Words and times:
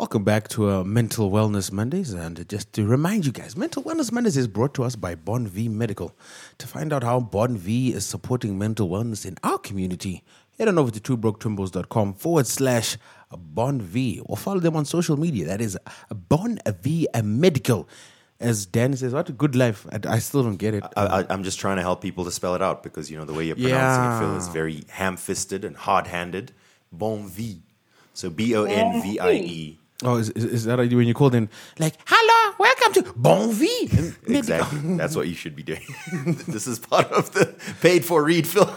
Welcome 0.00 0.24
back 0.24 0.48
to 0.48 0.70
uh, 0.70 0.82
Mental 0.82 1.30
Wellness 1.30 1.70
Mondays. 1.70 2.14
And 2.14 2.48
just 2.48 2.72
to 2.72 2.86
remind 2.86 3.26
you 3.26 3.32
guys, 3.32 3.54
Mental 3.54 3.82
Wellness 3.82 4.10
Mondays 4.10 4.38
is 4.38 4.48
brought 4.48 4.72
to 4.76 4.82
us 4.82 4.96
by 4.96 5.14
Bonvie 5.14 5.68
Medical. 5.68 6.16
To 6.56 6.66
find 6.66 6.90
out 6.90 7.04
how 7.04 7.20
Bonvie 7.20 7.92
is 7.92 8.06
supporting 8.06 8.56
mental 8.58 8.88
wellness 8.88 9.26
in 9.26 9.36
our 9.44 9.58
community, 9.58 10.24
head 10.58 10.68
on 10.68 10.78
over 10.78 10.90
to 10.90 11.00
twobroketwimbos.com 11.00 12.14
forward 12.14 12.46
slash 12.46 12.96
Bonvie 13.30 14.22
or 14.24 14.38
follow 14.38 14.58
them 14.58 14.74
on 14.74 14.86
social 14.86 15.18
media. 15.18 15.44
That 15.44 15.60
is 15.60 15.76
Bon 16.30 16.58
V 16.80 17.06
Medical. 17.22 17.86
As 18.40 18.64
Dan 18.64 18.96
says, 18.96 19.12
what 19.12 19.28
a 19.28 19.32
good 19.32 19.54
life. 19.54 19.86
I, 19.92 20.14
I 20.14 20.18
still 20.20 20.42
don't 20.42 20.56
get 20.56 20.72
it. 20.72 20.82
I, 20.96 21.26
am 21.28 21.44
just 21.44 21.60
trying 21.60 21.76
to 21.76 21.82
help 21.82 22.00
people 22.00 22.24
to 22.24 22.30
spell 22.30 22.54
it 22.54 22.62
out 22.62 22.82
because, 22.82 23.10
you 23.10 23.18
know, 23.18 23.26
the 23.26 23.34
way 23.34 23.44
you're 23.44 23.54
pronouncing 23.54 24.02
Yeah. 24.02 24.16
it, 24.16 24.20
Phil, 24.20 24.36
is 24.38 24.48
very 24.48 24.82
ham 24.88 25.18
fisted 25.18 25.62
and 25.62 25.76
hard 25.76 26.06
handed. 26.06 26.52
Bonvie. 26.90 27.58
So 28.14 28.30
B 28.30 28.56
O 28.56 28.64
N 28.64 29.02
V 29.02 29.20
I 29.20 29.32
E. 29.32 29.79
Oh, 30.02 30.16
is, 30.16 30.30
is, 30.30 30.44
is 30.44 30.64
that 30.64 30.78
when 30.78 31.06
you 31.06 31.14
called 31.14 31.34
in, 31.34 31.50
like, 31.78 31.94
hello, 32.06 32.54
welcome 32.58 32.92
to 32.94 33.02
Bonvie? 33.12 34.16
Exactly. 34.30 34.78
That's 34.96 35.14
what 35.14 35.28
you 35.28 35.34
should 35.34 35.54
be 35.54 35.62
doing. 35.62 35.82
this 36.48 36.66
is 36.66 36.78
part 36.78 37.10
of 37.12 37.32
the 37.32 37.54
paid 37.82 38.04
for 38.04 38.22
read, 38.22 38.46
Phil. 38.46 38.72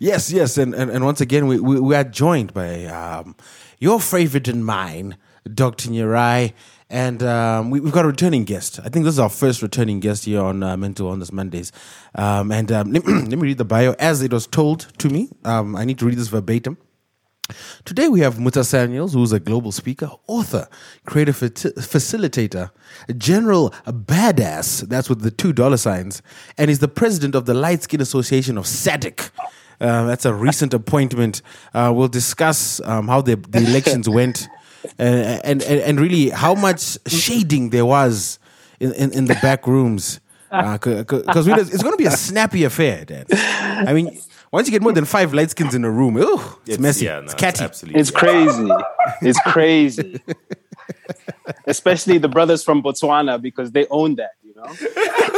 Yes, 0.00 0.32
yes, 0.32 0.56
and, 0.56 0.74
and, 0.74 0.90
and 0.90 1.04
once 1.04 1.20
again, 1.20 1.46
we, 1.46 1.60
we, 1.60 1.78
we 1.78 1.94
are 1.94 2.04
joined 2.04 2.54
by 2.54 2.86
um, 2.86 3.36
your 3.78 4.00
favorite 4.00 4.48
and 4.48 4.64
mine, 4.64 5.16
Dr. 5.52 5.90
Nyarai, 5.90 6.54
and 6.88 7.22
um, 7.22 7.70
we, 7.70 7.80
we've 7.80 7.92
got 7.92 8.06
a 8.06 8.08
returning 8.08 8.44
guest. 8.44 8.80
I 8.80 8.88
think 8.88 9.04
this 9.04 9.14
is 9.14 9.20
our 9.20 9.28
first 9.28 9.60
returning 9.60 10.00
guest 10.00 10.24
here 10.24 10.40
on 10.40 10.62
uh, 10.62 10.76
Mental 10.76 11.10
Wellness 11.10 11.32
Mondays. 11.32 11.70
Um, 12.14 12.50
and 12.50 12.72
um, 12.72 12.92
let, 12.92 13.06
let 13.06 13.28
me 13.28 13.48
read 13.48 13.58
the 13.58 13.64
bio 13.66 13.94
as 13.98 14.22
it 14.22 14.32
was 14.32 14.46
told 14.46 14.88
to 14.98 15.10
me. 15.10 15.28
Um, 15.44 15.76
I 15.76 15.84
need 15.84 15.98
to 15.98 16.06
read 16.06 16.16
this 16.16 16.28
verbatim. 16.28 16.78
Today 17.84 18.08
we 18.08 18.20
have 18.20 18.36
Mutsa 18.36 18.64
Samuels, 18.64 19.14
who's 19.14 19.32
a 19.32 19.40
global 19.40 19.72
speaker, 19.72 20.10
author, 20.26 20.68
creative 21.06 21.36
fa- 21.36 21.50
facilitator, 21.50 22.70
general 23.16 23.70
badass, 23.86 24.88
that's 24.88 25.08
with 25.08 25.22
the 25.22 25.30
two 25.30 25.52
dollar 25.52 25.76
signs, 25.76 26.22
and 26.58 26.68
he's 26.68 26.78
the 26.78 26.88
president 26.88 27.34
of 27.34 27.46
the 27.46 27.54
Light 27.54 27.82
Skin 27.82 28.00
Association 28.00 28.58
of 28.58 28.64
SADC. 28.64 29.30
Uh, 29.80 30.04
that's 30.04 30.24
a 30.24 30.34
recent 30.34 30.74
appointment. 30.80 31.42
Uh, 31.72 31.92
we'll 31.94 32.08
discuss 32.08 32.80
um, 32.84 33.08
how 33.08 33.22
the, 33.22 33.36
the 33.36 33.58
elections 33.58 34.08
went 34.08 34.48
and, 34.98 35.40
and, 35.44 35.62
and, 35.62 35.80
and 35.80 36.00
really 36.00 36.30
how 36.30 36.54
much 36.54 36.98
shading 37.06 37.70
there 37.70 37.86
was 37.86 38.38
in, 38.78 38.92
in, 38.92 39.12
in 39.12 39.24
the 39.26 39.38
back 39.42 39.66
rooms. 39.66 40.20
Because 40.50 41.46
it's 41.46 41.82
going 41.82 41.92
to 41.92 41.98
be 41.98 42.06
a 42.06 42.10
snappy 42.10 42.64
affair, 42.64 43.04
Dan. 43.04 43.24
I 43.30 43.92
mean, 43.92 44.20
once 44.52 44.66
you 44.66 44.72
get 44.72 44.82
more 44.82 44.92
than 44.92 45.04
five 45.04 45.32
light 45.32 45.50
skins 45.50 45.74
in 45.74 45.84
a 45.84 45.90
room, 45.90 46.16
oh, 46.20 46.58
it's, 46.66 46.78
messy. 46.78 47.04
Yeah, 47.04 47.20
no, 47.20 47.24
it's 47.24 47.34
catty. 47.34 47.64
absolutely. 47.64 48.00
It's 48.00 48.10
crazy. 48.10 48.68
It's 49.22 49.40
crazy. 49.46 50.20
Especially 51.66 52.18
the 52.18 52.28
brothers 52.28 52.64
from 52.64 52.82
Botswana 52.82 53.40
because 53.40 53.70
they 53.72 53.86
own 53.88 54.16
that, 54.16 54.32
you 54.42 54.54
know. 54.54 54.66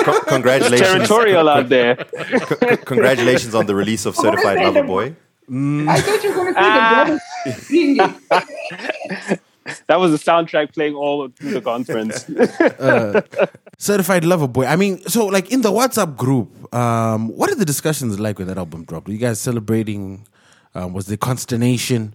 Co- 0.02 0.20
congratulations. 0.20 0.88
Territorial 0.88 1.48
out 1.48 1.68
there. 1.68 1.96
Co- 1.96 2.76
congratulations 2.76 3.54
on 3.54 3.66
the 3.66 3.74
release 3.74 4.06
of 4.06 4.16
Certified 4.16 4.58
Lover 4.58 4.82
Boy. 4.82 5.16
I 5.50 6.00
thought 6.00 6.22
you 6.22 6.30
were 6.30 6.36
going 6.36 6.54
to 6.54 6.60
say 6.60 6.60
the 6.60 6.80
ah. 6.80 7.04
brothers 7.04 7.66
singing. 7.66 9.38
That 9.86 10.00
was 10.00 10.10
the 10.12 10.18
soundtrack 10.18 10.74
playing 10.74 10.94
all 10.94 11.28
through 11.28 11.52
the 11.52 11.60
conference. 11.72 12.24
Certified 13.78 14.24
lover 14.24 14.48
boy. 14.48 14.66
I 14.66 14.76
mean, 14.76 15.00
so 15.06 15.26
like 15.26 15.52
in 15.52 15.62
the 15.62 15.70
WhatsApp 15.70 16.16
group, 16.16 16.74
um, 16.74 17.28
what 17.28 17.50
are 17.50 17.54
the 17.54 17.64
discussions 17.64 18.18
like 18.18 18.38
when 18.38 18.48
that 18.48 18.58
album 18.58 18.84
dropped? 18.84 19.06
Were 19.06 19.12
you 19.12 19.18
guys 19.18 19.40
celebrating? 19.40 20.26
Um, 20.74 20.92
was 20.92 21.06
there 21.06 21.16
consternation? 21.16 22.14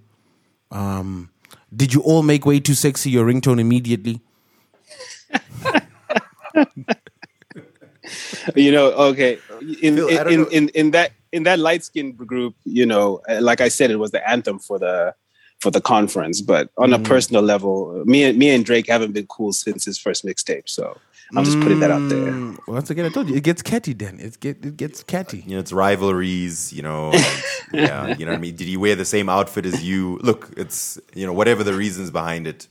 Um, 0.71 1.29
did 1.75 1.93
you 1.93 2.01
all 2.01 2.23
make 2.23 2.45
way 2.45 2.59
too 2.59 2.73
sexy 2.73 3.11
your 3.11 3.25
ringtone 3.25 3.59
immediately? 3.59 4.21
you 8.55 8.71
know, 8.71 8.91
okay. 8.91 9.37
In 9.81 9.95
Phil, 9.97 10.07
in, 10.07 10.41
know- 10.41 10.47
in 10.47 10.69
in 10.69 10.91
that 10.91 11.11
in 11.31 11.43
that 11.43 11.59
light 11.59 11.83
skin 11.83 12.13
group, 12.13 12.55
you 12.63 12.85
know, 12.85 13.21
uh, 13.29 13.39
like 13.41 13.61
I 13.61 13.67
said, 13.67 13.91
it 13.91 13.97
was 13.97 14.11
the 14.11 14.27
anthem 14.27 14.59
for 14.59 14.79
the 14.79 15.13
for 15.59 15.71
the 15.71 15.81
conference. 15.81 16.41
But 16.41 16.69
on 16.77 16.89
Mm-hmm. 16.91 17.05
a 17.05 17.07
personal 17.07 17.41
level, 17.43 18.03
me 18.05 18.23
and 18.23 18.37
me 18.37 18.49
and 18.53 18.63
Drake 18.65 18.87
haven't 18.87 19.13
been 19.13 19.27
cool 19.27 19.53
since 19.53 19.85
his 19.85 19.97
first 19.97 20.25
mixtape. 20.25 20.67
So 20.69 20.97
I'm 21.35 21.43
just 21.43 21.59
putting 21.59 21.79
that 21.81 21.91
out 21.91 22.07
there. 22.09 22.31
Mm, 22.31 22.57
Once 22.67 22.89
again, 22.89 23.05
I 23.05 23.09
told 23.09 23.27
you 23.29 23.35
it 23.35 23.43
gets 23.43 23.61
catty. 23.61 23.93
Then 23.93 24.19
it 24.19 24.39
get 24.39 24.63
it 24.65 24.77
gets 24.77 25.03
catty. 25.03 25.43
You 25.45 25.55
know, 25.55 25.59
it's 25.59 25.73
rivalries, 25.73 26.71
you 26.71 26.81
know. 26.83 27.11
yeah, 27.73 28.15
you 28.17 28.25
know 28.25 28.31
what 28.31 28.37
I 28.37 28.41
mean? 28.41 28.55
Did 28.55 28.67
he 28.67 28.77
wear 28.77 28.95
the 28.95 29.05
same 29.05 29.27
outfit 29.29 29.65
as 29.65 29.83
you? 29.83 30.19
Look, 30.23 30.53
it's, 30.55 30.97
you 31.13 31.25
know, 31.25 31.33
whatever 31.33 31.63
the 31.63 31.73
reasons 31.73 32.11
behind 32.11 32.47
it. 32.47 32.67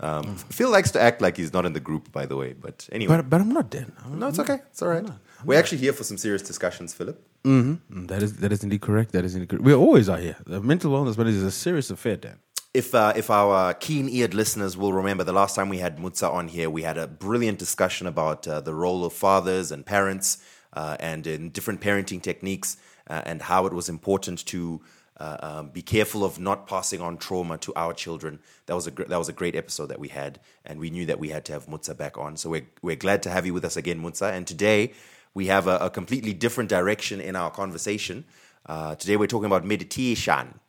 Um, 0.00 0.34
Phil 0.36 0.70
likes 0.70 0.90
to 0.90 1.00
act 1.00 1.20
like 1.22 1.36
he's 1.36 1.52
not 1.52 1.64
in 1.66 1.72
the 1.72 1.78
group, 1.80 2.10
by 2.10 2.26
the 2.26 2.36
way. 2.36 2.52
But 2.52 2.88
anyway. 2.90 3.16
But 3.16 3.30
but 3.30 3.40
I'm 3.40 3.50
not 3.52 3.70
Dan. 3.70 3.92
I'm- 4.02 4.18
no, 4.18 4.26
it's 4.28 4.40
okay. 4.40 4.58
It's 4.72 4.82
all 4.82 4.88
right. 4.88 5.06
We're 5.44 5.58
actually 5.58 5.78
here 5.78 5.92
for 5.92 6.02
some 6.04 6.18
serious 6.18 6.42
discussions, 6.42 6.92
Philip. 6.94 7.22
Mm, 7.44 8.08
That 8.08 8.22
is 8.22 8.36
that 8.38 8.52
is 8.52 8.62
indeed 8.64 8.80
correct. 8.80 9.12
That 9.12 9.24
is 9.24 9.34
indeed 9.34 9.48
correct. 9.50 9.64
We 9.64 9.74
always 9.74 10.08
are 10.08 10.16
here. 10.16 10.36
The 10.46 10.60
mental 10.60 10.90
wellness 10.92 11.16
but 11.16 11.26
is 11.26 11.42
a 11.42 11.50
serious 11.50 11.90
affair, 11.90 12.16
Dan. 12.16 12.38
If 12.72 12.94
uh, 12.94 13.12
if 13.14 13.30
our 13.30 13.74
keen-eared 13.74 14.34
listeners 14.34 14.76
will 14.76 14.92
remember, 14.92 15.24
the 15.24 15.32
last 15.32 15.54
time 15.54 15.68
we 15.68 15.78
had 15.78 15.98
Mutsa 15.98 16.32
on 16.32 16.48
here, 16.48 16.70
we 16.70 16.82
had 16.82 16.96
a 16.98 17.06
brilliant 17.06 17.58
discussion 17.58 18.06
about 18.06 18.48
uh, 18.48 18.60
the 18.60 18.74
role 18.74 19.04
of 19.04 19.12
fathers 19.12 19.70
and 19.70 19.84
parents, 19.84 20.38
uh, 20.72 20.96
and 20.98 21.26
in 21.26 21.50
different 21.50 21.80
parenting 21.80 22.20
techniques, 22.22 22.78
uh, 23.08 23.22
and 23.26 23.42
how 23.42 23.66
it 23.66 23.72
was 23.74 23.88
important 23.88 24.44
to 24.46 24.80
uh, 25.20 25.36
um, 25.40 25.68
be 25.68 25.82
careful 25.82 26.24
of 26.24 26.40
not 26.40 26.66
passing 26.66 27.00
on 27.00 27.16
trauma 27.16 27.58
to 27.58 27.72
our 27.76 27.92
children. 27.92 28.40
That 28.66 28.74
was 28.74 28.86
a 28.86 28.90
gr- 28.90 29.04
that 29.04 29.18
was 29.18 29.28
a 29.28 29.32
great 29.34 29.54
episode 29.54 29.86
that 29.90 30.00
we 30.00 30.08
had, 30.08 30.40
and 30.64 30.80
we 30.80 30.88
knew 30.90 31.06
that 31.06 31.20
we 31.20 31.28
had 31.28 31.44
to 31.44 31.52
have 31.52 31.66
Mutsa 31.66 31.94
back 31.96 32.16
on. 32.18 32.36
So 32.38 32.48
we're 32.50 32.66
we're 32.82 32.96
glad 32.96 33.22
to 33.24 33.30
have 33.30 33.44
you 33.46 33.52
with 33.54 33.64
us 33.66 33.76
again, 33.76 34.00
Mutsa. 34.02 34.32
And 34.32 34.46
today 34.46 34.94
we 35.34 35.46
have 35.46 35.66
a, 35.66 35.76
a 35.78 35.90
completely 35.90 36.32
different 36.32 36.70
direction 36.70 37.20
in 37.20 37.36
our 37.36 37.50
conversation. 37.50 38.24
Uh, 38.66 38.94
today 38.94 39.16
we're 39.16 39.26
talking 39.26 39.46
about 39.46 39.64
meditation. 39.64 40.60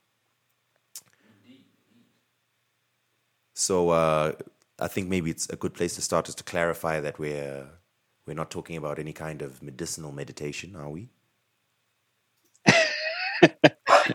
So 3.54 3.92
uh, 3.92 4.34
I 4.80 4.88
think 4.88 5.08
maybe 5.08 5.32
it's 5.32 5.48
a 5.50 5.56
good 5.56 5.74
place 5.74 5.96
to 5.96 6.02
start 6.02 6.28
is 6.28 6.36
to 6.36 6.44
clarify 6.44 7.00
that 7.00 7.20
we're 7.20 7.68
we're 8.28 8.34
not 8.34 8.50
talking 8.50 8.76
about 8.76 8.98
any 9.00 9.14
kind 9.14 9.42
of 9.42 9.62
medicinal 9.62 10.12
meditation, 10.12 10.76
are 10.76 10.90
we? 10.90 11.10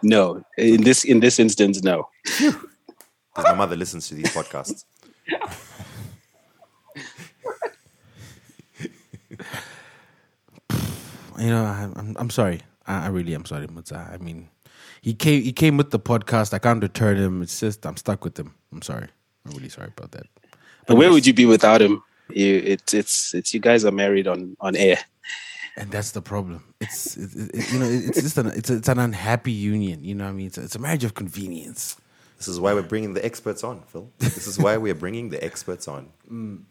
No, 0.03 0.43
in 0.57 0.83
this 0.83 1.05
in 1.05 1.21
this 1.21 1.39
instance, 1.39 1.83
no. 1.83 2.09
Because 2.25 3.45
my 3.45 3.55
mother 3.55 3.77
listens 3.77 4.09
to 4.09 4.15
these 4.15 4.33
podcasts. 4.33 4.85
you 11.41 11.51
know, 11.51 11.65
I, 11.65 11.89
I'm 11.97 12.17
I'm 12.19 12.31
sorry. 12.31 12.61
I, 12.87 13.07
I 13.07 13.09
really 13.09 13.35
am 13.35 13.45
sorry, 13.45 13.67
Mutsa. 13.67 14.13
I 14.13 14.19
mean, 14.19 14.49
he 15.03 15.15
came 15.15 15.43
he 15.43 15.53
came 15.53 15.77
with 15.77 15.91
the 15.91 15.99
podcast. 16.01 16.53
I 16.55 16.59
can't 16.59 16.83
return 16.83 17.17
him. 17.17 17.43
It's 17.43 17.59
just 17.61 17.87
I'm 17.87 17.97
stuck 17.97 18.25
with 18.25 18.39
him. 18.39 18.55
I'm 18.73 18.83
sorry. 18.83 19.09
I'm 19.47 19.53
really 19.53 19.69
sorry 19.69 19.89
about 19.97 20.13
that. 20.13 20.27
But 20.87 20.97
where 20.97 21.11
would 21.11 21.27
you 21.27 21.33
be 21.35 21.47
without 21.47 21.81
him? 21.83 22.03
You, 22.31 22.63
it's 22.65 22.95
it's 22.95 23.35
it's 23.35 23.55
you 23.55 23.61
guys 23.61 23.85
are 23.85 23.91
married 23.93 24.27
on 24.29 24.57
on 24.61 24.77
air. 24.77 24.99
And 25.77 25.91
that's 25.91 26.11
the 26.11 26.21
problem. 26.21 26.65
It's 26.81 27.17
it, 27.17 27.31
it, 27.35 27.51
it- 27.55 27.73
you 27.73 27.79
know 27.79 27.87
it's 27.87 28.21
just 28.21 28.39
an 28.39 28.49
it's, 28.49 28.71
a, 28.71 28.77
it's 28.77 28.89
an 28.89 28.99
unhappy 28.99 29.53
union. 29.53 30.05
You 30.05 30.15
know 30.15 30.25
what 30.25 30.31
I 30.31 30.35
mean? 30.35 30.47
It's 30.49 30.59
a, 30.59 30.63
it's 30.63 30.77
a 30.77 30.81
marriage 30.81 31.05
of 31.05 31.15
convenience. 31.15 31.97
This 32.39 32.49
is 32.49 32.59
why 32.59 32.73
we're 32.75 32.83
bringing 32.83 33.15
the 33.15 33.25
experts 33.25 33.63
on, 33.63 33.83
Phil. 33.89 34.11
This 34.19 34.47
is 34.47 34.59
why 34.59 34.77
we're 34.79 34.95
bringing 34.95 35.29
the 35.31 35.43
experts 35.45 35.87
on. 35.89 36.09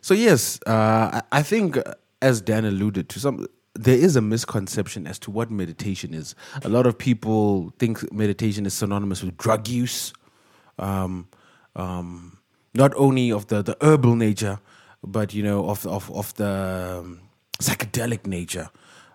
So 0.00 0.14
yes, 0.14 0.60
uh, 0.66 1.20
I 1.32 1.38
I 1.40 1.42
think 1.42 1.76
uh, 1.76 1.82
as 2.20 2.40
Dan 2.40 2.64
alluded 2.64 3.08
to, 3.08 3.18
some 3.18 3.46
there 3.74 3.96
is 3.96 4.16
a 4.16 4.20
misconception 4.20 5.06
as 5.06 5.18
to 5.20 5.30
what 5.30 5.50
meditation 5.50 6.14
is. 6.14 6.34
A 6.62 6.68
lot 6.68 6.86
of 6.86 6.98
people 6.98 7.72
think 7.78 8.12
meditation 8.12 8.66
is 8.66 8.74
synonymous 8.74 9.22
with 9.22 9.36
drug 9.36 9.68
use, 9.68 10.12
um, 10.78 11.28
um, 11.76 12.38
not 12.74 12.92
only 12.96 13.32
of 13.32 13.46
the, 13.46 13.62
the 13.62 13.76
herbal 13.80 14.16
nature, 14.16 14.60
but 15.02 15.34
you 15.34 15.42
know 15.42 15.68
of 15.68 15.86
of 15.86 16.10
of 16.10 16.34
the 16.34 17.00
um, 17.00 17.20
psychedelic 17.58 18.26
nature. 18.26 18.70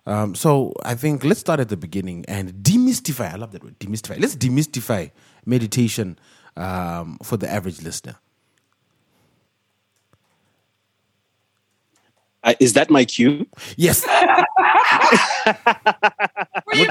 Um, 0.05 0.35
so 0.35 0.73
I 0.83 0.95
think 0.95 1.23
let's 1.23 1.39
start 1.39 1.59
at 1.59 1.69
the 1.69 1.77
beginning 1.77 2.25
and 2.27 2.53
demystify. 2.53 3.33
I 3.33 3.35
love 3.35 3.51
that 3.51 3.63
word, 3.63 3.77
demystify. 3.79 4.19
Let's 4.19 4.35
demystify 4.35 5.11
meditation 5.45 6.17
um, 6.55 7.17
for 7.23 7.37
the 7.37 7.49
average 7.51 7.81
listener. 7.81 8.15
Uh, 12.43 12.53
is 12.59 12.73
that 12.73 12.89
my 12.89 13.05
cue? 13.05 13.45
Yes. 13.75 14.05
What's 14.05 14.15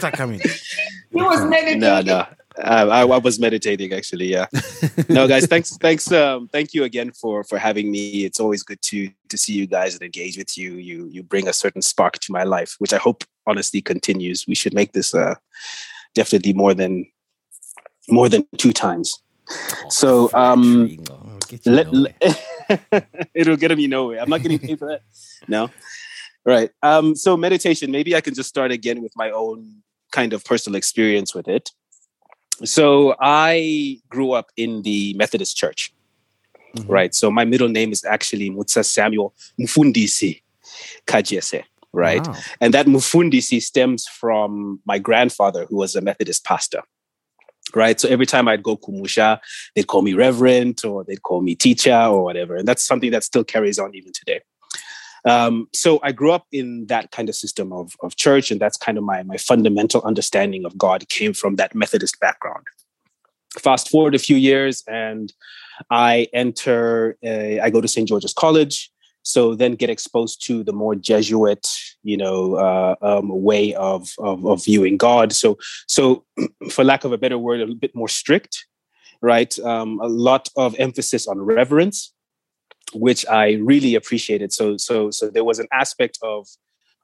that 0.02 0.12
coming? 0.14 0.40
He 0.40 1.22
was 1.22 1.44
meditating. 1.44 1.80
No, 1.80 2.00
no. 2.00 2.26
Uh, 2.58 2.88
I, 2.90 3.00
I 3.02 3.18
was 3.18 3.38
meditating 3.38 3.92
actually. 3.92 4.32
Yeah. 4.32 4.46
no, 5.08 5.28
guys. 5.28 5.46
Thanks. 5.46 5.76
Thanks. 5.76 6.10
Um, 6.10 6.48
thank 6.48 6.72
you 6.74 6.84
again 6.84 7.12
for 7.12 7.44
for 7.44 7.58
having 7.58 7.90
me. 7.90 8.24
It's 8.24 8.40
always 8.40 8.62
good 8.62 8.80
to 8.82 9.10
to 9.28 9.36
see 9.38 9.52
you 9.52 9.66
guys 9.66 9.94
and 9.94 10.02
engage 10.02 10.38
with 10.38 10.56
you. 10.56 10.74
You 10.74 11.06
you 11.06 11.22
bring 11.22 11.48
a 11.48 11.52
certain 11.52 11.82
spark 11.82 12.18
to 12.20 12.32
my 12.32 12.44
life, 12.44 12.74
which 12.78 12.92
I 12.92 12.98
hope 12.98 13.24
honestly 13.46 13.82
continues. 13.82 14.46
We 14.48 14.54
should 14.54 14.74
make 14.74 14.92
this 14.92 15.14
uh, 15.14 15.34
definitely 16.14 16.54
more 16.54 16.74
than 16.74 17.06
more 18.08 18.28
than 18.28 18.46
two 18.56 18.72
times. 18.72 19.20
So 19.90 20.30
um, 20.34 20.96
let, 21.66 21.92
let- 21.92 22.16
it'll 23.34 23.56
get 23.56 23.76
me 23.76 23.86
nowhere. 23.86 24.20
I'm 24.20 24.28
not 24.30 24.42
getting 24.42 24.58
paid 24.58 24.78
for 24.78 24.88
that. 24.88 25.02
No, 25.48 25.70
right. 26.44 26.70
Um, 26.82 27.14
so 27.14 27.36
meditation. 27.36 27.90
Maybe 27.90 28.14
I 28.16 28.20
can 28.20 28.34
just 28.34 28.48
start 28.48 28.70
again 28.72 29.02
with 29.02 29.12
my 29.16 29.30
own 29.30 29.82
kind 30.12 30.32
of 30.32 30.44
personal 30.44 30.76
experience 30.76 31.34
with 31.34 31.48
it. 31.48 31.70
So 32.64 33.14
I 33.20 34.00
grew 34.08 34.32
up 34.32 34.50
in 34.56 34.82
the 34.82 35.12
Methodist 35.14 35.56
Church, 35.56 35.92
Mhm. 36.76 36.84
right? 36.88 37.14
So 37.14 37.30
my 37.30 37.44
middle 37.44 37.68
name 37.68 37.92
is 37.92 38.04
actually 38.04 38.50
Mutsa 38.50 38.84
Samuel 38.84 39.34
Mufundisi 39.60 40.42
Kajese, 41.06 41.64
right? 41.92 42.26
Wow. 42.26 42.34
And 42.60 42.72
that 42.74 42.86
Mufundisi 42.86 43.60
stems 43.60 44.06
from 44.06 44.80
my 44.86 44.98
grandfather, 44.98 45.66
who 45.66 45.76
was 45.76 45.94
a 45.96 46.00
Methodist 46.00 46.44
pastor. 46.44 46.82
Right. 47.74 48.00
So 48.00 48.08
every 48.08 48.26
time 48.26 48.46
I'd 48.46 48.62
go 48.62 48.76
Kumusha, 48.76 49.40
they'd 49.74 49.88
call 49.88 50.02
me 50.02 50.14
reverend 50.14 50.84
or 50.84 51.04
they'd 51.04 51.22
call 51.22 51.42
me 51.42 51.56
teacher 51.56 51.96
or 51.96 52.22
whatever. 52.22 52.54
And 52.54 52.66
that's 52.66 52.82
something 52.82 53.10
that 53.10 53.24
still 53.24 53.44
carries 53.44 53.78
on 53.78 53.94
even 53.94 54.12
today. 54.12 54.40
Um, 55.26 55.68
so 55.74 55.98
I 56.04 56.12
grew 56.12 56.30
up 56.30 56.46
in 56.52 56.86
that 56.86 57.10
kind 57.10 57.28
of 57.28 57.34
system 57.34 57.72
of, 57.72 57.94
of 58.00 58.14
church, 58.14 58.52
and 58.52 58.60
that's 58.60 58.76
kind 58.76 58.96
of 58.96 59.02
my, 59.02 59.24
my 59.24 59.36
fundamental 59.36 60.00
understanding 60.02 60.64
of 60.64 60.78
God 60.78 61.08
came 61.08 61.32
from 61.32 61.56
that 61.56 61.74
Methodist 61.74 62.20
background. 62.20 62.64
Fast 63.58 63.90
forward 63.90 64.14
a 64.14 64.20
few 64.20 64.36
years, 64.36 64.84
and 64.86 65.32
I 65.90 66.28
enter, 66.32 67.18
uh, 67.26 67.60
I 67.60 67.70
go 67.70 67.80
to 67.80 67.88
St. 67.88 68.08
George's 68.08 68.32
College, 68.32 68.90
so 69.26 69.56
then 69.56 69.74
get 69.74 69.90
exposed 69.90 70.46
to 70.46 70.62
the 70.62 70.72
more 70.72 70.94
Jesuit, 70.94 71.66
you 72.04 72.16
know, 72.16 72.54
uh, 72.54 72.94
um, 73.02 73.42
way 73.42 73.74
of, 73.74 74.12
of 74.18 74.46
of 74.46 74.64
viewing 74.64 74.96
God. 74.96 75.32
So, 75.32 75.58
so 75.88 76.24
for 76.70 76.84
lack 76.84 77.02
of 77.02 77.10
a 77.10 77.18
better 77.18 77.36
word, 77.36 77.60
a 77.60 77.74
bit 77.74 77.92
more 77.92 78.08
strict, 78.08 78.66
right? 79.20 79.58
Um, 79.58 79.98
a 80.00 80.06
lot 80.06 80.48
of 80.56 80.76
emphasis 80.78 81.26
on 81.26 81.40
reverence, 81.40 82.12
which 82.94 83.26
I 83.26 83.54
really 83.54 83.96
appreciated. 83.96 84.52
So, 84.52 84.76
so, 84.76 85.10
so 85.10 85.28
there 85.28 85.44
was 85.44 85.58
an 85.58 85.66
aspect 85.72 86.18
of 86.22 86.46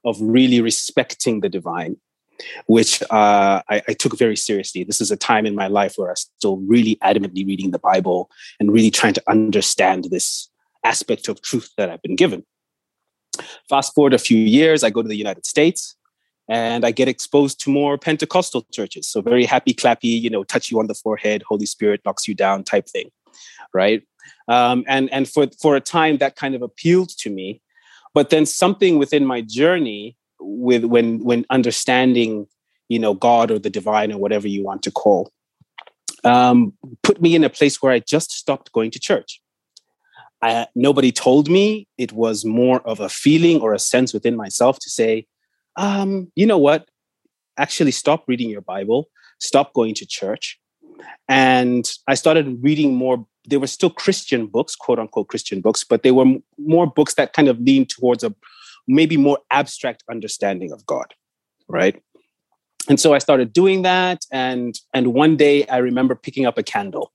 of 0.05 0.15
really 0.21 0.61
respecting 0.61 1.41
the 1.41 1.49
divine, 1.49 1.97
which 2.67 3.03
uh, 3.03 3.61
I, 3.69 3.81
I 3.85 3.93
took 3.93 4.17
very 4.17 4.37
seriously. 4.37 4.85
This 4.85 5.01
is 5.01 5.11
a 5.11 5.17
time 5.17 5.45
in 5.45 5.55
my 5.55 5.67
life 5.67 5.95
where 5.97 6.09
I'm 6.09 6.15
still 6.15 6.55
really 6.57 6.97
adamantly 7.03 7.45
reading 7.45 7.71
the 7.71 7.79
Bible 7.79 8.31
and 8.61 8.71
really 8.71 8.91
trying 8.91 9.13
to 9.15 9.23
understand 9.27 10.05
this 10.05 10.49
aspect 10.83 11.27
of 11.27 11.41
truth 11.41 11.69
that 11.77 11.89
I've 11.89 12.01
been 12.01 12.15
given. 12.15 12.45
Fast 13.69 13.93
forward 13.95 14.13
a 14.13 14.19
few 14.19 14.37
years, 14.37 14.83
I 14.83 14.89
go 14.89 15.01
to 15.01 15.07
the 15.07 15.15
United 15.17 15.45
States 15.45 15.95
and 16.49 16.85
I 16.85 16.91
get 16.91 17.07
exposed 17.07 17.59
to 17.61 17.69
more 17.69 17.97
Pentecostal 17.97 18.65
churches. 18.71 19.07
So 19.07 19.21
very 19.21 19.45
happy, 19.45 19.73
clappy, 19.73 20.21
you 20.21 20.29
know, 20.29 20.43
touch 20.43 20.69
you 20.69 20.79
on 20.79 20.87
the 20.87 20.93
forehead, 20.93 21.43
Holy 21.47 21.65
Spirit 21.65 22.01
knocks 22.05 22.27
you 22.27 22.35
down 22.35 22.63
type 22.63 22.87
thing, 22.87 23.11
right? 23.73 24.03
Um, 24.47 24.83
and 24.87 25.11
and 25.11 25.27
for 25.27 25.47
for 25.61 25.75
a 25.75 25.81
time 25.81 26.17
that 26.17 26.35
kind 26.35 26.55
of 26.55 26.61
appealed 26.61 27.09
to 27.19 27.29
me, 27.29 27.61
but 28.13 28.29
then 28.29 28.45
something 28.45 28.97
within 28.97 29.25
my 29.25 29.41
journey 29.41 30.17
with 30.39 30.83
when 30.83 31.23
when 31.23 31.45
understanding, 31.49 32.47
you 32.89 32.99
know, 32.99 33.13
God 33.13 33.51
or 33.51 33.59
the 33.59 33.69
divine 33.69 34.11
or 34.11 34.19
whatever 34.19 34.47
you 34.47 34.63
want 34.63 34.83
to 34.83 34.91
call, 34.91 35.31
um, 36.23 36.73
put 37.03 37.21
me 37.21 37.35
in 37.35 37.43
a 37.43 37.49
place 37.49 37.81
where 37.81 37.91
I 37.91 37.99
just 37.99 38.31
stopped 38.31 38.71
going 38.73 38.91
to 38.91 38.99
church. 38.99 39.41
I, 40.43 40.67
nobody 40.75 41.13
told 41.13 41.49
me. 41.49 41.87
It 41.97 42.11
was 42.11 42.43
more 42.43 42.81
of 42.81 42.99
a 42.99 43.07
feeling 43.07 43.61
or 43.61 43.73
a 43.73 43.79
sense 43.79 44.13
within 44.13 44.35
myself 44.35 44.77
to 44.79 44.89
say, 44.89 45.25
um, 45.77 46.31
you 46.35 46.45
know 46.45 46.57
what? 46.57 46.89
Actually, 47.57 47.91
stop 47.91 48.25
reading 48.27 48.49
your 48.49 48.61
Bible, 48.61 49.09
stop 49.39 49.73
going 49.73 49.95
to 49.95 50.05
church. 50.05 50.59
And 51.29 51.89
I 52.09 52.15
started 52.15 52.61
reading 52.61 52.93
more. 52.93 53.25
There 53.45 53.59
were 53.61 53.67
still 53.67 53.89
Christian 53.89 54.47
books, 54.47 54.75
quote 54.75 54.99
unquote 54.99 55.29
Christian 55.29 55.61
books, 55.61 55.85
but 55.85 56.03
they 56.03 56.11
were 56.11 56.25
m- 56.25 56.43
more 56.57 56.87
books 56.87 57.13
that 57.13 57.31
kind 57.31 57.47
of 57.47 57.59
leaned 57.61 57.89
towards 57.89 58.23
a 58.25 58.35
maybe 58.85 59.15
more 59.15 59.39
abstract 59.49 60.03
understanding 60.11 60.73
of 60.73 60.85
God, 60.85 61.13
right? 61.69 62.01
And 62.89 62.99
so 62.99 63.13
I 63.13 63.19
started 63.19 63.53
doing 63.53 63.83
that. 63.83 64.25
And, 64.29 64.77
and 64.93 65.13
one 65.13 65.37
day 65.37 65.65
I 65.67 65.77
remember 65.77 66.15
picking 66.15 66.45
up 66.45 66.57
a 66.57 66.63
candle 66.63 67.12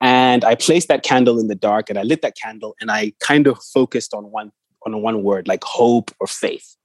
and 0.00 0.44
I 0.44 0.54
placed 0.54 0.88
that 0.88 1.02
candle 1.02 1.38
in 1.40 1.48
the 1.48 1.54
dark 1.54 1.90
and 1.90 1.98
I 1.98 2.02
lit 2.02 2.22
that 2.22 2.36
candle 2.36 2.76
and 2.80 2.90
I 2.90 3.12
kind 3.20 3.46
of 3.46 3.58
focused 3.62 4.14
on 4.14 4.30
one 4.30 4.52
on 4.86 5.02
one 5.02 5.22
word 5.22 5.48
like 5.48 5.64
hope 5.64 6.10
or 6.20 6.26
faith 6.26 6.76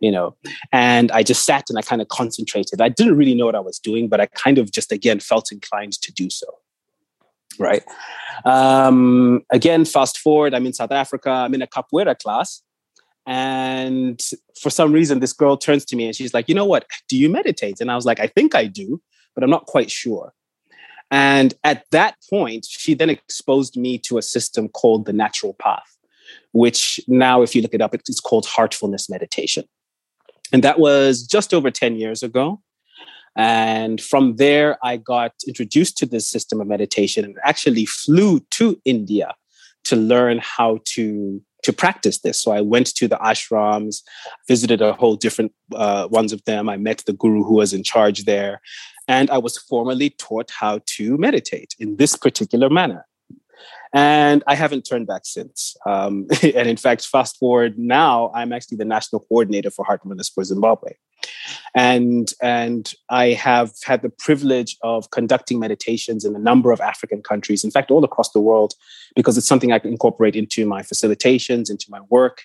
you 0.00 0.10
know? 0.10 0.34
And 0.72 1.10
I 1.12 1.22
just 1.22 1.44
sat 1.44 1.68
and 1.68 1.78
I 1.78 1.82
kind 1.82 2.00
of 2.00 2.08
concentrated. 2.08 2.80
I 2.80 2.88
didn't 2.88 3.16
really 3.16 3.34
know 3.34 3.46
what 3.46 3.54
I 3.54 3.60
was 3.60 3.78
doing 3.78 4.08
but 4.08 4.20
I 4.20 4.26
kind 4.26 4.58
of 4.58 4.70
just 4.70 4.92
again 4.92 5.20
felt 5.20 5.52
inclined 5.52 5.94
to 6.02 6.12
do 6.12 6.30
so 6.30 6.46
right? 7.58 7.84
Um 8.44 9.42
again 9.50 9.84
fast 9.84 10.18
forward 10.18 10.54
I'm 10.54 10.66
in 10.66 10.72
South 10.72 10.92
Africa 10.92 11.30
I'm 11.30 11.54
in 11.54 11.62
a 11.62 11.66
capoeira 11.66 12.18
class 12.18 12.62
and 13.26 14.20
for 14.60 14.70
some 14.70 14.92
reason 14.92 15.20
this 15.20 15.32
girl 15.32 15.56
turns 15.56 15.84
to 15.86 15.96
me 15.96 16.06
and 16.06 16.16
she's 16.16 16.34
like 16.34 16.48
you 16.48 16.54
know 16.54 16.64
what? 16.64 16.86
Do 17.08 17.16
you 17.16 17.28
meditate? 17.28 17.80
And 17.80 17.90
I 17.90 17.96
was 17.96 18.06
like 18.06 18.20
I 18.20 18.26
think 18.26 18.54
I 18.54 18.66
do 18.66 19.00
but 19.34 19.42
I'm 19.44 19.50
not 19.50 19.66
quite 19.66 19.90
sure 19.90 20.32
and 21.10 21.54
at 21.64 21.84
that 21.90 22.16
point, 22.30 22.66
she 22.68 22.94
then 22.94 23.10
exposed 23.10 23.76
me 23.76 23.98
to 23.98 24.18
a 24.18 24.22
system 24.22 24.68
called 24.68 25.06
the 25.06 25.12
natural 25.12 25.54
path, 25.54 25.96
which 26.52 27.00
now, 27.06 27.42
if 27.42 27.54
you 27.54 27.62
look 27.62 27.74
it 27.74 27.80
up, 27.80 27.94
it's 27.94 28.20
called 28.20 28.46
heartfulness 28.46 29.08
meditation. 29.08 29.64
And 30.52 30.62
that 30.64 30.78
was 30.78 31.22
just 31.22 31.52
over 31.52 31.70
10 31.70 31.96
years 31.96 32.22
ago. 32.22 32.60
And 33.36 34.00
from 34.00 34.36
there, 34.36 34.78
I 34.82 34.96
got 34.96 35.32
introduced 35.46 35.98
to 35.98 36.06
this 36.06 36.28
system 36.28 36.60
of 36.60 36.68
meditation 36.68 37.24
and 37.24 37.36
actually 37.44 37.84
flew 37.84 38.40
to 38.52 38.80
India 38.84 39.34
to 39.84 39.96
learn 39.96 40.40
how 40.42 40.80
to 40.84 41.42
to 41.64 41.72
practice 41.72 42.20
this. 42.20 42.40
So 42.40 42.52
I 42.52 42.60
went 42.60 42.94
to 42.94 43.08
the 43.08 43.16
ashrams, 43.16 44.02
visited 44.46 44.80
a 44.80 44.92
whole 44.92 45.16
different 45.16 45.52
uh, 45.74 46.08
ones 46.10 46.32
of 46.32 46.44
them. 46.44 46.68
I 46.68 46.76
met 46.76 47.02
the 47.06 47.12
guru 47.12 47.42
who 47.42 47.54
was 47.54 47.72
in 47.72 47.82
charge 47.82 48.24
there, 48.24 48.60
and 49.08 49.30
I 49.30 49.38
was 49.38 49.58
formally 49.58 50.10
taught 50.10 50.50
how 50.50 50.80
to 50.96 51.18
meditate 51.18 51.74
in 51.78 51.96
this 51.96 52.16
particular 52.16 52.70
manner. 52.70 53.06
And 53.92 54.42
I 54.46 54.54
haven't 54.54 54.82
turned 54.82 55.06
back 55.06 55.22
since. 55.24 55.76
Um, 55.86 56.26
and 56.42 56.68
in 56.68 56.76
fact, 56.76 57.06
fast 57.06 57.38
forward 57.38 57.78
now, 57.78 58.30
I'm 58.34 58.52
actually 58.52 58.76
the 58.76 58.84
national 58.84 59.20
coordinator 59.20 59.70
for 59.70 59.84
Heart 59.84 60.02
Heartfulness 60.02 60.32
for 60.32 60.44
Zimbabwe. 60.44 60.92
And, 61.74 62.32
and 62.42 62.92
I 63.08 63.28
have 63.28 63.72
had 63.84 64.02
the 64.02 64.10
privilege 64.10 64.76
of 64.82 65.10
conducting 65.10 65.58
meditations 65.58 66.24
in 66.24 66.36
a 66.36 66.38
number 66.38 66.70
of 66.70 66.80
African 66.80 67.22
countries, 67.22 67.64
in 67.64 67.70
fact, 67.70 67.90
all 67.90 68.04
across 68.04 68.30
the 68.32 68.40
world, 68.40 68.74
because 69.16 69.38
it's 69.38 69.46
something 69.46 69.72
I 69.72 69.78
can 69.78 69.90
incorporate 69.90 70.36
into 70.36 70.66
my 70.66 70.82
facilitations, 70.82 71.70
into 71.70 71.86
my 71.88 72.00
work, 72.10 72.42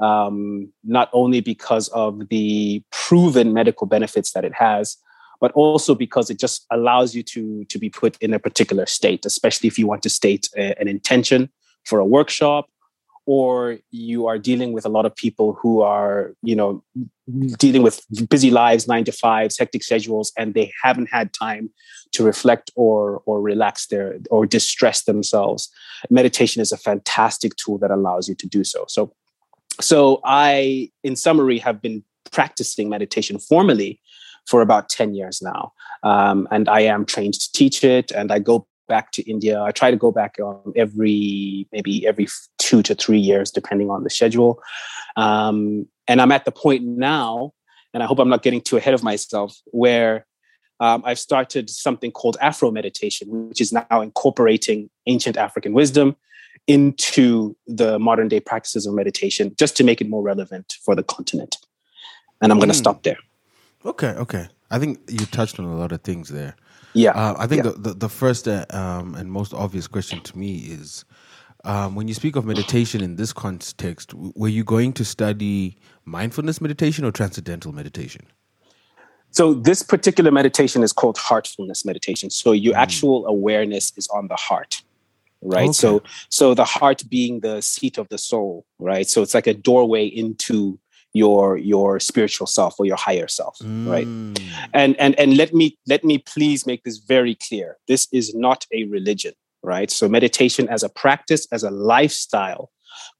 um, 0.00 0.72
not 0.84 1.10
only 1.12 1.40
because 1.40 1.88
of 1.88 2.28
the 2.28 2.82
proven 2.90 3.52
medical 3.52 3.86
benefits 3.86 4.32
that 4.32 4.44
it 4.44 4.54
has, 4.54 4.96
but 5.42 5.52
also 5.52 5.94
because 5.94 6.30
it 6.30 6.38
just 6.38 6.64
allows 6.70 7.14
you 7.14 7.22
to 7.34 7.64
to 7.66 7.78
be 7.78 7.90
put 7.90 8.16
in 8.22 8.32
a 8.32 8.38
particular 8.38 8.86
state 8.86 9.26
especially 9.26 9.66
if 9.66 9.78
you 9.78 9.86
want 9.86 10.02
to 10.02 10.08
state 10.08 10.48
a, 10.56 10.80
an 10.80 10.88
intention 10.88 11.50
for 11.84 11.98
a 11.98 12.06
workshop 12.06 12.66
or 13.24 13.78
you 13.90 14.26
are 14.26 14.38
dealing 14.38 14.72
with 14.72 14.84
a 14.84 14.88
lot 14.88 15.06
of 15.06 15.14
people 15.14 15.52
who 15.60 15.82
are 15.82 16.34
you 16.42 16.56
know 16.56 16.82
dealing 17.58 17.82
with 17.82 18.00
busy 18.28 18.50
lives 18.50 18.88
9 18.88 19.04
to 19.04 19.12
5s 19.12 19.58
hectic 19.58 19.82
schedules 19.82 20.32
and 20.38 20.54
they 20.54 20.72
haven't 20.82 21.08
had 21.10 21.32
time 21.32 21.70
to 22.12 22.24
reflect 22.24 22.70
or 22.74 23.22
or 23.26 23.40
relax 23.40 23.86
their 23.86 24.18
or 24.30 24.44
distress 24.44 25.04
themselves. 25.04 25.70
Meditation 26.10 26.60
is 26.60 26.72
a 26.72 26.76
fantastic 26.76 27.56
tool 27.56 27.78
that 27.78 27.90
allows 27.90 28.28
you 28.28 28.34
to 28.34 28.46
do 28.46 28.64
so. 28.64 28.84
So 28.88 29.12
so 29.80 30.20
i 30.24 30.90
in 31.02 31.16
summary 31.16 31.58
have 31.58 31.80
been 31.80 32.04
practicing 32.30 32.90
meditation 32.90 33.38
formally 33.38 34.00
for 34.46 34.62
about 34.62 34.88
10 34.88 35.14
years 35.14 35.40
now. 35.42 35.72
Um, 36.02 36.48
and 36.50 36.68
I 36.68 36.80
am 36.80 37.04
trained 37.04 37.34
to 37.34 37.52
teach 37.52 37.84
it. 37.84 38.10
And 38.10 38.32
I 38.32 38.38
go 38.38 38.66
back 38.88 39.12
to 39.12 39.22
India. 39.30 39.62
I 39.62 39.70
try 39.70 39.90
to 39.90 39.96
go 39.96 40.10
back 40.12 40.38
um, 40.40 40.72
every, 40.76 41.66
maybe 41.72 42.06
every 42.06 42.26
two 42.58 42.82
to 42.82 42.94
three 42.94 43.18
years, 43.18 43.50
depending 43.50 43.90
on 43.90 44.02
the 44.04 44.10
schedule. 44.10 44.60
Um, 45.16 45.86
and 46.08 46.20
I'm 46.20 46.32
at 46.32 46.44
the 46.44 46.52
point 46.52 46.84
now, 46.84 47.52
and 47.94 48.02
I 48.02 48.06
hope 48.06 48.18
I'm 48.18 48.28
not 48.28 48.42
getting 48.42 48.60
too 48.60 48.76
ahead 48.76 48.94
of 48.94 49.02
myself, 49.02 49.56
where 49.66 50.26
um, 50.80 51.02
I've 51.06 51.18
started 51.18 51.70
something 51.70 52.10
called 52.10 52.36
Afro 52.40 52.70
meditation, 52.70 53.28
which 53.48 53.60
is 53.60 53.72
now 53.72 54.00
incorporating 54.00 54.90
ancient 55.06 55.36
African 55.36 55.72
wisdom 55.74 56.16
into 56.66 57.56
the 57.66 57.98
modern 57.98 58.28
day 58.28 58.40
practices 58.40 58.86
of 58.86 58.94
meditation, 58.94 59.54
just 59.58 59.76
to 59.76 59.84
make 59.84 60.00
it 60.00 60.08
more 60.08 60.22
relevant 60.22 60.74
for 60.84 60.94
the 60.94 61.02
continent. 61.02 61.56
And 62.40 62.50
I'm 62.50 62.58
going 62.58 62.68
to 62.68 62.74
Mm. 62.74 62.78
stop 62.78 63.02
there. 63.04 63.18
Okay, 63.84 64.08
okay. 64.08 64.48
I 64.70 64.78
think 64.78 65.00
you 65.08 65.26
touched 65.26 65.58
on 65.58 65.66
a 65.66 65.76
lot 65.76 65.92
of 65.92 66.02
things 66.02 66.28
there. 66.28 66.56
Yeah. 66.94 67.10
Uh, 67.12 67.34
I 67.38 67.46
think 67.46 67.64
Yeah. 67.64 67.72
the, 67.72 67.78
the, 67.78 67.94
the 67.94 68.08
first 68.08 68.48
uh, 68.48 68.64
um, 68.70 69.14
and 69.14 69.30
most 69.30 69.52
obvious 69.54 69.86
question 69.86 70.20
to 70.20 70.38
me 70.38 70.56
is 70.58 71.04
um, 71.64 71.94
when 71.94 72.08
you 72.08 72.14
speak 72.14 72.36
of 72.36 72.44
meditation 72.44 73.02
in 73.02 73.16
this 73.16 73.32
context, 73.32 74.14
were 74.14 74.48
you 74.48 74.64
going 74.64 74.92
to 74.94 75.04
study 75.04 75.76
mindfulness 76.04 76.60
meditation 76.60 77.04
or 77.04 77.12
transcendental 77.12 77.72
meditation? 77.72 78.26
So 79.30 79.54
this 79.54 79.82
particular 79.82 80.30
meditation 80.30 80.82
is 80.82 80.92
called 80.92 81.16
heartfulness 81.16 81.84
meditation. 81.84 82.28
So 82.30 82.52
your 82.52 82.76
actual 82.76 83.26
awareness 83.26 83.92
is 83.96 84.06
on 84.08 84.28
the 84.28 84.36
heart, 84.36 84.82
right? 85.40 85.70
Okay. 85.70 85.72
So 85.72 86.02
so 86.28 86.52
the 86.54 86.64
heart 86.64 87.02
being 87.08 87.40
the 87.40 87.62
seat 87.62 87.96
of 87.96 88.08
the 88.10 88.18
soul, 88.18 88.66
right? 88.78 89.08
So 89.08 89.22
it's 89.22 89.32
like 89.32 89.46
a 89.46 89.54
doorway 89.54 90.06
into 90.06 90.78
your 91.12 91.56
your 91.58 92.00
spiritual 92.00 92.46
self 92.46 92.74
or 92.78 92.86
your 92.86 92.96
higher 92.96 93.28
self, 93.28 93.58
right? 93.62 94.06
Mm. 94.06 94.40
and 94.72 94.96
and 94.98 95.18
and 95.18 95.36
let 95.36 95.52
me 95.52 95.78
let 95.86 96.04
me 96.04 96.18
please 96.18 96.66
make 96.66 96.84
this 96.84 96.98
very 96.98 97.34
clear. 97.34 97.76
This 97.88 98.08
is 98.12 98.34
not 98.34 98.66
a 98.72 98.84
religion 98.84 99.34
right? 99.62 99.90
So 99.90 100.08
meditation 100.08 100.68
as 100.68 100.82
a 100.82 100.88
practice 100.88 101.46
as 101.52 101.62
a 101.62 101.70
lifestyle 101.70 102.70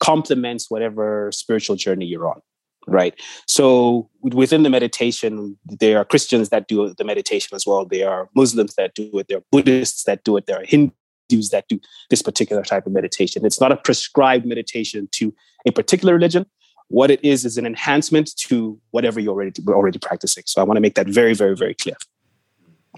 complements 0.00 0.70
whatever 0.70 1.30
spiritual 1.32 1.76
journey 1.76 2.06
you're 2.06 2.28
on 2.28 2.40
right? 2.88 3.14
So 3.46 4.10
within 4.22 4.64
the 4.64 4.70
meditation 4.70 5.56
there 5.64 5.98
are 5.98 6.04
christians 6.04 6.48
that 6.48 6.66
do 6.66 6.92
the 6.98 7.04
meditation 7.04 7.54
as 7.54 7.64
well. 7.66 7.86
There 7.86 8.10
are 8.10 8.28
muslims 8.34 8.74
that 8.74 8.94
do 8.94 9.10
it. 9.18 9.28
There 9.28 9.38
are 9.38 9.44
buddhists 9.52 10.04
that 10.04 10.24
do 10.24 10.36
it. 10.36 10.46
There 10.46 10.60
are 10.60 10.64
hindus 10.64 11.50
that 11.52 11.66
do 11.68 11.78
this 12.10 12.22
particular 12.22 12.64
type 12.64 12.86
of 12.86 12.92
meditation. 12.92 13.46
It's 13.46 13.60
not 13.60 13.72
a 13.72 13.76
prescribed 13.76 14.46
meditation 14.46 15.08
to 15.12 15.32
a 15.64 15.70
particular 15.70 16.12
religion 16.14 16.46
what 16.92 17.10
it 17.10 17.20
is 17.24 17.44
is 17.44 17.56
an 17.58 17.66
enhancement 17.66 18.28
to 18.48 18.78
whatever 18.90 19.18
you're 19.20 19.32
already 19.34 19.62
already 19.68 19.98
practicing. 19.98 20.44
So 20.46 20.60
I 20.60 20.64
want 20.64 20.76
to 20.76 20.80
make 20.86 20.94
that 20.94 21.08
very, 21.08 21.34
very, 21.42 21.56
very 21.56 21.74
clear. 21.74 21.96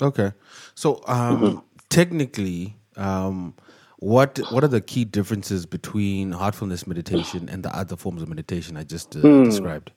Okay. 0.02 0.32
So 0.74 0.88
um, 1.06 1.38
Mm-hmm. 1.38 1.58
technically, 1.88 2.76
um, 2.96 3.54
what 3.98 4.38
what 4.50 4.62
are 4.64 4.68
the 4.68 4.80
key 4.80 5.04
differences 5.04 5.66
between 5.66 6.32
heartfulness 6.32 6.86
meditation 6.86 7.48
and 7.48 7.62
the 7.62 7.72
other 7.74 7.96
forms 7.96 8.20
of 8.22 8.28
meditation 8.28 8.76
I 8.76 8.84
just 8.84 9.16
uh, 9.16 9.20
Hmm. 9.20 9.44
described? 9.44 9.92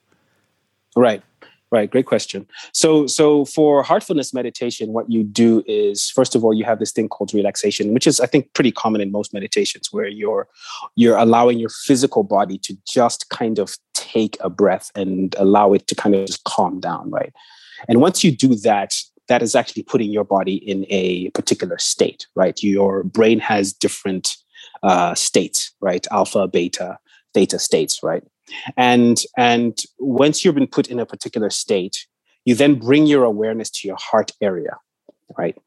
Right. 0.95 1.21
Right. 1.69 1.91
Great 1.91 2.05
question. 2.05 2.47
So, 2.71 3.07
so 3.07 3.43
for 3.43 3.83
heartfulness 3.83 4.33
meditation, 4.33 4.93
what 4.93 5.11
you 5.11 5.21
do 5.25 5.63
is, 5.67 6.09
first 6.09 6.33
of 6.33 6.45
all, 6.45 6.53
you 6.53 6.63
have 6.63 6.79
this 6.79 6.93
thing 6.93 7.09
called 7.09 7.33
relaxation, 7.33 7.93
which 7.93 8.07
is, 8.07 8.21
I 8.21 8.25
think, 8.25 8.53
pretty 8.53 8.71
common 8.71 9.01
in 9.01 9.11
most 9.11 9.33
meditations, 9.33 9.89
where 9.91 10.07
you're 10.07 10.47
you're 10.95 11.17
allowing 11.17 11.59
your 11.59 11.69
physical 11.87 12.23
body 12.23 12.57
to 12.59 12.73
just 12.87 13.29
kind 13.29 13.59
of 13.59 13.75
take 14.11 14.37
a 14.41 14.49
breath 14.49 14.91
and 14.95 15.35
allow 15.37 15.73
it 15.73 15.87
to 15.87 15.95
kind 15.95 16.15
of 16.15 16.25
just 16.27 16.43
calm 16.43 16.79
down, 16.79 17.09
right? 17.09 17.33
And 17.87 18.01
once 18.01 18.23
you 18.23 18.31
do 18.31 18.55
that, 18.55 18.93
that 19.27 19.41
is 19.41 19.55
actually 19.55 19.83
putting 19.83 20.11
your 20.11 20.23
body 20.23 20.55
in 20.55 20.85
a 20.89 21.29
particular 21.31 21.77
state, 21.77 22.27
right? 22.35 22.61
Your 22.63 23.03
brain 23.03 23.39
has 23.39 23.73
different 23.73 24.35
uh, 24.83 25.15
states, 25.15 25.73
right? 25.81 26.05
Alpha, 26.11 26.47
beta, 26.47 26.97
theta 27.33 27.59
states, 27.59 28.01
right? 28.03 28.23
and 28.75 29.23
and 29.37 29.83
once 29.99 30.43
you've 30.43 30.55
been 30.55 30.67
put 30.67 30.87
in 30.87 30.99
a 30.99 31.05
particular 31.05 31.49
state 31.49 32.07
you 32.45 32.55
then 32.55 32.75
bring 32.75 33.05
your 33.05 33.23
awareness 33.23 33.69
to 33.69 33.87
your 33.87 33.97
heart 33.99 34.31
area 34.41 34.77
right 35.37 35.57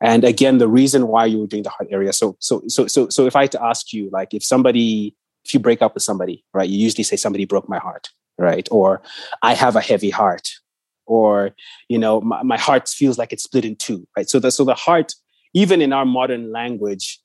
and 0.00 0.24
again 0.24 0.58
the 0.58 0.68
reason 0.68 1.08
why 1.08 1.24
you 1.24 1.38
were 1.38 1.46
doing 1.46 1.62
the 1.62 1.70
heart 1.70 1.88
area 1.90 2.12
so 2.12 2.36
so 2.40 2.62
so 2.68 2.86
so 2.86 3.08
so 3.08 3.26
if 3.26 3.36
i 3.36 3.42
had 3.42 3.52
to 3.52 3.62
ask 3.62 3.92
you 3.92 4.08
like 4.12 4.32
if 4.34 4.42
somebody 4.42 5.14
if 5.44 5.54
you 5.54 5.60
break 5.60 5.82
up 5.82 5.94
with 5.94 6.02
somebody 6.02 6.44
right 6.54 6.68
you 6.68 6.78
usually 6.78 7.04
say 7.04 7.16
somebody 7.16 7.44
broke 7.44 7.68
my 7.68 7.78
heart 7.78 8.10
right 8.38 8.68
or 8.70 9.02
i 9.42 9.54
have 9.54 9.76
a 9.76 9.80
heavy 9.80 10.10
heart 10.10 10.48
or 11.06 11.50
you 11.88 11.98
know 11.98 12.20
my, 12.20 12.42
my 12.42 12.58
heart 12.58 12.88
feels 12.88 13.18
like 13.18 13.32
it's 13.32 13.44
split 13.44 13.64
in 13.64 13.76
two 13.76 14.06
right? 14.16 14.28
So 14.28 14.38
the 14.38 14.50
so 14.50 14.64
the 14.64 14.74
heart 14.74 15.14
even 15.54 15.82
in 15.82 15.92
our 15.92 16.04
modern 16.04 16.50
language 16.50 17.20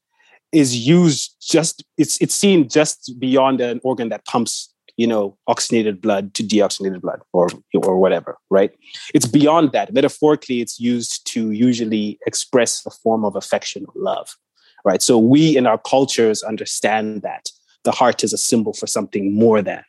is 0.52 0.76
used 0.76 1.36
just 1.42 1.84
it's 1.98 2.20
it's 2.22 2.36
seen 2.36 2.70
just 2.70 3.14
beyond 3.20 3.62
an 3.62 3.80
organ 3.84 4.10
that 4.10 4.26
pumps 4.26 4.74
you 4.96 5.08
know 5.08 5.38
oxygenated 5.48 6.02
blood 6.02 6.34
to 6.34 6.44
deoxygenated 6.44 7.02
blood 7.02 7.22
or 7.34 7.50
or 7.76 7.98
whatever 7.98 8.38
right? 8.50 8.72
It's 9.14 9.28
beyond 9.28 9.72
that. 9.72 9.94
Metaphorically 9.94 10.62
it's 10.62 10.80
used 10.80 11.26
to 11.34 11.52
usually 11.52 12.20
express 12.26 12.86
a 12.86 12.90
form 12.90 13.24
of 13.26 13.36
affection 13.36 13.86
or 13.88 13.94
love 13.96 14.36
right? 14.86 15.02
So 15.02 15.18
we 15.18 15.58
in 15.58 15.68
our 15.68 15.78
cultures 15.78 16.44
understand 16.44 17.22
that 17.22 17.50
the 17.88 17.92
heart 17.94 18.22
is 18.22 18.34
a 18.34 18.38
symbol 18.38 18.74
for 18.74 18.86
something 18.86 19.34
more 19.34 19.62
than. 19.62 19.82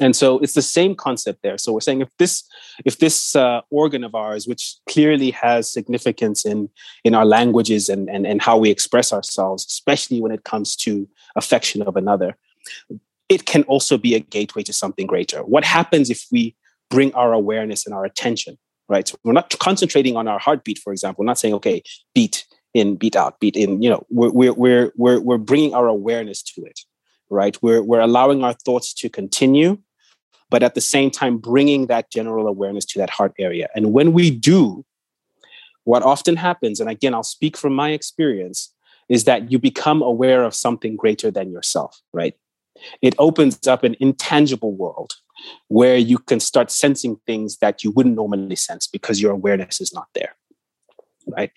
And 0.00 0.16
so 0.16 0.38
it's 0.38 0.54
the 0.54 0.62
same 0.78 0.94
concept 0.94 1.42
there. 1.42 1.58
So 1.58 1.74
we're 1.74 1.88
saying 1.88 2.00
if 2.00 2.08
this 2.18 2.42
if 2.86 2.98
this 3.04 3.36
uh, 3.36 3.60
organ 3.70 4.02
of 4.02 4.14
ours 4.14 4.46
which 4.50 4.76
clearly 4.88 5.30
has 5.32 5.70
significance 5.70 6.46
in 6.52 6.58
in 7.04 7.14
our 7.14 7.26
languages 7.26 7.90
and, 7.90 8.08
and 8.08 8.26
and 8.26 8.40
how 8.40 8.56
we 8.62 8.70
express 8.70 9.12
ourselves 9.12 9.60
especially 9.66 10.20
when 10.22 10.32
it 10.32 10.42
comes 10.44 10.76
to 10.84 10.90
affection 11.42 11.82
of 11.82 11.96
another 11.96 12.30
it 13.28 13.42
can 13.52 13.62
also 13.64 13.98
be 13.98 14.14
a 14.14 14.20
gateway 14.20 14.62
to 14.62 14.72
something 14.72 15.06
greater. 15.06 15.40
What 15.54 15.64
happens 15.64 16.10
if 16.10 16.20
we 16.30 16.54
bring 16.94 17.12
our 17.14 17.32
awareness 17.32 17.86
and 17.86 17.94
our 17.94 18.04
attention 18.12 18.56
right? 18.88 19.08
So 19.08 19.16
we're 19.24 19.40
not 19.40 19.58
concentrating 19.68 20.16
on 20.16 20.26
our 20.28 20.40
heartbeat 20.46 20.78
for 20.84 20.92
example. 20.94 21.18
We're 21.22 21.32
not 21.32 21.40
saying 21.42 21.56
okay 21.60 21.82
beat 22.14 22.46
in 22.76 22.96
beat 22.96 23.16
out 23.16 23.40
beat 23.40 23.56
in 23.56 23.82
you 23.82 23.90
know 23.90 24.04
we're 24.10 24.52
we're 24.54 24.92
we're 24.96 25.20
we're, 25.20 25.38
bringing 25.38 25.72
our 25.74 25.88
awareness 25.88 26.42
to 26.42 26.64
it 26.64 26.80
right? 27.28 27.60
We're 27.62 27.82
we're 27.82 28.00
allowing 28.00 28.44
our 28.44 28.52
thoughts 28.52 28.92
to 28.94 29.08
continue 29.08 29.78
but 30.48 30.62
at 30.62 30.74
the 30.74 30.80
same 30.80 31.10
time 31.10 31.38
bringing 31.38 31.88
that 31.88 32.10
general 32.10 32.46
awareness 32.46 32.84
to 32.84 32.98
that 33.00 33.10
heart 33.10 33.32
area. 33.38 33.68
And 33.74 33.92
when 33.92 34.12
we 34.12 34.30
do 34.30 34.84
what 35.84 36.02
often 36.02 36.36
happens 36.36 36.80
and 36.80 36.90
again 36.90 37.14
i'll 37.14 37.22
speak 37.22 37.56
from 37.56 37.72
my 37.72 37.90
experience 37.90 38.74
is 39.08 39.22
that 39.24 39.52
you 39.52 39.58
become 39.58 40.02
aware 40.02 40.42
of 40.42 40.52
something 40.52 40.96
greater 40.96 41.30
than 41.30 41.50
yourself 41.50 42.00
right? 42.12 42.34
It 43.00 43.14
opens 43.18 43.66
up 43.66 43.84
an 43.84 43.96
intangible 44.00 44.72
world 44.72 45.14
where 45.68 45.96
you 45.96 46.18
can 46.18 46.40
start 46.40 46.70
sensing 46.70 47.16
things 47.26 47.58
that 47.58 47.82
you 47.82 47.90
wouldn't 47.90 48.16
normally 48.16 48.56
sense 48.56 48.86
because 48.86 49.22
your 49.22 49.32
awareness 49.32 49.80
is 49.80 49.94
not 49.94 50.08
there 50.14 50.34
right 51.26 51.50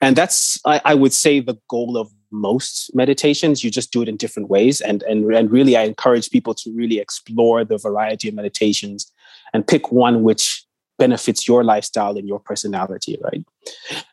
and 0.00 0.16
that's 0.16 0.58
I, 0.64 0.80
I, 0.84 0.94
would 0.94 1.12
say 1.12 1.40
the 1.40 1.56
goal 1.68 1.96
of 1.96 2.10
most 2.30 2.90
meditations 2.94 3.64
you 3.64 3.70
just 3.70 3.92
do 3.92 4.02
it 4.02 4.08
in 4.08 4.16
different 4.16 4.48
ways 4.48 4.80
and 4.80 5.02
and 5.04 5.24
and 5.34 5.50
really 5.50 5.76
i 5.76 5.82
encourage 5.82 6.30
people 6.30 6.54
to 6.54 6.72
really 6.74 6.98
explore 6.98 7.64
the 7.64 7.78
variety 7.78 8.28
of 8.28 8.34
meditations 8.34 9.10
and 9.52 9.66
pick 9.66 9.90
one 9.92 10.22
which 10.22 10.64
benefits 10.98 11.46
your 11.46 11.62
lifestyle 11.64 12.16
and 12.16 12.26
your 12.28 12.40
personality 12.40 13.18
right 13.22 13.44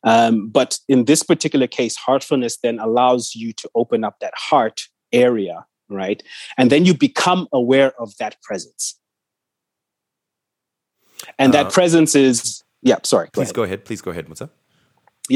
um, 0.04 0.50
but 0.50 0.80
in 0.90 1.06
this 1.06 1.24
particular 1.24 1.68
case 1.68 1.96
heartfulness 1.96 2.58
then 2.62 2.80
allows 2.80 3.36
you 3.36 3.54
to 3.54 3.70
open 3.76 4.04
up 4.04 4.20
that 4.20 4.34
heart 4.36 4.84
area 5.12 5.66
right 5.90 6.24
and 6.58 6.72
then 6.72 6.86
you 6.86 6.94
become 6.94 7.48
aware 7.54 7.94
of 8.02 8.16
that 8.18 8.42
presence 8.42 9.00
and 11.40 11.54
that 11.54 11.68
Uh, 11.68 11.70
presence 11.70 12.16
is 12.16 12.64
yeah 12.82 12.98
sorry 13.04 13.30
Please 13.32 13.44
ahead. 13.46 13.56
go 13.56 13.64
ahead. 13.64 13.86
Please 13.86 14.02
go 14.02 14.12
ahead, 14.12 14.28
Mutsa. 14.28 14.50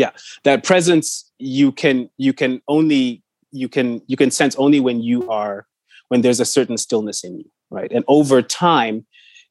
Yeah 0.01 0.12
that 0.44 0.63
presence 0.63 1.08
you 1.39 1.72
can 1.72 2.10
you 2.18 2.34
can 2.42 2.62
only 2.68 3.04
you 3.51 3.68
can 3.75 4.01
you 4.08 4.18
can 4.22 4.32
sense 4.32 4.56
only 4.56 4.80
when 4.80 4.98
you 5.10 5.30
are 5.30 5.66
when 6.10 6.22
there's 6.22 6.39
a 6.39 6.46
certain 6.58 6.77
stillness 6.77 7.24
in 7.24 7.38
you 7.39 7.50
right? 7.70 7.92
And 7.92 8.04
over 8.08 8.42
time 8.42 9.06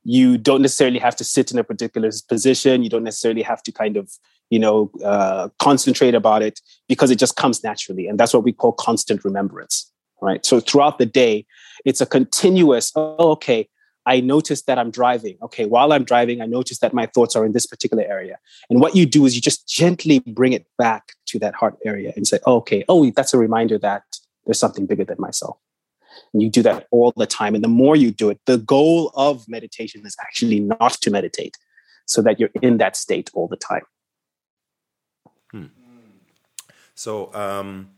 you 0.04 0.38
don't 0.38 0.62
necessarily 0.62 1.00
have 1.00 1.16
to 1.16 1.24
sit 1.24 1.50
in 1.50 1.58
a 1.58 1.64
particular 1.64 2.10
position. 2.28 2.84
You 2.84 2.88
don't 2.88 3.02
necessarily 3.02 3.42
have 3.42 3.62
to 3.64 3.72
kind 3.72 3.96
of 3.96 4.10
you 4.50 4.58
know 4.58 4.90
uh, 5.04 5.48
concentrate 5.58 6.14
about 6.14 6.42
it 6.42 6.60
because 6.88 7.10
it 7.10 7.18
just 7.18 7.36
comes 7.36 7.64
naturally. 7.64 8.06
And 8.06 8.18
that's 8.18 8.32
what 8.32 8.44
we 8.44 8.52
call 8.52 8.72
constant 8.72 9.24
remembrance 9.24 9.92
right? 10.22 10.46
So 10.46 10.60
throughout 10.60 10.98
the 10.98 11.06
day 11.06 11.44
it's 11.84 12.00
a 12.00 12.06
continuous 12.06 12.92
oh, 12.96 13.32
okay 13.32 13.68
I 14.06 14.20
notice 14.20 14.62
that 14.62 14.78
I'm 14.78 14.90
driving. 14.90 15.36
Okay, 15.42 15.66
while 15.66 15.92
I'm 15.92 16.04
driving, 16.04 16.40
I 16.40 16.46
notice 16.46 16.78
that 16.78 16.94
my 16.94 17.06
thoughts 17.06 17.36
are 17.36 17.44
in 17.44 17.52
this 17.52 17.66
particular 17.66 18.04
area. 18.04 18.38
And 18.70 18.80
what 18.80 18.94
you 18.96 19.04
do 19.04 19.26
is 19.26 19.34
you 19.34 19.40
just 19.40 19.68
gently 19.68 20.20
bring 20.20 20.52
it 20.52 20.66
back 20.78 21.12
to 21.26 21.38
that 21.40 21.54
heart 21.54 21.76
area 21.84 22.12
and 22.16 22.26
say, 22.26 22.38
oh, 22.46 22.56
okay, 22.56 22.84
oh, 22.88 23.10
that's 23.10 23.34
a 23.34 23.38
reminder 23.38 23.78
that 23.78 24.04
there's 24.44 24.58
something 24.58 24.86
bigger 24.86 25.04
than 25.04 25.16
myself. 25.18 25.58
And 26.32 26.42
you 26.42 26.48
do 26.48 26.62
that 26.62 26.86
all 26.90 27.12
the 27.16 27.26
time. 27.26 27.54
And 27.54 27.64
the 27.64 27.68
more 27.68 27.96
you 27.96 28.10
do 28.10 28.30
it, 28.30 28.40
the 28.46 28.58
goal 28.58 29.10
of 29.14 29.48
meditation 29.48 30.06
is 30.06 30.16
actually 30.20 30.60
not 30.60 30.92
to 30.92 31.10
meditate 31.10 31.58
so 32.06 32.22
that 32.22 32.38
you're 32.38 32.50
in 32.62 32.78
that 32.78 32.96
state 32.96 33.30
all 33.34 33.48
the 33.48 33.56
time. 33.56 33.82
So 36.96 37.32
um, 37.34 37.90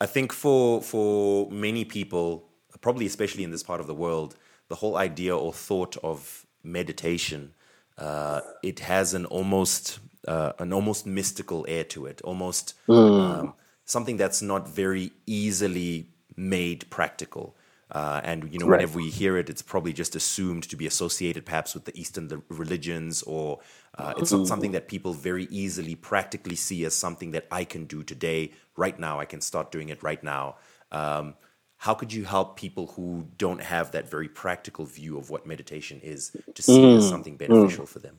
I 0.00 0.06
think 0.06 0.32
for 0.32 0.80
for 0.80 1.50
many 1.50 1.84
people, 1.84 2.48
probably 2.80 3.04
especially 3.04 3.44
in 3.44 3.50
this 3.50 3.62
part 3.62 3.80
of 3.80 3.86
the 3.86 3.94
world, 3.94 4.36
the 4.70 4.76
whole 4.76 4.96
idea 4.96 5.36
or 5.36 5.52
thought 5.52 5.98
of 6.02 6.46
meditation 6.64 7.52
uh, 7.98 8.40
it 8.62 8.80
has 8.80 9.14
an 9.14 9.26
almost 9.26 10.00
uh, 10.28 10.52
an 10.58 10.72
almost 10.72 11.06
mystical 11.06 11.66
air 11.68 11.84
to 11.84 12.06
it, 12.06 12.22
almost 12.22 12.74
um, 13.14 13.54
something 13.84 14.16
that's 14.16 14.42
not 14.42 14.68
very 14.68 15.12
easily 15.26 16.08
made 16.36 16.88
practical. 16.90 17.56
Uh, 17.90 18.20
and 18.24 18.52
you 18.52 18.58
know, 18.58 18.66
Right. 18.66 18.68
whenever 18.68 18.98
we 18.98 19.10
hear 19.10 19.36
it, 19.36 19.50
it's 19.50 19.62
probably 19.62 19.92
just 19.92 20.16
assumed 20.16 20.62
to 20.64 20.76
be 20.76 20.86
associated 20.86 21.44
perhaps 21.44 21.74
with 21.74 21.84
the 21.86 22.00
Eastern 22.00 22.28
the 22.28 22.42
religions, 22.48 23.22
or 23.24 23.60
uh, 23.98 24.14
it's 24.16 24.32
not 24.32 24.46
something 24.46 24.72
that 24.72 24.88
people 24.88 25.12
very 25.12 25.46
easily 25.50 25.94
practically 25.96 26.56
see 26.56 26.84
as 26.86 26.94
something 26.94 27.32
that 27.32 27.46
I 27.50 27.64
can 27.64 27.86
do 27.86 28.02
today, 28.04 28.52
right 28.76 28.98
now. 28.98 29.20
I 29.20 29.26
can 29.26 29.40
start 29.42 29.72
doing 29.72 29.90
it 29.90 30.02
right 30.02 30.22
now. 30.22 30.56
Um, 30.92 31.34
how 31.80 31.94
could 31.94 32.12
you 32.12 32.26
help 32.26 32.56
people 32.56 32.88
who 32.88 33.26
don't 33.38 33.62
have 33.62 33.92
that 33.92 34.06
very 34.06 34.28
practical 34.28 34.84
view 34.84 35.16
of 35.16 35.30
what 35.30 35.46
meditation 35.46 35.98
is 36.02 36.30
to 36.54 36.60
see 36.62 36.82
it 36.84 36.96
as 36.98 37.08
something 37.08 37.38
beneficial 37.38 37.86
for 37.86 38.00
them? 38.00 38.18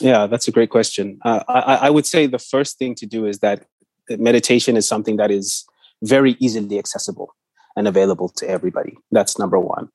Yeah, 0.00 0.26
that's 0.26 0.48
a 0.48 0.50
great 0.50 0.70
question. 0.70 1.20
Uh, 1.24 1.44
I, 1.46 1.76
I 1.86 1.90
would 1.90 2.04
say 2.04 2.26
the 2.26 2.40
first 2.40 2.76
thing 2.76 2.96
to 2.96 3.06
do 3.06 3.24
is 3.24 3.38
that 3.38 3.66
meditation 4.10 4.76
is 4.76 4.88
something 4.88 5.16
that 5.18 5.30
is 5.30 5.64
very 6.02 6.32
easily 6.40 6.76
accessible 6.76 7.36
and 7.76 7.86
available 7.86 8.28
to 8.30 8.48
everybody. 8.48 8.96
That's 9.12 9.38
number 9.38 9.60
one. 9.60 9.88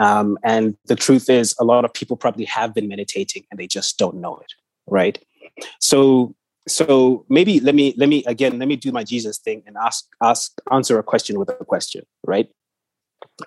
Um, 0.00 0.36
and 0.42 0.76
the 0.86 0.96
truth 0.96 1.30
is, 1.30 1.54
a 1.60 1.64
lot 1.64 1.84
of 1.84 1.94
people 1.94 2.16
probably 2.16 2.46
have 2.46 2.74
been 2.74 2.88
meditating 2.88 3.44
and 3.52 3.60
they 3.60 3.68
just 3.68 3.96
don't 3.96 4.16
know 4.16 4.38
it, 4.38 4.52
right? 4.88 5.20
So, 5.78 6.34
so 6.66 7.26
maybe 7.28 7.60
let 7.60 7.74
me 7.74 7.94
let 7.96 8.08
me 8.08 8.24
again 8.24 8.58
let 8.58 8.68
me 8.68 8.76
do 8.76 8.90
my 8.90 9.04
Jesus 9.04 9.38
thing 9.38 9.62
and 9.66 9.76
ask 9.76 10.06
ask 10.22 10.52
answer 10.72 10.98
a 10.98 11.02
question 11.02 11.38
with 11.38 11.48
a 11.50 11.64
question, 11.64 12.04
right? 12.26 12.48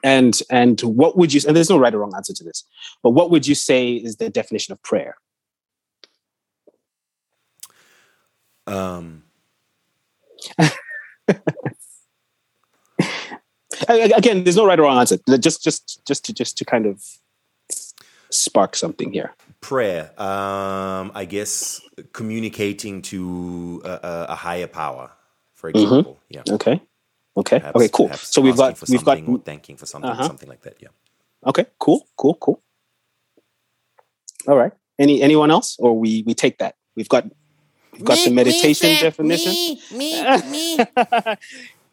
And 0.04 0.40
and 0.52 0.80
what 0.82 1.18
would 1.18 1.34
you? 1.34 1.42
And 1.48 1.56
there's 1.56 1.70
no 1.70 1.80
right 1.80 1.94
or 1.94 2.00
wrong 2.00 2.14
answer 2.16 2.34
to 2.34 2.44
this, 2.44 2.64
but 3.02 3.12
what 3.12 3.32
would 3.32 3.48
you 3.48 3.56
say 3.56 3.94
is 3.94 4.18
the 4.18 4.30
definition 4.30 4.72
of 4.72 4.82
prayer? 4.84 5.16
Um, 8.68 9.24
again, 13.88 14.44
there's 14.44 14.58
no 14.58 14.66
right 14.66 14.80
or 14.80 14.84
wrong 14.84 15.00
answer. 15.00 15.18
Just 15.40 15.64
just 15.64 16.06
just 16.06 16.26
to 16.26 16.34
just 16.34 16.58
to 16.58 16.66
kind 16.66 16.86
of 16.86 17.04
spark 18.30 18.76
something 18.76 19.12
here. 19.12 19.34
Prayer, 19.62 20.12
um, 20.22 21.12
I 21.16 21.26
guess 21.26 21.82
communicating 22.14 23.02
to 23.04 23.82
a, 23.86 23.90
a, 23.90 24.26
a 24.30 24.36
higher 24.36 24.68
power, 24.68 25.12
for 25.56 25.70
example. 25.70 26.20
Yeah. 26.30 26.44
Okay. 26.50 26.82
Okay. 27.36 27.60
Perhaps- 27.60 27.76
okay. 27.76 27.90
Cool. 27.90 28.10
So 28.14 28.42
we've 28.42 28.58
got 28.58 28.80
we've 28.90 29.04
got 29.04 29.18
something 29.18 29.36
or 29.36 29.40
thanking 29.40 29.78
for 29.78 29.86
something, 29.86 30.10
Uh-huh. 30.12 30.24
something 30.28 30.50
like 30.50 30.62
that. 30.64 30.76
Yeah. 30.82 30.90
okay. 31.46 31.66
Cool. 31.80 32.08
Cool. 32.16 32.36
Cool. 32.36 32.62
All 34.48 34.58
right. 34.58 34.72
Any 35.00 35.22
anyone 35.22 35.52
else, 35.52 35.76
or 35.80 35.98
we 35.98 36.24
we 36.26 36.34
take 36.34 36.58
that? 36.60 36.76
We've 36.96 37.10
got 37.10 37.26
we've 37.94 38.04
got 38.06 38.18
the 38.24 38.32
meditation 38.32 38.90
definition. 39.02 39.52
Me, 39.54 39.80
me, 39.94 40.78
me. 40.78 40.86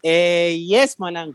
Eh, 0.04 0.50
yes, 0.60 0.96
Manang. 0.96 1.34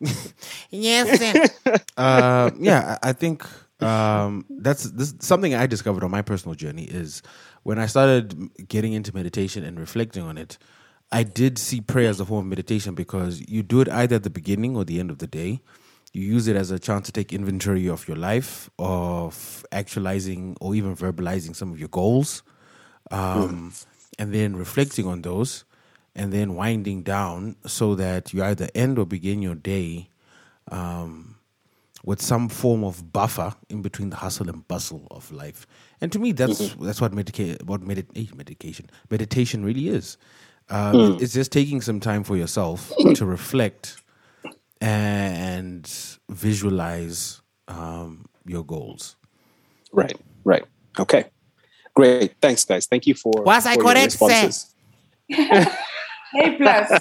Yes, 0.70 1.18
sir. 1.18 1.44
uh, 1.96 2.50
yeah, 2.60 2.98
I 3.02 3.10
I 3.10 3.12
think 3.12 3.44
um, 3.82 4.44
that's 4.48 4.84
this 4.84 5.14
something 5.20 5.54
I 5.54 5.66
discovered 5.66 6.04
on 6.04 6.10
my 6.10 6.22
personal 6.22 6.54
journey 6.54 6.84
is 6.84 7.22
when 7.62 7.78
I 7.78 7.86
started 7.86 8.50
getting 8.68 8.92
into 8.92 9.14
meditation 9.14 9.64
and 9.64 9.78
reflecting 9.78 10.22
on 10.22 10.38
it. 10.38 10.58
I 11.12 11.24
did 11.24 11.58
see 11.58 11.80
prayer 11.80 12.08
as 12.08 12.20
a 12.20 12.24
form 12.24 12.46
of 12.46 12.50
meditation 12.50 12.94
because 12.94 13.40
you 13.48 13.62
do 13.62 13.80
it 13.80 13.88
either 13.88 14.16
at 14.16 14.22
the 14.22 14.30
beginning 14.30 14.76
or 14.76 14.84
the 14.84 15.00
end 15.00 15.10
of 15.10 15.18
the 15.18 15.26
day. 15.26 15.60
You 16.12 16.22
use 16.22 16.48
it 16.48 16.56
as 16.56 16.70
a 16.70 16.78
chance 16.78 17.06
to 17.06 17.12
take 17.12 17.32
inventory 17.32 17.88
of 17.88 18.06
your 18.06 18.16
life, 18.16 18.70
of 18.78 19.64
actualizing 19.72 20.56
or 20.60 20.74
even 20.74 20.96
verbalizing 20.96 21.54
some 21.54 21.72
of 21.72 21.78
your 21.78 21.88
goals, 21.88 22.42
um, 23.10 23.72
and 24.18 24.34
then 24.34 24.56
reflecting 24.56 25.06
on 25.06 25.22
those, 25.22 25.64
and 26.14 26.32
then 26.32 26.54
winding 26.54 27.02
down 27.02 27.56
so 27.66 27.94
that 27.94 28.32
you 28.32 28.42
either 28.42 28.68
end 28.74 28.98
or 28.98 29.06
begin 29.06 29.40
your 29.40 29.54
day 29.54 30.10
um, 30.70 31.29
with 32.04 32.20
some 32.22 32.48
form 32.48 32.82
of 32.84 33.12
buffer 33.12 33.54
in 33.68 33.82
between 33.82 34.10
the 34.10 34.16
hustle 34.16 34.48
and 34.48 34.66
bustle 34.68 35.06
of 35.10 35.30
life. 35.32 35.66
And 36.00 36.10
to 36.12 36.18
me, 36.18 36.32
that's 36.32 36.74
that's 36.76 37.00
what 37.00 37.12
medica- 37.12 37.58
what 37.64 37.82
medit- 37.82 38.08
eh, 38.16 38.26
medication 38.34 38.88
meditation 39.10 39.64
really 39.64 39.88
is. 39.88 40.16
Um, 40.70 41.18
It's 41.20 41.32
just 41.34 41.50
taking 41.52 41.80
some 41.82 42.00
time 42.00 42.24
for 42.24 42.36
yourself 42.36 42.92
to 43.16 43.26
reflect 43.26 44.02
and 44.80 45.86
visualize 46.30 47.42
um, 47.68 48.24
your 48.46 48.64
goals. 48.64 49.16
Right. 49.92 50.16
Right. 50.44 50.64
Okay. 50.98 51.24
Great. 51.94 52.34
Thanks, 52.40 52.64
guys. 52.64 52.86
Thank 52.86 53.06
you 53.06 53.14
for, 53.14 53.32
Was 53.44 53.66
I 53.66 53.74
for 53.74 53.82
your 53.82 53.92
correct, 53.92 54.12
sir? 54.12 54.26
responses. 54.26 54.74
A 56.42 56.56
plus. 56.56 57.00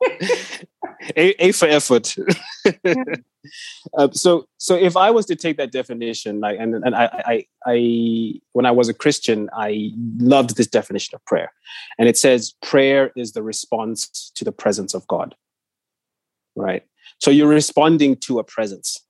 a, 1.16 1.44
a 1.48 1.52
for 1.52 1.66
effort. 1.66 2.14
uh, 3.96 4.08
so, 4.12 4.46
so 4.58 4.74
if 4.74 4.96
I 4.96 5.10
was 5.10 5.26
to 5.26 5.36
take 5.36 5.56
that 5.56 5.72
definition, 5.72 6.40
like, 6.40 6.58
and 6.58 6.74
and 6.74 6.94
I, 6.94 7.04
I, 7.04 7.46
I, 7.66 8.40
when 8.52 8.66
I 8.66 8.70
was 8.70 8.88
a 8.88 8.94
Christian, 8.94 9.48
I 9.52 9.92
loved 10.18 10.56
this 10.56 10.66
definition 10.66 11.14
of 11.14 11.24
prayer, 11.24 11.52
and 11.98 12.08
it 12.08 12.16
says 12.16 12.54
prayer 12.62 13.12
is 13.16 13.32
the 13.32 13.42
response 13.42 14.30
to 14.34 14.44
the 14.44 14.52
presence 14.52 14.94
of 14.94 15.06
God. 15.06 15.34
Right. 16.56 16.84
So 17.18 17.30
you're 17.30 17.48
responding 17.48 18.16
to 18.16 18.38
a 18.38 18.44
presence, 18.44 19.04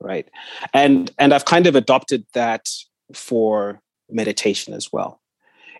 right? 0.00 0.28
And 0.72 1.10
and 1.18 1.32
I've 1.32 1.44
kind 1.44 1.66
of 1.66 1.76
adopted 1.76 2.26
that 2.34 2.68
for 3.12 3.80
meditation 4.08 4.74
as 4.74 4.92
well 4.92 5.20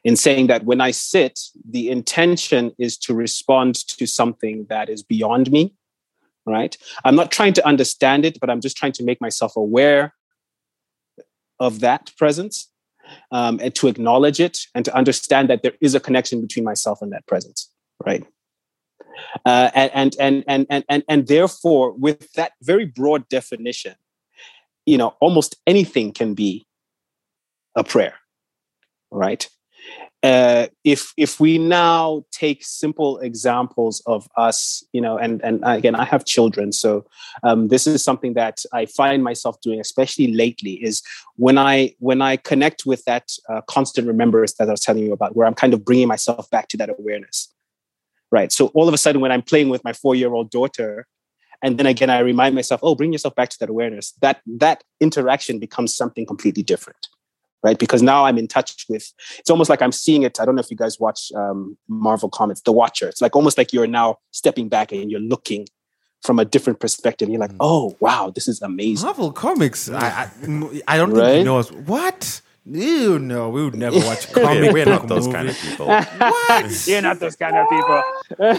in 0.05 0.17
saying 0.17 0.47
that 0.47 0.65
when 0.65 0.81
I 0.81 0.91
sit, 0.91 1.39
the 1.69 1.91
intention 1.91 2.73
is 2.79 2.97
to 2.99 3.15
respond 3.15 3.75
to 3.89 4.07
something 4.07 4.67
that 4.69 4.89
is 4.89 5.03
beyond 5.03 5.51
me, 5.51 5.75
right? 6.47 6.77
I'm 7.05 7.17
not 7.17 7.31
trying 7.31 7.53
to 7.55 7.67
understand 7.67 8.25
it, 8.25 8.39
but 8.41 8.51
I'm 8.51 8.61
just 8.61 8.77
trying 8.77 8.93
to 8.93 9.05
make 9.05 9.21
myself 9.21 9.57
aware 9.57 10.15
of 11.59 11.81
that 11.81 12.13
presence 12.17 12.69
um, 13.31 13.61
and 13.63 13.75
to 13.75 13.89
acknowledge 13.89 14.41
it 14.41 14.59
and 14.75 14.85
to 14.85 14.95
understand 14.97 15.51
that 15.51 15.63
there 15.63 15.75
is 15.81 15.95
a 15.95 16.01
connection 16.01 16.41
between 16.41 16.65
myself 16.65 17.03
and 17.03 17.13
that 17.13 17.27
presence, 17.27 17.71
right? 18.05 18.25
Uh, 19.45 19.71
and, 19.75 20.17
and, 20.19 20.45
and, 20.47 20.67
and, 20.71 20.85
and, 20.89 21.05
and 21.09 21.27
therefore, 21.27 21.93
with 21.93 22.33
that 22.33 22.53
very 22.63 22.87
broad 22.87 23.29
definition, 23.29 23.95
you 24.87 24.97
know, 24.97 25.15
almost 25.21 25.57
anything 25.67 26.13
can 26.13 26.35
be 26.35 26.67
a 27.77 27.85
prayer, 27.85 28.15
right? 29.11 29.49
Uh, 30.23 30.67
if 30.85 31.15
if 31.17 31.41
we 31.41 31.57
now 31.57 32.25
take 32.31 32.63
simple 32.63 33.19
examples 33.21 34.03
of 34.05 34.29
us, 34.37 34.85
you 34.93 35.01
know, 35.01 35.17
and 35.17 35.43
and 35.43 35.61
again, 35.65 35.95
I 35.95 36.05
have 36.05 36.27
children, 36.27 36.73
so 36.73 37.07
um, 37.43 37.69
this 37.69 37.87
is 37.87 38.05
something 38.05 38.35
that 38.35 38.63
I 38.73 38.85
find 38.85 39.25
myself 39.25 39.61
doing, 39.63 39.81
especially 39.81 40.35
lately, 40.35 40.73
is 40.73 41.03
when 41.37 41.57
I 41.57 41.95
when 42.01 42.21
I 42.21 42.37
connect 42.37 42.85
with 42.85 43.03
that 43.05 43.31
uh, 43.49 43.63
constant 43.63 44.07
remembrance 44.07 44.55
that 44.55 44.69
I 44.69 44.73
was 44.73 44.81
telling 44.81 45.05
you 45.05 45.15
about, 45.15 45.37
where 45.37 45.47
I'm 45.47 45.55
kind 45.55 45.73
of 45.73 45.87
bringing 45.87 46.09
myself 46.09 46.51
back 46.51 46.69
to 46.69 46.77
that 46.77 46.91
awareness, 46.91 47.49
right? 48.31 48.53
So 48.53 48.67
all 48.69 48.89
of 48.89 48.93
a 48.93 48.99
sudden, 48.99 49.23
when 49.23 49.33
I'm 49.33 49.43
playing 49.43 49.71
with 49.71 49.83
my 49.85 49.95
four 49.95 50.15
year 50.15 50.35
old 50.35 50.51
daughter, 50.51 51.07
and 51.63 51.79
then 51.79 51.87
again, 51.87 52.11
I 52.11 52.19
remind 52.19 52.55
myself, 52.55 52.81
oh, 52.83 52.95
bring 52.95 53.13
yourself 53.13 53.35
back 53.37 53.49
to 53.51 53.59
that 53.61 53.71
awareness. 53.71 54.13
That 54.21 54.43
that 54.59 54.85
interaction 55.01 55.59
becomes 55.59 55.95
something 55.95 56.27
completely 56.27 56.63
different 56.63 57.09
right? 57.63 57.79
Because 57.79 58.03
now 58.03 58.25
I'm 58.25 58.39
in 58.39 58.49
touch 58.49 58.87
with. 58.89 59.13
It's 59.39 59.51
almost 59.51 59.71
like 59.71 59.83
I'm 59.83 59.93
seeing 59.93 60.23
it. 60.23 60.41
I 60.41 60.45
don't 60.45 60.55
know 60.55 60.61
if 60.61 60.71
you 60.71 60.77
guys 60.77 60.99
watch 61.01 61.31
um, 61.35 61.77
Marvel 61.89 62.29
comics, 62.29 62.61
The 62.63 62.73
Watcher. 62.73 63.09
It's 63.09 63.21
like 63.21 63.37
almost 63.37 63.59
like 63.59 63.73
you're 63.73 63.87
now 63.87 64.17
stepping 64.31 64.69
back 64.69 64.93
and 64.93 65.11
you're 65.11 65.21
looking 65.21 65.67
from 66.23 66.39
a 66.39 66.45
different 66.45 66.81
perspective. 66.81 67.29
You're 67.29 67.41
like, 67.41 67.53
oh 67.61 67.97
wow, 68.01 68.31
this 68.35 68.47
is 68.49 68.61
amazing. 68.63 69.07
Marvel 69.07 69.33
Comics. 69.33 69.89
I 69.89 70.07
I, 70.07 70.31
I 70.89 70.97
don't 70.99 71.11
think 71.11 71.21
Right? 71.23 71.39
he 71.39 71.45
knows 71.45 71.73
what. 71.73 72.43
Ew, 72.67 73.19
no, 73.19 73.49
we 73.49 73.65
would 73.65 73.75
never 73.75 73.97
watch 73.99 74.29
We're, 74.37 74.43
comic. 74.45 74.73
we're 74.77 74.85
not 74.85 75.09
those 75.09 75.27
movie. 75.27 75.37
kind 75.37 75.49
of 75.49 75.59
people. 75.59 75.87
What? 75.87 76.87
You're 76.87 77.03
not 77.03 77.19
those 77.19 77.37
kind 77.37 77.57
of 77.57 77.67
people. 77.69 78.03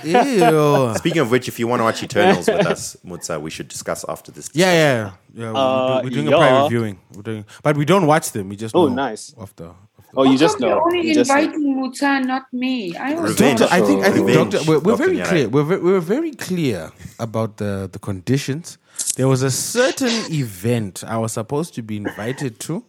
Ew. 0.03 0.93
Speaking 0.97 1.21
of 1.21 1.31
which, 1.31 1.47
if 1.47 1.59
you 1.59 1.67
want 1.67 1.79
to 1.81 1.83
watch 1.83 2.01
Eternals 2.03 2.47
with 2.47 2.65
us, 2.65 2.97
Mutsa, 3.05 3.39
we 3.39 3.49
should 3.51 3.67
discuss 3.67 4.03
after 4.09 4.31
this. 4.31 4.49
Yeah, 4.53 4.71
yeah, 4.73 5.11
yeah. 5.35 5.51
We're, 5.53 5.55
Uh, 5.55 6.01
we're 6.03 6.09
doing 6.09 6.27
a 6.27 6.31
private 6.31 6.69
viewing. 6.69 6.99
We're 7.13 7.21
doing, 7.21 7.45
but 7.63 7.77
we 7.77 7.85
don't 7.85 8.07
watch 8.07 8.31
them. 8.31 8.49
We 8.49 8.55
just 8.55 8.75
Oh, 8.75 8.87
nice. 8.89 9.33
After, 9.39 9.65
the, 9.65 9.73
Oh, 10.13 10.23
you 10.23 10.31
How 10.31 10.37
just 10.37 10.57
come 10.57 10.67
you're 10.67 10.81
only 10.81 11.07
You 11.07 11.19
inviting 11.21 11.75
Mutsa 11.77 12.25
not 12.25 12.43
me. 12.51 12.93
I 12.97 13.13
was 13.13 13.35
Doctor, 13.37 13.67
I 13.71 13.79
think 13.81 14.03
I 14.03 14.11
think 14.11 14.27
Revenge, 14.27 14.51
Doctor, 14.53 14.69
we're, 14.69 14.79
we're 14.79 14.97
Dr. 14.97 15.03
very 15.05 15.17
Nyarai. 15.17 15.27
clear. 15.29 15.49
We're 15.49 15.63
very, 15.63 15.81
we're 15.81 15.99
very 16.01 16.31
clear 16.31 16.91
about 17.19 17.57
the 17.57 17.87
the 17.89 17.99
conditions. 17.99 18.77
There 19.15 19.29
was 19.29 19.41
a 19.41 19.51
certain 19.51 20.11
event 20.33 21.03
I 21.07 21.17
was 21.17 21.31
supposed 21.33 21.73
to 21.75 21.81
be 21.81 21.95
invited 21.95 22.59
to, 22.61 22.83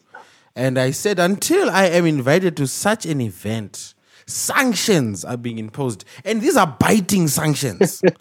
and 0.54 0.78
I 0.78 0.90
said 0.90 1.18
until 1.18 1.70
I 1.70 1.86
am 1.86 2.06
invited 2.06 2.56
to 2.58 2.66
such 2.66 3.06
an 3.06 3.20
event, 3.20 3.94
sanctions 4.26 5.24
are 5.24 5.36
being 5.36 5.58
imposed, 5.58 6.04
and 6.24 6.40
these 6.40 6.56
are 6.56 6.76
biting 6.78 7.28
sanctions. 7.28 8.02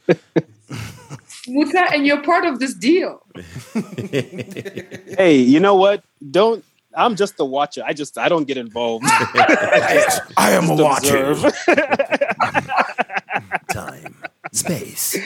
Mutsa, 1.48 1.94
and 1.94 2.06
you're 2.06 2.22
part 2.22 2.46
of 2.46 2.60
this 2.60 2.74
deal. 2.74 3.22
Hey, 5.18 5.38
you 5.38 5.60
know 5.60 5.76
what? 5.76 6.04
Don't. 6.30 6.64
I'm 6.96 7.16
just 7.16 7.38
the 7.38 7.46
watcher. 7.46 7.84
I 7.86 7.94
just 7.94 8.18
I 8.18 8.30
don't 8.30 8.46
get 8.46 8.58
involved. 8.58 9.06
I 9.08 10.52
am 10.52 10.70
a 10.70 10.76
watcher. 10.76 11.36
Time, 13.70 14.16
space. 14.52 15.18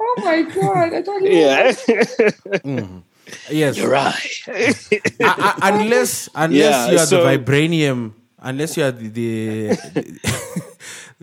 Oh 0.00 0.14
my 0.18 0.42
god! 0.42 0.94
I 0.94 1.02
thought 1.02 1.22
you 1.22 1.30
yeah. 1.30 1.72
Mm. 1.72 3.02
Yes, 3.50 3.76
You're 3.76 3.90
right. 3.90 4.14
I- 4.48 4.98
I- 5.20 5.58
unless 5.70 6.28
unless 6.34 6.58
Yeah, 6.58 6.90
you 6.90 6.98
are 6.98 7.06
so- 7.06 7.22
the 7.24 7.38
vibranium, 7.38 8.12
unless 8.38 8.76
you 8.76 8.84
are 8.84 8.92
the 8.92 9.08
the, 9.08 9.76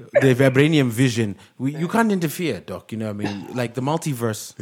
the 0.21 0.35
vibranium 0.35 0.89
vision. 0.89 1.35
We, 1.57 1.75
you 1.75 1.87
can't 1.87 2.11
interfere, 2.11 2.59
Doc. 2.59 2.91
You 2.91 2.97
know 2.99 3.05
what 3.13 3.25
I 3.25 3.29
mean? 3.29 3.47
Like 3.55 3.73
the 3.75 3.81
multiverse. 3.81 4.53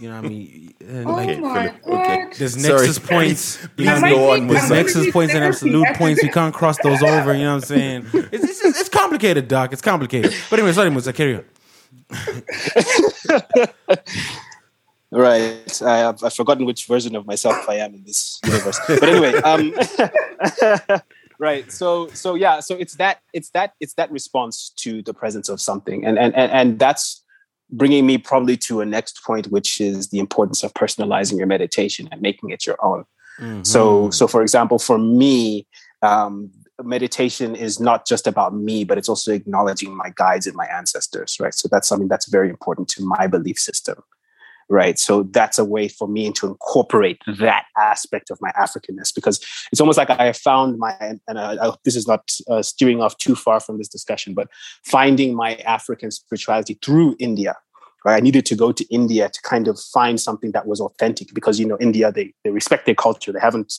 You 0.00 0.08
know 0.08 0.16
what 0.16 0.24
I 0.24 0.28
mean? 0.28 0.74
And 0.80 1.06
Oh 1.08 1.12
like 1.12 1.38
my 1.40 1.68
Philip, 1.68 1.86
okay. 1.86 2.16
god. 2.24 2.32
there's 2.38 2.62
Sorry. 2.62 2.74
nexus 2.86 2.98
points. 3.00 3.58
You 3.76 3.84
know 3.86 3.94
Please 4.00 4.02
what 4.02 4.04
I 4.04 4.10
mean? 4.10 4.14
go 4.14 4.30
on, 4.32 4.46
There's 4.46 4.62
Mutsa. 4.62 4.68
There's 4.68 4.70
Mutsa. 4.70 4.76
nexus 4.94 5.10
points 5.12 5.34
and 5.34 5.44
absolute 5.44 5.86
points. 5.96 6.22
We 6.22 6.28
can't 6.28 6.54
cross 6.54 6.76
those 6.82 7.02
over. 7.02 7.32
You 7.34 7.44
know 7.44 7.54
what 7.56 7.62
I'm 7.64 7.68
saying? 7.76 8.06
It's, 8.14 8.44
it's, 8.44 8.62
just, 8.62 8.80
it's 8.80 8.88
complicated, 8.88 9.48
Doc. 9.48 9.72
It's 9.72 9.82
complicated. 9.82 10.32
But 10.50 10.58
anyway, 10.60 10.72
sorry, 10.72 10.90
Mutsa, 10.90 11.12
carry 11.14 11.36
on. 11.36 11.44
Right. 15.10 15.82
I 15.82 15.98
have, 15.98 16.22
I've 16.22 16.34
forgotten 16.34 16.66
which 16.66 16.86
version 16.86 17.16
of 17.16 17.26
myself 17.26 17.68
I 17.68 17.76
am 17.76 17.94
in 17.94 18.04
this 18.04 18.40
universe. 18.44 18.78
But 18.86 19.02
anyway, 19.04 19.34
um, 19.36 19.74
right. 21.38 21.70
So 21.72 22.08
so 22.08 22.34
yeah. 22.34 22.60
So 22.60 22.76
it's 22.76 22.96
that 22.96 23.20
it's 23.32 23.50
that 23.50 23.72
it's 23.80 23.94
that 23.94 24.10
response 24.10 24.70
to 24.76 25.02
the 25.02 25.14
presence 25.14 25.48
of 25.48 25.60
something, 25.60 26.04
and 26.04 26.18
and 26.18 26.34
and, 26.36 26.52
and 26.52 26.78
that's 26.78 27.24
bringing 27.70 28.06
me 28.06 28.18
probably 28.18 28.56
to 28.56 28.80
a 28.80 28.86
next 28.86 29.22
point, 29.24 29.46
which 29.48 29.80
is 29.80 30.08
the 30.08 30.18
importance 30.18 30.62
of 30.62 30.72
personalizing 30.74 31.38
your 31.38 31.46
meditation 31.46 32.08
and 32.10 32.20
making 32.20 32.50
it 32.50 32.66
your 32.66 32.76
own. 32.84 33.04
Mm-hmm. 33.40 33.62
So, 33.62 34.10
so 34.10 34.26
for 34.26 34.42
example, 34.42 34.78
for 34.78 34.98
me, 34.98 35.66
um, 36.02 36.50
meditation 36.82 37.54
is 37.54 37.80
not 37.80 38.06
just 38.06 38.26
about 38.26 38.54
me, 38.54 38.84
but 38.84 38.98
it's 38.98 39.08
also 39.08 39.32
acknowledging 39.32 39.96
my 39.96 40.12
guides 40.14 40.46
and 40.46 40.56
my 40.56 40.66
ancestors, 40.66 41.38
right? 41.40 41.54
So 41.54 41.68
that's 41.70 41.88
something 41.88 42.08
that's 42.08 42.28
very 42.28 42.48
important 42.48 42.88
to 42.90 43.04
my 43.04 43.26
belief 43.26 43.58
system, 43.58 44.02
right? 44.68 44.98
So 44.98 45.22
that's 45.24 45.58
a 45.58 45.64
way 45.64 45.88
for 45.88 46.06
me 46.08 46.30
to 46.32 46.46
incorporate 46.46 47.20
that 47.38 47.64
aspect 47.76 48.30
of 48.30 48.38
my 48.40 48.50
Africanness 48.52 49.14
because 49.14 49.40
it's 49.72 49.80
almost 49.80 49.96
like 49.96 50.10
I 50.10 50.26
have 50.26 50.36
found 50.36 50.78
my, 50.78 50.94
and 51.00 51.38
I, 51.38 51.56
I, 51.68 51.72
this 51.84 51.96
is 51.96 52.06
not 52.06 52.30
uh, 52.48 52.62
steering 52.62 53.00
off 53.00 53.16
too 53.18 53.34
far 53.34 53.60
from 53.60 53.78
this 53.78 53.88
discussion, 53.88 54.34
but 54.34 54.48
finding 54.84 55.34
my 55.34 55.56
African 55.56 56.10
spirituality 56.10 56.78
through 56.82 57.16
India. 57.18 57.56
Right? 58.04 58.16
I 58.16 58.20
needed 58.20 58.46
to 58.46 58.54
go 58.54 58.72
to 58.72 58.84
India 58.94 59.28
to 59.28 59.42
kind 59.42 59.68
of 59.68 59.78
find 59.80 60.20
something 60.20 60.52
that 60.52 60.66
was 60.66 60.80
authentic 60.80 61.34
because 61.34 61.58
you 61.58 61.66
know 61.66 61.76
India 61.80 62.12
they, 62.12 62.32
they 62.44 62.50
respect 62.50 62.86
their 62.86 62.94
culture 62.94 63.32
they 63.32 63.40
haven't 63.40 63.74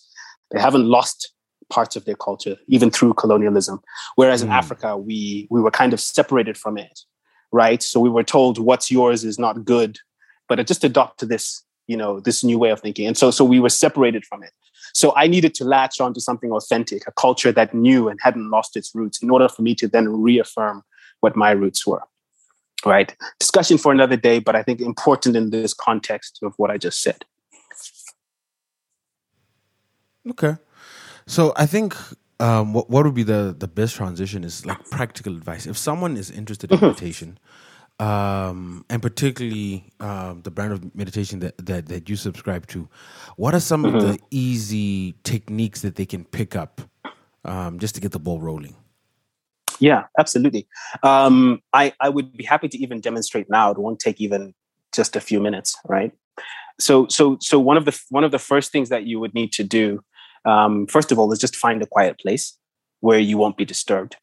they 0.51 0.59
haven't 0.59 0.85
lost 0.85 1.31
parts 1.69 1.95
of 1.95 2.03
their 2.03 2.15
culture 2.15 2.57
even 2.67 2.91
through 2.91 3.13
colonialism 3.13 3.79
whereas 4.15 4.41
in 4.41 4.49
Mm. 4.49 4.53
Africa 4.53 4.97
we 4.97 5.47
we 5.49 5.61
were 5.61 5.71
kind 5.71 5.93
of 5.93 6.01
separated 6.01 6.57
from 6.57 6.77
it 6.77 6.99
right 7.53 7.81
so 7.81 7.97
we 7.99 8.09
were 8.09 8.23
told 8.23 8.59
what's 8.59 8.91
yours 8.91 9.23
is 9.23 9.39
not 9.39 9.63
good 9.63 9.97
but 10.49 10.59
it 10.59 10.67
just 10.67 10.83
adopted 10.83 11.29
this 11.29 11.63
you 11.87 11.95
know 11.95 12.19
this 12.19 12.43
new 12.43 12.59
way 12.59 12.71
of 12.71 12.81
thinking. 12.81 13.07
And 13.07 13.17
so 13.17 13.31
so 13.31 13.45
we 13.45 13.59
were 13.59 13.69
separated 13.69 14.25
from 14.25 14.43
it. 14.43 14.51
So 14.93 15.13
I 15.15 15.27
needed 15.27 15.53
to 15.55 15.63
latch 15.63 16.01
onto 16.01 16.19
something 16.19 16.51
authentic 16.51 17.07
a 17.07 17.11
culture 17.11 17.51
that 17.53 17.73
knew 17.73 18.09
and 18.09 18.19
hadn't 18.21 18.49
lost 18.49 18.75
its 18.75 18.93
roots 18.93 19.21
in 19.23 19.29
order 19.29 19.47
for 19.47 19.61
me 19.61 19.75
to 19.75 19.87
then 19.87 20.21
reaffirm 20.21 20.83
what 21.21 21.35
my 21.35 21.51
roots 21.51 21.87
were 21.87 22.01
right? 22.85 23.13
Discussion 23.39 23.77
for 23.77 23.91
another 23.91 24.15
day 24.15 24.39
but 24.39 24.55
i 24.55 24.63
think 24.63 24.79
important 24.79 25.35
in 25.35 25.49
this 25.49 25.73
context 25.73 26.39
of 26.43 26.53
what 26.57 26.71
i 26.71 26.77
just 26.77 27.01
said. 27.01 27.25
Okay. 30.29 30.55
So 31.27 31.53
I 31.55 31.65
think 31.65 31.95
um, 32.39 32.73
what 32.73 32.89
what 32.89 33.05
would 33.05 33.13
be 33.13 33.23
the 33.23 33.55
the 33.57 33.67
best 33.67 33.95
transition 33.95 34.43
is 34.43 34.65
like 34.65 34.89
practical 34.89 35.35
advice. 35.35 35.67
If 35.67 35.77
someone 35.77 36.17
is 36.17 36.31
interested 36.31 36.71
in 36.71 36.79
meditation, 36.79 37.37
um, 37.99 38.85
and 38.89 39.01
particularly 39.01 39.91
um, 39.99 40.41
the 40.41 40.51
brand 40.51 40.71
of 40.71 40.95
meditation 40.95 41.39
that, 41.39 41.57
that 41.65 41.87
that 41.87 42.09
you 42.09 42.15
subscribe 42.15 42.67
to, 42.67 42.87
what 43.35 43.53
are 43.53 43.59
some 43.59 43.85
of 43.85 43.93
the 44.01 44.17
easy 44.31 45.15
techniques 45.23 45.81
that 45.81 45.95
they 45.95 46.05
can 46.05 46.23
pick 46.25 46.55
up 46.55 46.81
um, 47.45 47.79
just 47.79 47.95
to 47.95 48.01
get 48.01 48.11
the 48.11 48.19
ball 48.19 48.39
rolling? 48.39 48.75
Yeah, 49.79 50.03
absolutely. 50.17 50.67
Um, 51.03 51.61
I, 51.73 51.93
I 51.99 52.09
would 52.09 52.35
be 52.35 52.43
happy 52.43 52.67
to 52.67 52.77
even 52.77 52.99
demonstrate 52.99 53.49
now. 53.49 53.71
It 53.71 53.77
won't 53.77 53.99
take 53.99 54.19
even 54.19 54.53
just 54.93 55.15
a 55.15 55.21
few 55.21 55.39
minutes, 55.39 55.77
right? 55.87 56.11
So, 56.79 57.07
so, 57.07 57.37
so 57.41 57.59
one 57.59 57.77
of 57.77 57.85
the 57.85 57.99
one 58.09 58.23
of 58.23 58.31
the 58.31 58.39
first 58.39 58.71
things 58.71 58.89
that 58.89 59.03
you 59.05 59.19
would 59.19 59.33
need 59.33 59.51
to 59.53 59.63
do, 59.63 60.03
um, 60.45 60.87
first 60.87 61.11
of 61.11 61.19
all, 61.19 61.31
is 61.31 61.39
just 61.39 61.55
find 61.55 61.81
a 61.81 61.85
quiet 61.85 62.19
place 62.19 62.57
where 63.01 63.19
you 63.19 63.37
won't 63.37 63.57
be 63.57 63.65
disturbed. 63.65 64.17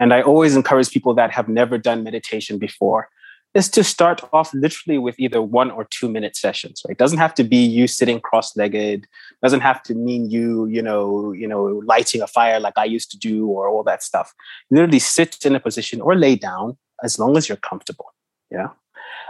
And 0.00 0.12
I 0.12 0.22
always 0.22 0.56
encourage 0.56 0.90
people 0.90 1.14
that 1.14 1.30
have 1.32 1.48
never 1.48 1.78
done 1.78 2.04
meditation 2.04 2.58
before 2.58 3.08
is 3.54 3.70
to 3.70 3.82
start 3.82 4.20
off 4.34 4.52
literally 4.52 4.98
with 4.98 5.18
either 5.18 5.40
one 5.40 5.70
or 5.70 5.86
two 5.90 6.10
minute 6.10 6.36
sessions. 6.36 6.82
Right? 6.86 6.92
It 6.92 6.98
doesn't 6.98 7.18
have 7.18 7.34
to 7.36 7.44
be 7.44 7.64
you 7.64 7.86
sitting 7.86 8.20
cross-legged. 8.20 9.06
Doesn't 9.42 9.60
have 9.60 9.82
to 9.84 9.94
mean 9.94 10.30
you, 10.30 10.66
you 10.66 10.82
know, 10.82 11.32
you 11.32 11.48
know, 11.48 11.80
lighting 11.86 12.20
a 12.20 12.26
fire 12.26 12.60
like 12.60 12.76
I 12.76 12.84
used 12.84 13.10
to 13.12 13.18
do, 13.18 13.46
or 13.46 13.68
all 13.68 13.82
that 13.84 14.02
stuff. 14.02 14.34
Literally 14.70 14.98
sit 14.98 15.44
in 15.46 15.54
a 15.54 15.60
position 15.60 16.02
or 16.02 16.14
lay 16.14 16.36
down 16.36 16.76
as 17.02 17.18
long 17.18 17.36
as 17.36 17.48
you're 17.48 17.56
comfortable. 17.56 18.12
Yeah. 18.50 18.68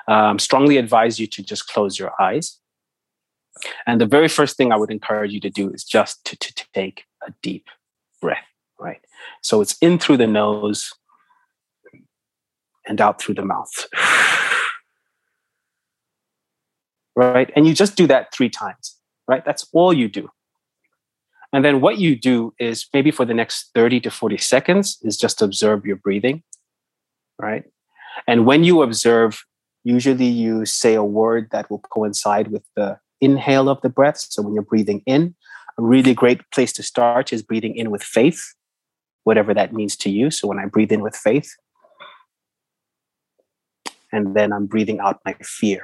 Um, 0.08 0.38
strongly 0.38 0.76
advise 0.76 1.20
you 1.20 1.26
to 1.28 1.42
just 1.42 1.68
close 1.68 1.98
your 1.98 2.12
eyes. 2.20 2.58
And 3.86 4.00
the 4.00 4.06
very 4.06 4.28
first 4.28 4.56
thing 4.56 4.72
I 4.72 4.76
would 4.76 4.90
encourage 4.90 5.32
you 5.32 5.40
to 5.40 5.50
do 5.50 5.70
is 5.70 5.84
just 5.84 6.24
to, 6.26 6.36
to 6.36 6.66
take 6.74 7.04
a 7.26 7.32
deep 7.42 7.68
breath. 8.20 8.44
Right. 8.78 9.00
So 9.42 9.60
it's 9.60 9.76
in 9.80 9.98
through 9.98 10.18
the 10.18 10.26
nose 10.26 10.92
and 12.86 13.00
out 13.00 13.20
through 13.20 13.34
the 13.34 13.44
mouth. 13.44 13.86
Right. 17.18 17.50
And 17.56 17.66
you 17.66 17.72
just 17.72 17.96
do 17.96 18.06
that 18.08 18.30
three 18.34 18.50
times. 18.50 18.94
Right. 19.26 19.42
That's 19.42 19.66
all 19.72 19.94
you 19.94 20.06
do. 20.06 20.28
And 21.50 21.64
then 21.64 21.80
what 21.80 21.98
you 21.98 22.14
do 22.14 22.52
is 22.58 22.86
maybe 22.92 23.10
for 23.10 23.24
the 23.24 23.32
next 23.32 23.70
30 23.74 24.00
to 24.00 24.10
40 24.10 24.36
seconds 24.36 24.98
is 25.00 25.16
just 25.16 25.40
observe 25.40 25.86
your 25.86 25.96
breathing. 25.96 26.42
Right. 27.40 27.64
And 28.26 28.44
when 28.44 28.64
you 28.64 28.82
observe, 28.82 29.42
usually 29.84 30.26
you 30.26 30.66
say 30.66 30.92
a 30.92 31.04
word 31.04 31.48
that 31.52 31.70
will 31.70 31.78
coincide 31.78 32.48
with 32.48 32.64
the 32.76 32.98
inhale 33.20 33.68
of 33.68 33.80
the 33.80 33.88
breath. 33.88 34.18
So 34.18 34.42
when 34.42 34.52
you're 34.52 34.62
breathing 34.62 35.02
in, 35.06 35.34
a 35.78 35.82
really 35.82 36.14
great 36.14 36.40
place 36.50 36.72
to 36.74 36.82
start 36.82 37.32
is 37.32 37.42
breathing 37.42 37.76
in 37.76 37.90
with 37.90 38.02
faith, 38.02 38.54
whatever 39.26 39.52
that 39.52 39.72
means 39.72 39.96
to 39.96 40.08
you. 40.08 40.30
So 40.30 40.46
when 40.46 40.60
I 40.60 40.66
breathe 40.66 40.92
in 40.92 41.02
with 41.02 41.16
faith, 41.16 41.50
and 44.12 44.36
then 44.36 44.52
I'm 44.52 44.66
breathing 44.66 45.00
out 45.00 45.18
my 45.24 45.34
fear. 45.42 45.82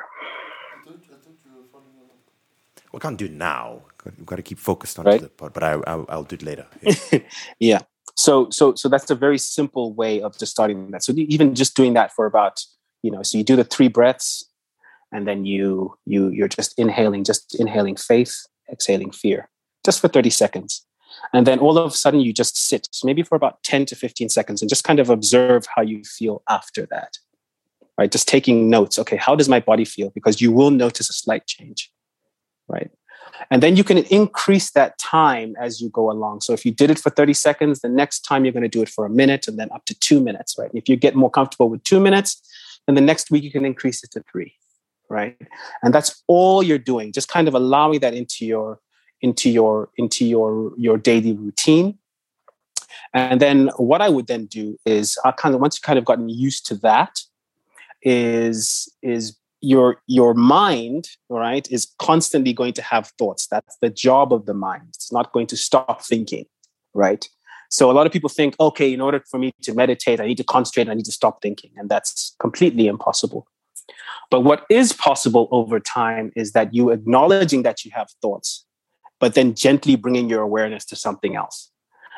We 2.92 3.00
can't 3.00 3.18
do 3.18 3.24
it 3.24 3.32
now. 3.32 3.82
We've 4.04 4.26
got 4.26 4.36
to 4.36 4.42
keep 4.42 4.58
focused 4.58 4.98
on 4.98 5.06
Right. 5.06 5.20
the 5.20 5.28
part, 5.28 5.54
but 5.54 5.62
I, 5.64 5.72
I'll, 5.86 6.06
I'll 6.08 6.22
do 6.24 6.34
it 6.34 6.42
later. 6.42 6.66
yeah. 7.58 7.80
So 8.14 8.48
so 8.50 8.74
so 8.74 8.88
that's 8.88 9.10
a 9.10 9.14
very 9.14 9.38
simple 9.38 9.92
way 9.94 10.20
of 10.22 10.38
just 10.38 10.52
starting 10.52 10.90
that. 10.92 11.02
So 11.02 11.12
even 11.16 11.54
just 11.54 11.74
doing 11.74 11.94
that 11.94 12.12
for 12.12 12.26
about 12.26 12.60
you 13.02 13.10
know, 13.10 13.22
so 13.24 13.38
you 13.38 13.44
do 13.44 13.56
the 13.56 13.64
three 13.64 13.88
breaths, 13.88 14.44
and 15.10 15.26
then 15.26 15.44
you 15.46 15.96
you 16.06 16.28
you're 16.28 16.48
just 16.58 16.78
inhaling, 16.78 17.24
just 17.24 17.58
inhaling 17.58 17.96
faith, 17.96 18.34
exhaling 18.70 19.10
fear, 19.10 19.48
just 19.84 20.00
for 20.00 20.08
thirty 20.08 20.30
seconds, 20.30 20.86
and 21.32 21.46
then 21.46 21.58
all 21.58 21.78
of 21.78 21.92
a 21.92 21.94
sudden 21.94 22.20
you 22.20 22.32
just 22.32 22.56
sit, 22.56 22.88
maybe 23.04 23.22
for 23.22 23.36
about 23.36 23.62
ten 23.62 23.86
to 23.86 23.96
fifteen 23.96 24.28
seconds, 24.28 24.62
and 24.62 24.68
just 24.68 24.84
kind 24.84 25.00
of 25.00 25.10
observe 25.10 25.66
how 25.74 25.82
you 25.82 26.02
feel 26.04 26.42
after 26.48 26.86
that. 26.86 27.18
Right, 27.98 28.10
just 28.10 28.26
taking 28.26 28.70
notes. 28.70 28.98
Okay, 28.98 29.16
how 29.16 29.36
does 29.36 29.48
my 29.48 29.60
body 29.60 29.84
feel? 29.84 30.10
Because 30.10 30.40
you 30.40 30.50
will 30.50 30.70
notice 30.70 31.10
a 31.10 31.12
slight 31.12 31.46
change. 31.46 31.92
Right. 32.68 32.90
And 33.50 33.62
then 33.62 33.76
you 33.76 33.84
can 33.84 33.98
increase 33.98 34.70
that 34.72 34.98
time 34.98 35.54
as 35.60 35.80
you 35.80 35.90
go 35.90 36.10
along. 36.10 36.40
So 36.40 36.52
if 36.52 36.64
you 36.64 36.72
did 36.72 36.90
it 36.90 36.98
for 36.98 37.10
30 37.10 37.34
seconds, 37.34 37.80
the 37.80 37.88
next 37.88 38.20
time 38.20 38.44
you're 38.44 38.52
going 38.52 38.62
to 38.62 38.68
do 38.68 38.82
it 38.82 38.88
for 38.88 39.04
a 39.04 39.10
minute 39.10 39.48
and 39.48 39.58
then 39.58 39.70
up 39.72 39.84
to 39.86 39.98
two 39.98 40.20
minutes, 40.20 40.56
right? 40.58 40.70
If 40.74 40.88
you 40.88 40.96
get 40.96 41.14
more 41.14 41.30
comfortable 41.30 41.68
with 41.68 41.82
two 41.84 42.00
minutes, 42.00 42.40
then 42.86 42.94
the 42.94 43.00
next 43.00 43.30
week 43.30 43.44
you 43.44 43.50
can 43.50 43.64
increase 43.64 44.02
it 44.02 44.10
to 44.12 44.24
three, 44.30 44.54
right? 45.08 45.36
And 45.82 45.94
that's 45.94 46.22
all 46.26 46.62
you're 46.62 46.78
doing, 46.78 47.12
just 47.12 47.28
kind 47.28 47.48
of 47.48 47.54
allowing 47.54 48.00
that 48.00 48.14
into 48.14 48.46
your 48.46 48.80
into 49.22 49.50
your 49.50 49.88
into 49.96 50.24
your 50.24 50.72
your 50.76 50.98
daily 50.98 51.32
routine. 51.32 51.98
And 53.14 53.40
then 53.40 53.70
what 53.76 54.00
I 54.00 54.08
would 54.08 54.26
then 54.26 54.46
do 54.46 54.78
is 54.84 55.18
I 55.24 55.32
kind 55.32 55.54
of 55.54 55.60
once 55.60 55.76
you've 55.76 55.82
kind 55.82 55.98
of 55.98 56.04
gotten 56.04 56.28
used 56.28 56.66
to 56.66 56.74
that, 56.76 57.20
is 58.02 58.92
is 59.02 59.36
your 59.60 60.02
your 60.06 60.34
mind 60.34 61.08
right 61.28 61.70
is 61.70 61.86
constantly 61.98 62.52
going 62.52 62.72
to 62.74 62.82
have 62.82 63.12
thoughts. 63.18 63.46
That's 63.46 63.76
the 63.80 63.90
job 63.90 64.32
of 64.32 64.46
the 64.46 64.54
mind. 64.54 64.88
It's 64.88 65.12
not 65.12 65.32
going 65.32 65.46
to 65.48 65.56
stop 65.56 66.04
thinking 66.04 66.46
right? 66.94 67.28
So 67.70 67.90
a 67.90 67.92
lot 67.92 68.06
of 68.06 68.12
people 68.12 68.28
think 68.28 68.54
okay 68.60 68.92
in 68.92 69.00
order 69.00 69.22
for 69.30 69.38
me 69.38 69.52
to 69.62 69.74
meditate 69.74 70.20
i 70.20 70.26
need 70.26 70.36
to 70.36 70.44
concentrate 70.44 70.88
i 70.88 70.94
need 70.94 71.06
to 71.06 71.12
stop 71.12 71.40
thinking 71.40 71.70
and 71.76 71.88
that's 71.88 72.34
completely 72.38 72.86
impossible. 72.86 73.46
But 74.30 74.40
what 74.40 74.64
is 74.70 74.92
possible 74.92 75.48
over 75.50 75.80
time 75.80 76.32
is 76.36 76.52
that 76.52 76.74
you 76.74 76.90
acknowledging 76.90 77.62
that 77.62 77.84
you 77.84 77.90
have 77.94 78.08
thoughts 78.20 78.64
but 79.22 79.34
then 79.34 79.54
gently 79.54 79.94
bringing 79.96 80.28
your 80.28 80.42
awareness 80.42 80.84
to 80.84 80.96
something 80.96 81.36
else 81.36 81.70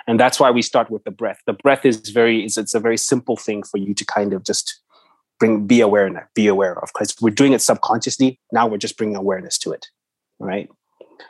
and 0.08 0.18
that's 0.18 0.40
why 0.40 0.50
we 0.50 0.62
start 0.62 0.90
with 0.90 1.04
the 1.04 1.10
breath 1.10 1.40
the 1.46 1.52
breath 1.52 1.84
is 1.84 2.08
very 2.08 2.44
it's, 2.44 2.58
it's 2.58 2.74
a 2.74 2.80
very 2.80 2.96
simple 2.96 3.36
thing 3.36 3.62
for 3.62 3.78
you 3.78 3.94
to 3.94 4.04
kind 4.04 4.32
of 4.32 4.42
just 4.42 4.80
bring 5.38 5.66
be 5.66 5.80
aware 5.80 6.06
of, 6.06 6.16
be 6.34 6.46
aware 6.46 6.78
of 6.82 6.88
because 6.92 7.14
we're 7.20 7.38
doing 7.42 7.52
it 7.52 7.60
subconsciously 7.60 8.40
now 8.52 8.66
we're 8.66 8.84
just 8.86 8.96
bringing 8.96 9.16
awareness 9.16 9.58
to 9.58 9.70
it 9.70 9.86
right 10.40 10.68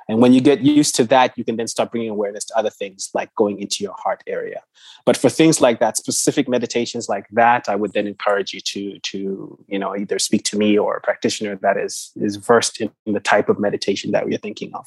And 0.09 0.21
when 0.21 0.33
you 0.33 0.41
get 0.41 0.61
used 0.61 0.95
to 0.97 1.05
that, 1.05 1.37
you 1.37 1.45
can 1.45 1.57
then 1.57 1.69
start 1.69 1.91
bringing 1.91 2.11
awareness 2.11 2.45
to 2.47 2.57
other 2.57 2.71
things 2.71 3.11
like 3.15 3.35
going 3.35 3.61
into 3.61 3.83
your 3.83 3.95
heart 3.99 4.23
area. 4.27 4.63
But 5.07 5.17
for 5.17 5.31
things 5.31 5.61
like 5.61 5.81
that, 5.81 5.97
specific 5.97 6.49
meditations 6.49 7.09
like 7.09 7.27
that, 7.33 7.69
I 7.69 7.77
would 7.77 7.93
then 7.93 8.07
encourage 8.07 8.53
you 8.53 8.61
to 8.61 8.99
to 9.11 9.65
you 9.69 9.79
know 9.79 9.97
either 9.97 10.19
speak 10.19 10.45
to 10.45 10.59
me 10.59 10.79
or 10.79 10.97
a 10.97 11.01
practitioner 11.01 11.57
that 11.57 11.77
is 11.77 12.13
is 12.17 12.37
versed 12.37 12.81
in 12.81 12.91
the 13.07 13.21
type 13.21 13.49
of 13.49 13.59
meditation 13.59 14.13
that 14.13 14.29
you're 14.29 14.39
thinking 14.39 14.75
of. 14.75 14.87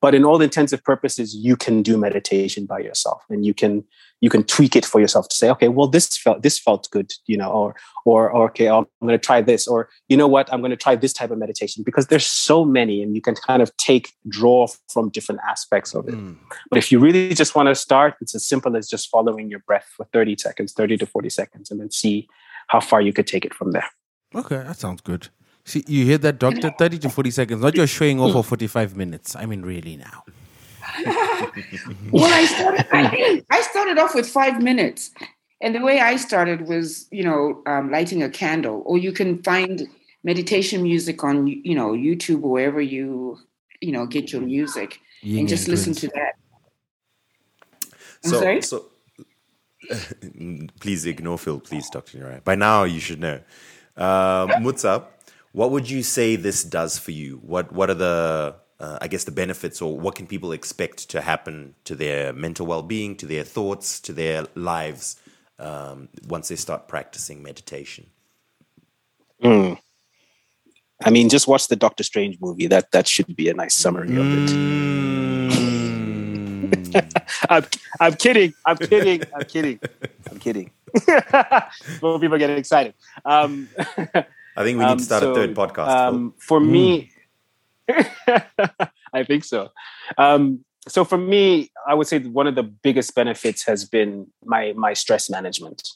But 0.00 0.14
in 0.14 0.24
all 0.24 0.40
intensive 0.40 0.82
purposes, 0.84 1.34
you 1.34 1.56
can 1.56 1.82
do 1.82 1.96
meditation 1.98 2.66
by 2.66 2.80
yourself, 2.80 3.24
and 3.28 3.44
you 3.44 3.54
can 3.54 3.84
you 4.20 4.30
can 4.30 4.42
tweak 4.44 4.74
it 4.74 4.86
for 4.86 5.00
yourself 5.00 5.28
to 5.28 5.36
say, 5.36 5.50
okay, 5.50 5.68
well, 5.68 5.86
this 5.86 6.16
felt 6.16 6.42
this 6.42 6.58
felt 6.58 6.88
good, 6.90 7.12
you 7.26 7.36
know, 7.36 7.50
or 7.50 7.76
or, 8.06 8.30
or 8.30 8.46
okay, 8.46 8.68
I'm 8.68 8.86
going 9.02 9.12
to 9.12 9.18
try 9.18 9.40
this, 9.42 9.66
or 9.66 9.88
you 10.08 10.16
know 10.16 10.28
what, 10.28 10.52
I'm 10.52 10.60
going 10.60 10.70
to 10.70 10.76
try 10.76 10.96
this 10.96 11.12
type 11.12 11.30
of 11.30 11.38
meditation 11.38 11.82
because 11.84 12.06
there's 12.06 12.26
so 12.26 12.64
many, 12.64 13.02
and 13.02 13.14
you 13.14 13.20
can 13.20 13.34
kind 13.34 13.62
of 13.62 13.76
take 13.76 14.12
draw 14.28 14.66
from 14.88 15.10
different 15.10 15.40
aspects 15.46 15.94
of 15.94 16.08
it. 16.08 16.14
Mm. 16.14 16.38
But 16.70 16.78
if 16.78 16.90
you 16.90 16.98
really 16.98 17.34
just 17.34 17.54
want 17.54 17.68
to 17.68 17.74
start, 17.74 18.14
it's 18.20 18.34
as 18.34 18.46
simple 18.46 18.76
as 18.76 18.88
just 18.88 19.10
following 19.10 19.50
your 19.50 19.60
breath 19.60 19.88
for 19.96 20.06
30 20.12 20.36
seconds, 20.38 20.72
30 20.72 20.98
to 20.98 21.06
40 21.06 21.28
seconds, 21.30 21.70
and 21.70 21.80
then 21.80 21.90
see 21.90 22.28
how 22.68 22.80
far 22.80 23.00
you 23.00 23.12
could 23.12 23.26
take 23.26 23.44
it 23.44 23.54
from 23.54 23.72
there. 23.72 23.88
Okay, 24.34 24.56
that 24.56 24.78
sounds 24.78 25.00
good. 25.00 25.28
See, 25.64 25.82
you 25.86 26.04
hear 26.04 26.18
that, 26.18 26.38
doctor? 26.38 26.70
30 26.78 26.98
to 26.98 27.08
40 27.10 27.30
seconds, 27.30 27.62
not 27.62 27.74
just 27.74 27.92
showing 27.94 28.20
off 28.20 28.32
for 28.32 28.44
45 28.44 28.96
minutes. 28.96 29.34
I 29.34 29.46
mean, 29.46 29.62
really 29.62 29.96
now. 29.96 30.24
Well, 32.12 32.32
I 32.32 32.44
started. 32.44 32.86
I, 32.92 33.42
I 33.50 33.60
started 33.62 33.98
off 33.98 34.14
with 34.14 34.28
five 34.28 34.62
minutes, 34.62 35.10
and 35.60 35.74
the 35.74 35.80
way 35.80 35.98
I 36.00 36.16
started 36.16 36.68
was, 36.68 37.06
you 37.10 37.24
know, 37.24 37.62
um, 37.66 37.90
lighting 37.90 38.22
a 38.22 38.28
candle, 38.28 38.82
or 38.86 38.98
you 38.98 39.10
can 39.12 39.42
find 39.42 39.88
meditation 40.22 40.82
music 40.82 41.24
on, 41.24 41.46
you 41.46 41.74
know, 41.74 41.92
YouTube 41.92 42.42
or 42.44 42.50
wherever 42.52 42.80
you, 42.80 43.38
you 43.80 43.92
know, 43.92 44.06
get 44.06 44.32
your 44.32 44.42
music, 44.42 45.00
Yin 45.22 45.40
and 45.40 45.48
just 45.48 45.66
and 45.66 45.76
listen 45.76 45.94
to 45.94 46.08
that. 46.08 46.34
I'm 48.24 48.30
So, 48.30 48.40
sorry? 48.40 48.62
so 48.62 48.84
please 50.80 51.06
ignore 51.06 51.38
Phil, 51.38 51.60
please, 51.60 51.90
Dr. 51.90 52.18
Nyarai. 52.18 52.44
By 52.44 52.54
now, 52.54 52.84
you 52.84 53.00
should 53.00 53.20
know. 53.20 53.40
Um, 53.96 54.48
Mutsa, 54.62 55.04
what 55.54 55.70
would 55.70 55.88
you 55.88 56.02
say 56.02 56.34
this 56.34 56.64
does 56.64 56.98
for 56.98 57.12
you? 57.12 57.36
What 57.36 57.70
What 57.72 57.88
are 57.88 57.94
the 57.94 58.56
uh, 58.80 58.98
I 59.00 59.06
guess 59.06 59.22
the 59.22 59.30
benefits, 59.30 59.80
or 59.80 59.96
what 59.96 60.16
can 60.16 60.26
people 60.26 60.50
expect 60.50 61.08
to 61.10 61.20
happen 61.20 61.76
to 61.84 61.94
their 61.94 62.32
mental 62.32 62.66
well 62.66 62.82
being, 62.82 63.14
to 63.18 63.26
their 63.26 63.44
thoughts, 63.44 64.00
to 64.00 64.12
their 64.12 64.46
lives 64.56 65.16
um, 65.60 66.08
once 66.26 66.48
they 66.48 66.56
start 66.56 66.88
practicing 66.88 67.40
meditation? 67.40 68.06
Mm. 69.44 69.78
I 71.04 71.10
mean, 71.10 71.28
just 71.28 71.46
watch 71.46 71.68
the 71.68 71.76
Doctor 71.76 72.02
Strange 72.02 72.36
movie. 72.40 72.66
That 72.66 72.90
that 72.90 73.06
should 73.06 73.36
be 73.36 73.48
a 73.48 73.54
nice 73.54 73.76
summary 73.76 74.16
of 74.16 74.26
it. 74.26 74.50
Mm. 74.50 75.74
I'm, 77.48 77.64
I'm 78.00 78.14
kidding. 78.14 78.54
I'm 78.66 78.76
kidding. 78.76 79.22
I'm 79.32 79.44
kidding. 79.44 79.78
I'm 80.30 80.38
kidding. 80.40 80.72
Well, 82.00 82.18
people 82.18 82.38
get 82.38 82.50
excited. 82.50 82.94
Um, 83.24 83.68
I 84.56 84.62
think 84.62 84.78
we 84.78 84.84
need 84.84 84.92
um, 84.92 84.98
to 84.98 85.04
start 85.04 85.22
so, 85.22 85.32
a 85.32 85.34
third 85.34 85.54
podcast. 85.54 85.86
Phil. 85.86 86.14
Um, 86.14 86.34
for 86.38 86.60
me, 86.60 87.10
I 87.88 89.24
think 89.24 89.44
so. 89.44 89.70
Um, 90.18 90.64
so 90.86 91.04
for 91.04 91.18
me, 91.18 91.70
I 91.86 91.94
would 91.94 92.06
say 92.06 92.18
that 92.18 92.30
one 92.30 92.46
of 92.46 92.54
the 92.54 92.62
biggest 92.62 93.14
benefits 93.14 93.64
has 93.66 93.84
been 93.84 94.26
my 94.44 94.72
my 94.76 94.92
stress 94.92 95.30
management. 95.30 95.88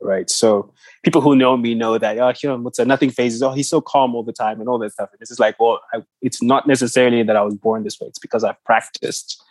Right. 0.00 0.28
So 0.28 0.72
people 1.02 1.22
who 1.22 1.34
know 1.34 1.56
me 1.56 1.74
know 1.74 1.96
that 1.96 2.18
oh, 2.18 2.32
you 2.42 2.48
know, 2.48 2.56
what's 2.58 2.78
nothing 2.78 3.10
fazes. 3.10 3.42
Oh, 3.42 3.52
he's 3.52 3.70
so 3.70 3.80
calm 3.80 4.14
all 4.14 4.22
the 4.22 4.32
time 4.32 4.60
and 4.60 4.68
all 4.68 4.78
that 4.80 4.92
stuff. 4.92 5.08
And 5.12 5.20
this 5.20 5.30
is 5.30 5.40
like, 5.40 5.58
well, 5.58 5.80
I, 5.94 6.02
it's 6.20 6.42
not 6.42 6.66
necessarily 6.66 7.22
that 7.22 7.36
I 7.36 7.42
was 7.42 7.54
born 7.54 7.84
this 7.84 7.98
way. 7.98 8.08
It's 8.08 8.18
because 8.18 8.44
I've 8.44 8.62
practiced 8.64 9.42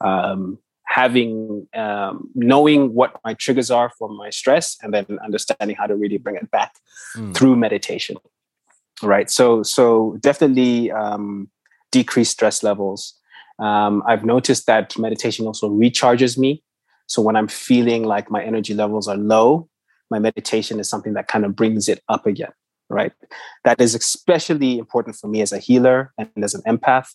um, 0.00 0.58
having 0.98 1.66
um, 1.84 2.28
knowing 2.34 2.80
what 2.98 3.10
my 3.24 3.32
triggers 3.34 3.70
are 3.70 3.90
for 3.96 4.08
my 4.08 4.30
stress, 4.30 4.76
and 4.82 4.92
then 4.94 5.06
understanding 5.24 5.76
how 5.80 5.86
to 5.86 5.96
really 6.02 6.18
bring 6.18 6.36
it 6.42 6.50
back 6.50 6.72
Mm. 7.16 7.34
through 7.36 7.56
meditation 7.56 8.16
right? 9.02 9.28
So 9.30 9.62
so 9.76 10.16
definitely 10.20 10.90
um, 11.02 11.48
decrease 11.90 12.30
stress 12.36 12.62
levels. 12.62 13.00
Um, 13.58 13.94
i've 14.10 14.24
noticed 14.34 14.64
that 14.66 14.86
meditation 14.98 15.46
also 15.46 15.66
recharges 15.84 16.32
me. 16.44 16.50
So 17.12 17.18
when 17.26 17.36
i'm 17.36 17.48
feeling 17.68 18.02
like 18.14 18.26
my 18.36 18.42
energy 18.50 18.74
levels 18.82 19.06
are 19.08 19.20
low 19.34 19.68
my 20.14 20.18
meditation 20.18 20.74
is 20.80 20.88
something 20.92 21.14
that 21.14 21.26
kind 21.32 21.44
of 21.46 21.50
brings 21.60 21.88
it 21.92 22.00
up 22.14 22.24
again 22.32 22.52
right? 22.98 23.12
That 23.66 23.80
is 23.80 23.94
especially 23.94 24.72
important 24.84 25.14
for 25.20 25.28
me 25.28 25.38
as 25.46 25.52
a 25.52 25.60
healer 25.66 25.98
and 26.18 26.28
as 26.42 26.54
an 26.58 26.62
empath 26.72 27.10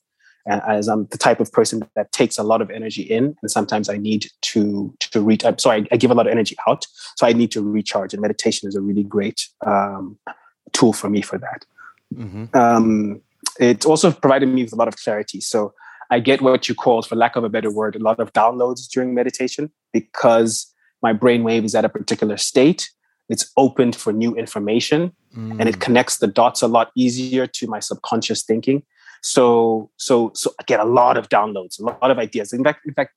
as 0.48 0.88
i'm 0.88 1.06
the 1.08 1.18
type 1.18 1.40
of 1.40 1.52
person 1.52 1.88
that 1.96 2.12
takes 2.12 2.38
a 2.38 2.44
lot 2.44 2.62
of 2.62 2.70
energy 2.70 3.02
in 3.02 3.36
and 3.42 3.52
sometimes 3.52 3.90
i 3.90 3.98
need 3.98 4.28
to 4.42 4.94
to 5.00 5.22
reach 5.22 5.44
so 5.58 5.70
I, 5.72 5.86
I 5.92 5.98
give 5.98 6.12
a 6.12 6.14
lot 6.14 6.28
of 6.28 6.32
energy 6.32 6.56
out 6.68 6.86
so 7.16 7.26
i 7.28 7.34
need 7.34 7.52
to 7.52 7.62
recharge 7.62 8.14
and 8.14 8.22
meditation 8.22 8.68
is 8.70 8.76
a 8.76 8.82
really 8.82 9.04
great 9.04 9.48
um, 9.66 10.18
tool 10.74 10.94
for 10.94 11.10
me 11.10 11.22
for 11.22 11.38
that 11.38 11.66
Mhm. 12.16 12.56
um, 12.56 13.22
it 13.60 13.86
also 13.86 14.12
provided 14.12 14.48
me 14.50 14.64
with 14.64 14.74
a 14.74 14.76
lot 14.76 14.88
of 14.88 14.96
clarity. 14.98 15.42
So 15.42 15.74
I 16.12 16.20
get 16.20 16.42
what 16.42 16.70
you 16.70 16.76
call, 16.76 17.02
for 17.02 17.16
lack 17.16 17.36
of 17.36 17.44
a 17.44 17.50
better 17.50 17.72
word, 17.72 17.96
a 17.96 18.00
lot 18.00 18.20
of 18.20 18.32
downloads 18.34 18.88
during 18.88 19.14
meditation 19.16 19.72
because 19.92 20.72
my 21.02 21.14
brainwave 21.14 21.64
is 21.64 21.74
at 21.74 21.84
a 21.84 21.90
particular 21.90 22.38
state. 22.38 22.90
It's 23.28 23.52
opened 23.58 23.96
for 23.96 24.14
new 24.14 24.36
information 24.36 25.12
and 25.36 25.60
Mm. 25.62 25.68
it 25.68 25.80
connects 25.80 26.18
the 26.18 26.28
dots 26.28 26.62
a 26.62 26.68
lot 26.68 26.92
easier 26.96 27.48
to 27.48 27.68
my 27.68 27.80
subconscious 27.80 28.44
thinking. 28.44 28.84
So, 29.22 29.90
so, 29.98 30.32
so 30.36 30.54
I 30.60 30.64
get 30.64 30.80
a 30.80 30.86
lot 30.86 31.18
of 31.18 31.30
downloads, 31.30 31.80
a 31.80 31.84
lot 31.84 32.12
of 32.12 32.20
ideas. 32.20 32.54
In 32.54 32.64
fact, 32.64 32.86
in 32.86 32.94
fact, 32.94 33.14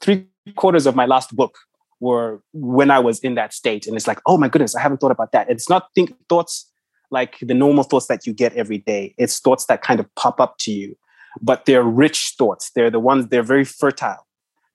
three 0.00 0.26
quarters 0.56 0.86
of 0.86 0.94
my 0.94 1.06
last 1.06 1.34
book 1.34 1.58
were 2.00 2.42
when 2.52 2.90
I 2.90 2.98
was 2.98 3.20
in 3.20 3.34
that 3.34 3.52
state, 3.52 3.86
and 3.86 3.96
it's 3.96 4.06
like, 4.06 4.20
oh 4.26 4.36
my 4.38 4.48
goodness, 4.48 4.74
I 4.74 4.80
haven't 4.80 4.98
thought 4.98 5.10
about 5.10 5.32
that. 5.32 5.48
It's 5.50 5.68
not 5.68 5.88
think 5.94 6.14
thoughts 6.28 6.70
like 7.10 7.38
the 7.40 7.54
normal 7.54 7.84
thoughts 7.84 8.06
that 8.08 8.26
you 8.26 8.32
get 8.32 8.52
every 8.54 8.78
day. 8.78 9.14
It's 9.18 9.38
thoughts 9.38 9.66
that 9.66 9.82
kind 9.82 10.00
of 10.00 10.12
pop 10.16 10.40
up 10.40 10.56
to 10.60 10.72
you, 10.72 10.96
but 11.40 11.64
they're 11.64 11.82
rich 11.82 12.34
thoughts. 12.38 12.70
They're 12.74 12.90
the 12.90 13.00
ones. 13.00 13.28
They're 13.28 13.42
very 13.42 13.64
fertile. 13.64 14.26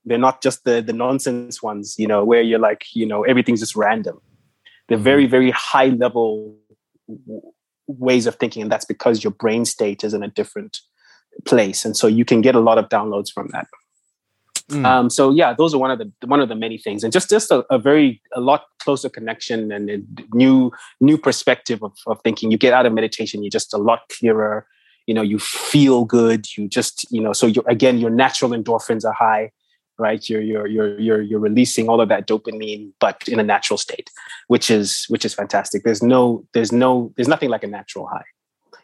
They're 0.06 0.18
not 0.18 0.42
just 0.42 0.64
the 0.64 0.82
the 0.82 0.94
nonsense 0.94 1.62
ones, 1.62 1.96
you 1.98 2.08
know, 2.08 2.24
where 2.24 2.42
you're 2.42 2.60
like, 2.60 2.86
you 2.94 3.06
know, 3.06 3.24
everything's 3.24 3.60
just 3.60 3.76
random. 3.76 4.20
They're 4.88 4.98
mm-hmm. 4.98 5.04
very 5.04 5.28
very 5.28 5.52
high 5.52 5.88
level 5.88 6.56
ways 7.98 8.28
of 8.28 8.36
thinking, 8.36 8.62
and 8.62 8.72
that's 8.72 8.86
because 8.86 9.24
your 9.24 9.32
brain 9.32 9.66
state 9.66 10.04
is 10.04 10.14
in 10.14 10.24
a 10.24 10.28
different 10.28 10.80
place, 11.46 11.86
and 11.86 11.98
so 11.98 12.08
you 12.08 12.26
can 12.26 12.42
get 12.42 12.56
a 12.56 12.60
lot 12.60 12.78
of 12.78 12.90
downloads 12.90 13.32
from 13.32 13.50
that. 13.52 13.68
Mm. 14.70 14.86
Um, 14.86 15.10
so 15.10 15.32
yeah, 15.32 15.54
those 15.54 15.74
are 15.74 15.80
one 15.80 15.90
of 15.90 15.98
the 15.98 16.12
one 16.28 16.40
of 16.40 16.50
the 16.50 16.56
many 16.56 16.78
things, 16.78 17.04
and 17.04 17.12
just 17.12 17.30
just 17.30 17.50
a, 17.50 17.66
a 17.72 17.80
very 17.80 18.22
a 18.36 18.40
lot 18.40 18.66
closer 18.80 19.10
connection 19.10 19.72
and 19.72 19.90
a 19.90 20.00
new 20.34 20.72
new 21.02 21.18
perspective 21.18 21.84
of, 21.84 21.94
of 22.06 22.22
thinking. 22.24 22.52
You 22.52 22.58
get 22.58 22.74
out 22.74 22.86
of 22.86 22.94
meditation, 22.94 23.44
you're 23.44 23.50
just 23.50 23.74
a 23.74 23.78
lot 23.78 24.02
clearer. 24.10 24.68
You 25.08 25.16
know, 25.16 25.24
you 25.24 25.40
feel 25.40 26.06
good. 26.06 26.46
You 26.56 26.68
just 26.68 27.12
you 27.12 27.20
know, 27.20 27.34
so 27.34 27.48
you 27.48 27.64
again, 27.68 27.98
your 27.98 28.12
natural 28.12 28.52
endorphins 28.52 29.06
are 29.06 29.14
high, 29.14 29.52
right? 30.00 30.28
You're 30.30 30.42
you're 30.42 30.68
you're 30.68 31.00
you're 31.00 31.22
you're 31.22 31.40
releasing 31.40 31.90
all 31.90 32.00
of 32.02 32.10
that 32.10 32.28
dopamine, 32.28 32.92
but 33.00 33.18
in 33.28 33.40
a 33.40 33.44
natural 33.44 33.78
state, 33.78 34.10
which 34.48 34.72
is 34.72 35.06
which 35.10 35.26
is 35.26 35.34
fantastic. 35.34 35.84
There's 35.84 36.02
no 36.04 36.46
there's 36.54 36.72
no 36.72 37.12
there's 37.16 37.28
nothing 37.28 37.50
like 37.50 37.64
a 37.64 37.68
natural 37.68 38.08
high. 38.08 38.26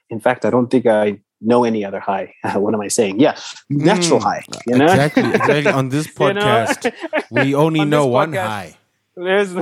In 0.09 0.19
fact, 0.19 0.45
I 0.45 0.49
don't 0.51 0.67
think 0.69 0.85
I 0.85 1.19
know 1.41 1.63
any 1.63 1.83
other 1.85 1.99
high. 1.99 2.33
what 2.53 2.73
am 2.73 2.81
I 2.81 2.87
saying? 2.89 3.19
Yeah, 3.19 3.35
natural 3.69 4.19
Mm. 4.19 4.23
high. 4.23 4.43
You 4.67 4.77
know, 4.77 4.85
Exactly, 4.85 5.23
exactly. 5.23 5.67
On 5.71 5.89
this 5.89 6.05
You 6.19 6.33
know? 6.33 6.41
podcast, 6.41 6.93
we 7.31 7.55
only 7.65 7.79
On 7.81 7.89
know 7.89 8.05
this 8.05 8.11
one 8.13 8.33
high, 8.33 8.77
There's 9.15 9.53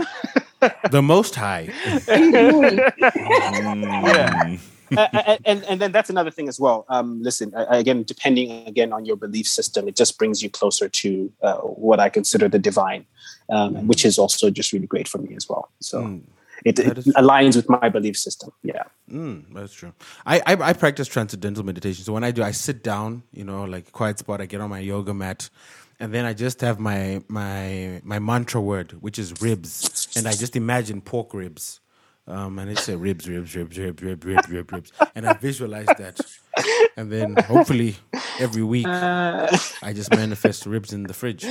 the 0.92 1.02
most 1.02 1.36
high. 1.36 1.70
Mm. 3.34 4.60
And, 4.98 5.40
and 5.46 5.64
and 5.64 5.82
then 5.82 5.92
that's 5.92 6.10
another 6.10 6.32
thing 6.32 6.48
as 6.48 6.60
well. 6.60 6.86
Um, 6.90 7.22
listen, 7.22 7.54
I, 7.56 7.78
again, 7.78 8.04
depending 8.04 8.68
again 8.68 8.94
on 8.94 9.06
your 9.06 9.16
belief 9.16 9.48
system, 9.48 9.88
it 9.88 9.96
just 9.96 10.18
brings 10.18 10.42
you 10.44 10.50
closer 10.50 10.90
to 10.90 11.32
uh, 11.42 11.58
what 11.58 12.00
I 12.00 12.10
consider 12.10 12.48
the 12.50 12.60
divine, 12.60 13.06
um, 13.50 13.88
which 13.88 14.06
is 14.06 14.18
also 14.18 14.50
just 14.50 14.74
really 14.74 14.88
great 14.88 15.08
for 15.08 15.18
me 15.20 15.36
as 15.36 15.48
well. 15.50 15.70
So 15.80 16.02
Mm. 16.02 16.22
it, 16.66 16.80
it 16.80 16.98
aligns 17.16 17.56
with 17.56 17.68
my 17.70 17.90
belief 17.90 18.16
system. 18.18 18.52
Yeah. 18.64 18.84
Mm, 19.12 19.54
that's 19.54 19.74
true. 19.74 19.94
I, 20.26 20.40
I 20.46 20.54
I 20.70 20.74
practice 20.74 21.08
transcendental 21.08 21.64
meditation. 21.66 22.04
So 22.06 22.14
when 22.14 22.24
I 22.24 22.32
do, 22.32 22.42
I 22.44 22.52
sit 22.52 22.84
down, 22.84 23.24
you 23.32 23.44
know, 23.44 23.64
like 23.66 23.92
quiet 23.92 24.20
spot. 24.20 24.40
I 24.42 24.46
get 24.46 24.62
on 24.62 24.70
my 24.70 24.80
yoga 24.80 25.14
mat, 25.14 25.50
and 26.00 26.14
then 26.14 26.26
I 26.26 26.34
just 26.34 26.62
have 26.62 26.80
my 26.80 27.22
my 27.28 28.00
my 28.04 28.20
mantra 28.20 28.62
word, 28.62 28.92
which 29.02 29.20
is 29.20 29.42
ribs, 29.42 30.08
and 30.16 30.26
I 30.28 30.32
just 30.32 30.56
imagine 30.56 31.02
pork 31.02 31.34
ribs, 31.34 31.82
um, 32.26 32.58
and 32.60 32.70
it 32.70 32.78
said 32.78 33.02
ribs, 33.02 33.28
ribs, 33.28 33.56
ribs, 33.56 33.78
ribs, 33.78 34.02
ribs, 34.02 34.26
ribs, 34.26 34.50
ribs, 34.50 34.72
ribs. 34.72 34.92
And 35.16 35.28
I 35.28 35.34
visualized 35.34 35.98
that. 35.98 36.20
And 36.96 37.12
then 37.12 37.36
hopefully 37.36 37.96
every 38.40 38.64
week 38.64 38.88
uh, 38.88 39.48
I 39.82 39.94
just 39.94 40.12
manifest 40.12 40.66
ribs 40.66 40.94
in 40.94 41.04
the 41.04 41.14
fridge. 41.14 41.46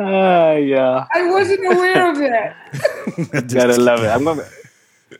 Uh, 0.00 0.54
yeah. 0.54 1.06
I 1.12 1.30
wasn't 1.30 1.66
aware 1.72 2.10
of 2.10 2.18
that. 2.18 3.48
Gotta 3.52 3.80
love 3.80 4.04
it. 4.04 4.08
I'm 4.08 4.28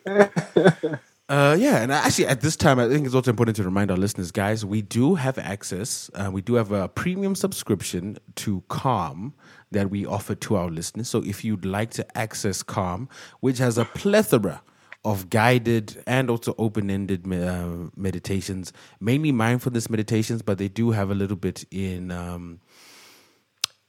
it. 0.06 1.00
Uh, 1.28 1.54
yeah, 1.58 1.82
and 1.82 1.92
actually, 1.92 2.26
at 2.26 2.40
this 2.40 2.56
time, 2.56 2.78
I 2.78 2.88
think 2.88 3.04
it's 3.04 3.14
also 3.14 3.30
important 3.30 3.54
to 3.56 3.62
remind 3.62 3.90
our 3.90 3.98
listeners, 3.98 4.30
guys, 4.30 4.64
we 4.64 4.80
do 4.80 5.14
have 5.14 5.36
access. 5.36 6.10
Uh, 6.14 6.30
we 6.32 6.40
do 6.40 6.54
have 6.54 6.72
a 6.72 6.88
premium 6.88 7.34
subscription 7.34 8.16
to 8.36 8.62
Calm, 8.68 9.34
that 9.70 9.90
we 9.90 10.06
offer 10.06 10.34
to 10.34 10.56
our 10.56 10.70
listeners. 10.70 11.08
So, 11.08 11.22
if 11.24 11.44
you'd 11.44 11.64
like 11.64 11.90
to 11.92 12.18
access 12.18 12.62
Calm, 12.62 13.08
which 13.40 13.58
has 13.58 13.78
a 13.78 13.84
plethora 13.84 14.62
of 15.04 15.30
guided 15.30 16.02
and 16.06 16.28
also 16.28 16.54
open-ended 16.58 17.32
uh, 17.32 17.90
meditations, 17.96 18.72
mainly 19.00 19.32
mindfulness 19.32 19.88
meditations, 19.88 20.42
but 20.42 20.58
they 20.58 20.68
do 20.68 20.90
have 20.90 21.10
a 21.10 21.14
little 21.14 21.36
bit 21.36 21.64
in. 21.70 22.10
Um, 22.10 22.60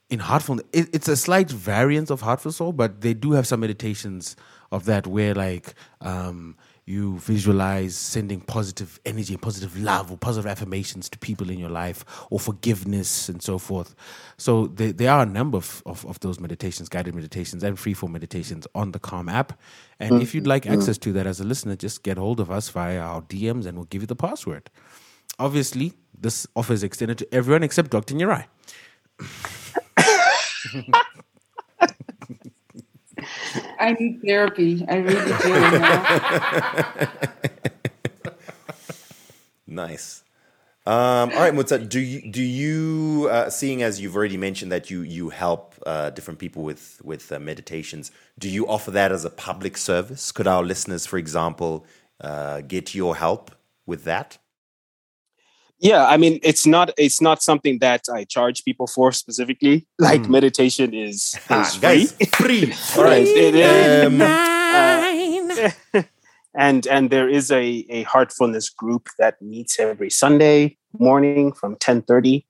in 0.10 0.18
heartful 0.18 0.60
it, 0.74 0.90
it's 0.92 1.08
a 1.08 1.16
slight 1.16 1.52
variance 1.52 2.10
of 2.10 2.22
heartful 2.22 2.52
soul 2.52 2.74
but 2.74 3.02
they 3.02 3.14
do 3.14 3.34
have 3.34 3.46
some 3.46 3.60
meditations 3.60 4.36
of 4.72 4.86
that 4.86 5.06
where 5.06 5.36
like 5.36 5.76
um 6.02 6.56
you 6.90 7.20
visualize 7.20 7.96
sending 7.96 8.42
positive 8.42 9.00
energy 9.06 9.38
positive 9.38 9.78
love 9.78 10.12
or 10.12 10.18
positive 10.18 10.50
affirmations 10.50 11.08
to 11.08 11.20
people 11.20 11.52
in 11.52 11.60
your 11.60 11.70
life 11.70 12.04
or 12.32 12.40
forgiveness 12.40 13.30
and 13.30 13.44
so 13.44 13.60
forth. 13.60 13.94
So 14.38 14.66
there, 14.68 14.92
there 14.92 15.12
are 15.12 15.22
a 15.22 15.26
number 15.26 15.58
of, 15.58 15.84
of, 15.86 16.04
of 16.08 16.20
those 16.22 16.40
meditations 16.40 16.90
guided 16.90 17.14
meditations 17.14 17.64
and 17.64 17.78
free 17.78 17.94
form 17.94 18.12
meditations 18.12 18.66
on 18.74 18.92
the 18.92 19.00
calm 19.00 19.30
app. 19.30 19.60
And 20.00 20.20
if 20.22 20.34
you'd 20.34 20.48
like 20.48 20.64
mm-hmm. 20.64 20.74
access 20.74 20.98
to 21.00 21.14
that 21.14 21.28
as 21.28 21.40
a 21.40 21.44
listener 21.44 21.76
just 21.76 22.02
get 22.02 22.18
hold 22.18 22.40
of 22.40 22.50
us 22.50 22.70
via 22.70 23.00
our 23.00 23.22
dms 23.22 23.68
and 23.68 23.78
we'll 23.78 23.86
give 23.86 24.02
you 24.02 24.08
the 24.08 24.16
password. 24.16 24.72
Obviously 25.38 25.94
this 26.20 26.48
offer 26.56 26.74
is 26.74 26.84
extended 26.84 27.20
to 27.20 27.32
everyone 27.32 27.62
except 27.62 27.92
dr 27.92 28.14
Nyarai. 28.16 28.46
I 33.80 33.94
need 33.94 34.22
therapy. 34.22 34.86
I 34.88 34.98
really 34.98 35.36
do. 35.44 35.70
Now. 35.80 36.08
Nice. 39.68 40.24
Um, 40.86 41.32
all 41.34 41.42
right, 41.42 41.54
Mutsa, 41.54 41.88
do 41.88 42.00
you 42.00 42.32
do 42.32 42.42
you 42.42 43.30
uh, 43.30 43.50
seeing 43.50 43.84
as 43.84 44.02
you've 44.02 44.16
already 44.16 44.38
mentioned 44.38 44.72
that 44.72 44.90
you 44.90 45.02
you 45.02 45.30
help 45.30 45.76
uh, 45.86 46.10
different 46.10 46.40
people 46.40 46.64
with 46.64 47.00
with 47.04 47.32
uh, 47.32 47.40
meditations? 47.40 48.12
Do 48.40 48.50
you 48.50 48.68
offer 48.68 48.92
that 48.92 49.12
as 49.12 49.26
a 49.26 49.30
public 49.30 49.78
service? 49.78 50.32
Could 50.32 50.48
our 50.48 50.64
listeners, 50.64 51.06
for 51.06 51.18
example, 51.18 51.86
uh, 52.22 52.62
get 52.62 52.96
your 52.96 53.16
help 53.18 53.52
with 53.86 54.04
that? 54.06 54.40
Yeah, 55.80 56.06
I 56.06 56.18
mean, 56.18 56.40
it's 56.44 56.66
not 56.66 56.92
it's 56.98 57.22
not 57.22 57.42
something 57.42 57.80
that 57.80 58.04
I 58.14 58.26
charge 58.26 58.64
people 58.66 58.86
for 58.88 59.12
specifically. 59.14 59.88
Like 59.98 60.28
meditation 60.30 60.94
is 60.94 61.36
is 61.36 61.40
Ah, 61.50 61.64
free. 61.64 61.82
guys, 61.82 62.12
free. 62.34 62.74
All 62.98 63.04
Right, 63.04 63.20
right. 63.20 63.28
it 63.28 63.56
is. 63.56 64.06
Um, 64.08 64.18
Mine. 64.18 66.06
and 66.56 66.86
and 66.88 67.10
there 67.10 67.30
is 67.30 67.52
a 67.52 67.86
a 67.90 68.04
heartfulness 68.04 68.70
group 68.70 69.10
that 69.20 69.42
meets 69.42 69.80
every 69.80 70.10
Sunday 70.10 70.78
morning 70.98 71.54
from 71.54 71.76
ten 71.78 72.02
thirty. 72.02 72.46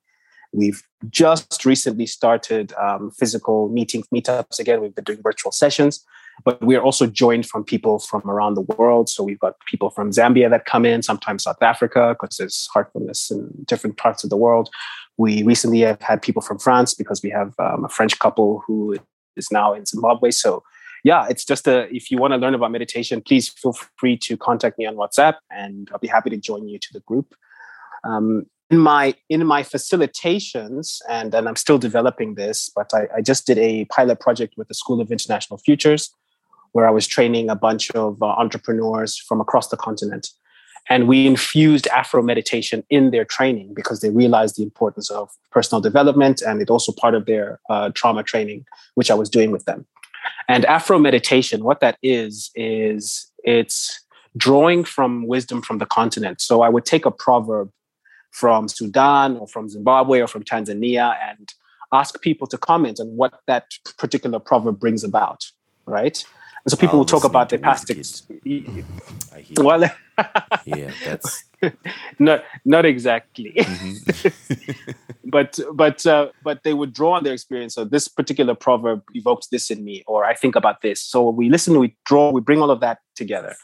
We've 0.52 0.82
just 1.08 1.64
recently 1.64 2.06
started 2.06 2.72
um, 2.74 3.10
physical 3.12 3.68
meetings, 3.68 4.06
meetups 4.14 4.58
again. 4.58 4.80
We've 4.80 4.94
been 4.94 5.04
doing 5.04 5.20
virtual 5.22 5.52
sessions, 5.52 6.04
but 6.44 6.64
we 6.64 6.74
are 6.76 6.82
also 6.82 7.06
joined 7.06 7.46
from 7.46 7.64
people 7.64 7.98
from 8.00 8.28
around 8.28 8.54
the 8.54 8.62
world. 8.76 9.08
So 9.08 9.22
we've 9.22 9.38
got 9.38 9.54
people 9.66 9.90
from 9.90 10.10
Zambia 10.10 10.50
that 10.50 10.64
come 10.64 10.84
in, 10.84 11.02
sometimes 11.02 11.44
South 11.44 11.62
Africa, 11.62 12.16
because 12.18 12.36
there's 12.36 12.68
heartfulness 12.74 13.30
in 13.30 13.48
different 13.64 13.96
parts 13.96 14.24
of 14.24 14.30
the 14.30 14.36
world. 14.36 14.70
We 15.16 15.42
recently 15.42 15.80
have 15.80 16.00
had 16.02 16.20
people 16.20 16.42
from 16.42 16.58
France 16.58 16.94
because 16.94 17.22
we 17.22 17.30
have 17.30 17.54
um, 17.58 17.84
a 17.84 17.88
French 17.88 18.18
couple 18.18 18.62
who 18.66 18.96
is 19.36 19.52
now 19.52 19.72
in 19.72 19.86
Zimbabwe. 19.86 20.30
So 20.32 20.64
yeah, 21.04 21.26
it's 21.30 21.44
just 21.44 21.66
a, 21.66 21.94
if 21.94 22.10
you 22.10 22.18
want 22.18 22.32
to 22.32 22.38
learn 22.38 22.54
about 22.54 22.72
meditation, 22.72 23.22
please 23.22 23.48
feel 23.48 23.74
free 23.96 24.16
to 24.18 24.36
contact 24.36 24.78
me 24.78 24.86
on 24.86 24.96
WhatsApp 24.96 25.36
and 25.50 25.88
I'll 25.92 25.98
be 25.98 26.08
happy 26.08 26.30
to 26.30 26.36
join 26.36 26.68
you 26.68 26.78
to 26.78 26.88
the 26.92 27.00
group. 27.00 27.34
Um, 28.04 28.46
in 28.70 28.78
my 28.78 29.14
in 29.28 29.44
my 29.46 29.62
facilitations, 29.62 31.00
and, 31.08 31.34
and 31.34 31.48
I'm 31.48 31.56
still 31.56 31.78
developing 31.78 32.36
this, 32.36 32.70
but 32.74 32.92
I, 32.94 33.08
I 33.16 33.20
just 33.20 33.46
did 33.46 33.58
a 33.58 33.84
pilot 33.86 34.20
project 34.20 34.54
with 34.56 34.68
the 34.68 34.74
School 34.74 35.00
of 35.00 35.10
International 35.10 35.58
Futures, 35.58 36.14
where 36.72 36.86
I 36.86 36.90
was 36.90 37.06
training 37.06 37.50
a 37.50 37.56
bunch 37.56 37.90
of 37.90 38.22
uh, 38.22 38.26
entrepreneurs 38.26 39.18
from 39.18 39.40
across 39.40 39.68
the 39.68 39.76
continent. 39.76 40.30
And 40.88 41.06
we 41.06 41.26
infused 41.26 41.86
Afro 41.88 42.22
meditation 42.22 42.84
in 42.90 43.10
their 43.10 43.24
training 43.24 43.74
because 43.74 44.00
they 44.00 44.10
realized 44.10 44.56
the 44.56 44.62
importance 44.62 45.10
of 45.10 45.30
personal 45.50 45.80
development 45.80 46.40
and 46.40 46.62
it 46.62 46.70
also 46.70 46.90
part 46.90 47.14
of 47.14 47.26
their 47.26 47.60
uh, 47.68 47.90
trauma 47.94 48.22
training, 48.22 48.64
which 48.94 49.10
I 49.10 49.14
was 49.14 49.28
doing 49.28 49.50
with 49.50 49.66
them. 49.66 49.86
And 50.48 50.64
Afro 50.64 50.98
meditation, 50.98 51.64
what 51.64 51.80
that 51.80 51.98
is, 52.02 52.50
is 52.54 53.30
it's 53.44 54.00
drawing 54.36 54.84
from 54.84 55.26
wisdom 55.26 55.60
from 55.60 55.78
the 55.78 55.86
continent. 55.86 56.40
So 56.40 56.62
I 56.62 56.68
would 56.68 56.86
take 56.86 57.04
a 57.04 57.10
proverb 57.10 57.70
from 58.30 58.68
Sudan 58.68 59.36
or 59.36 59.46
from 59.46 59.68
Zimbabwe 59.68 60.20
or 60.20 60.26
from 60.26 60.44
Tanzania 60.44 61.16
and 61.28 61.52
ask 61.92 62.20
people 62.20 62.46
to 62.46 62.58
comment 62.58 63.00
on 63.00 63.16
what 63.16 63.40
that 63.46 63.72
particular 63.98 64.38
proverb 64.38 64.78
brings 64.78 65.02
about, 65.04 65.50
right? 65.86 66.24
And 66.64 66.70
so 66.70 66.76
people 66.76 66.94
I'll 66.94 66.98
will 67.00 67.04
talk 67.06 67.24
about 67.24 67.48
their 67.48 67.58
past. 67.58 67.90
Ex- 67.90 68.22
I 69.34 69.40
hear. 69.40 69.54
well, 69.64 69.90
Yeah, 70.66 70.90
that's 71.04 71.44
not 72.18 72.44
not 72.64 72.84
exactly. 72.84 73.52
mhm. 73.56 74.94
but 75.24 75.58
but 75.74 76.06
uh, 76.06 76.28
but 76.42 76.62
they 76.64 76.74
would 76.74 76.92
draw 76.92 77.12
on 77.12 77.24
their 77.24 77.32
experience. 77.32 77.74
So 77.74 77.84
this 77.84 78.08
particular 78.08 78.54
proverb 78.54 79.02
evokes 79.14 79.48
this 79.48 79.70
in 79.70 79.84
me, 79.84 80.02
or 80.06 80.24
I 80.24 80.34
think 80.34 80.56
about 80.56 80.82
this. 80.82 81.02
So 81.02 81.28
we 81.28 81.48
listen, 81.48 81.78
we 81.78 81.96
draw, 82.06 82.30
we 82.30 82.40
bring 82.40 82.62
all 82.62 82.70
of 82.70 82.80
that 82.80 82.98
together, 83.16 83.54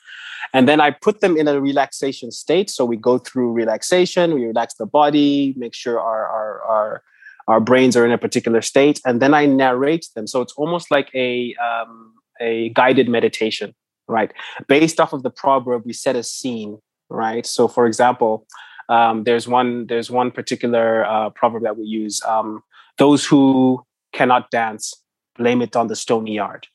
and 0.52 0.68
then 0.68 0.80
I 0.80 0.90
put 0.90 1.20
them 1.20 1.36
in 1.36 1.48
a 1.48 1.60
relaxation 1.60 2.30
state. 2.30 2.68
So 2.70 2.84
we 2.84 2.96
go 2.96 3.18
through 3.18 3.52
relaxation, 3.52 4.34
we 4.34 4.44
relax 4.44 4.74
the 4.74 4.86
body, 4.86 5.54
make 5.56 5.74
sure 5.74 5.98
our 5.98 6.26
our 6.28 6.62
our 6.62 7.02
our 7.48 7.60
brains 7.60 7.96
are 7.96 8.04
in 8.04 8.12
a 8.12 8.18
particular 8.18 8.60
state, 8.60 9.00
and 9.06 9.22
then 9.22 9.32
I 9.32 9.46
narrate 9.46 10.08
them. 10.14 10.26
So 10.26 10.42
it's 10.42 10.54
almost 10.54 10.90
like 10.90 11.10
a 11.14 11.54
um, 11.54 12.12
a 12.40 12.68
guided 12.70 13.08
meditation, 13.08 13.74
right? 14.08 14.32
Based 14.68 15.00
off 15.00 15.14
of 15.14 15.22
the 15.22 15.30
proverb, 15.30 15.84
we 15.86 15.94
set 15.94 16.16
a 16.16 16.22
scene, 16.22 16.78
right? 17.08 17.46
So 17.46 17.66
for 17.66 17.86
example 17.86 18.46
um, 18.88 19.24
there's 19.24 19.48
one 19.48 19.86
there's 19.86 20.10
one 20.10 20.30
particular 20.30 21.04
uh, 21.04 21.30
proverb 21.30 21.62
that 21.64 21.76
we 21.76 21.84
use 21.84 22.22
um, 22.24 22.62
those 22.98 23.26
who 23.26 23.84
cannot 24.12 24.50
dance 24.50 24.94
blame 25.36 25.60
it 25.60 25.76
on 25.76 25.88
the 25.88 25.96
stony 25.96 26.34
yard. 26.34 26.66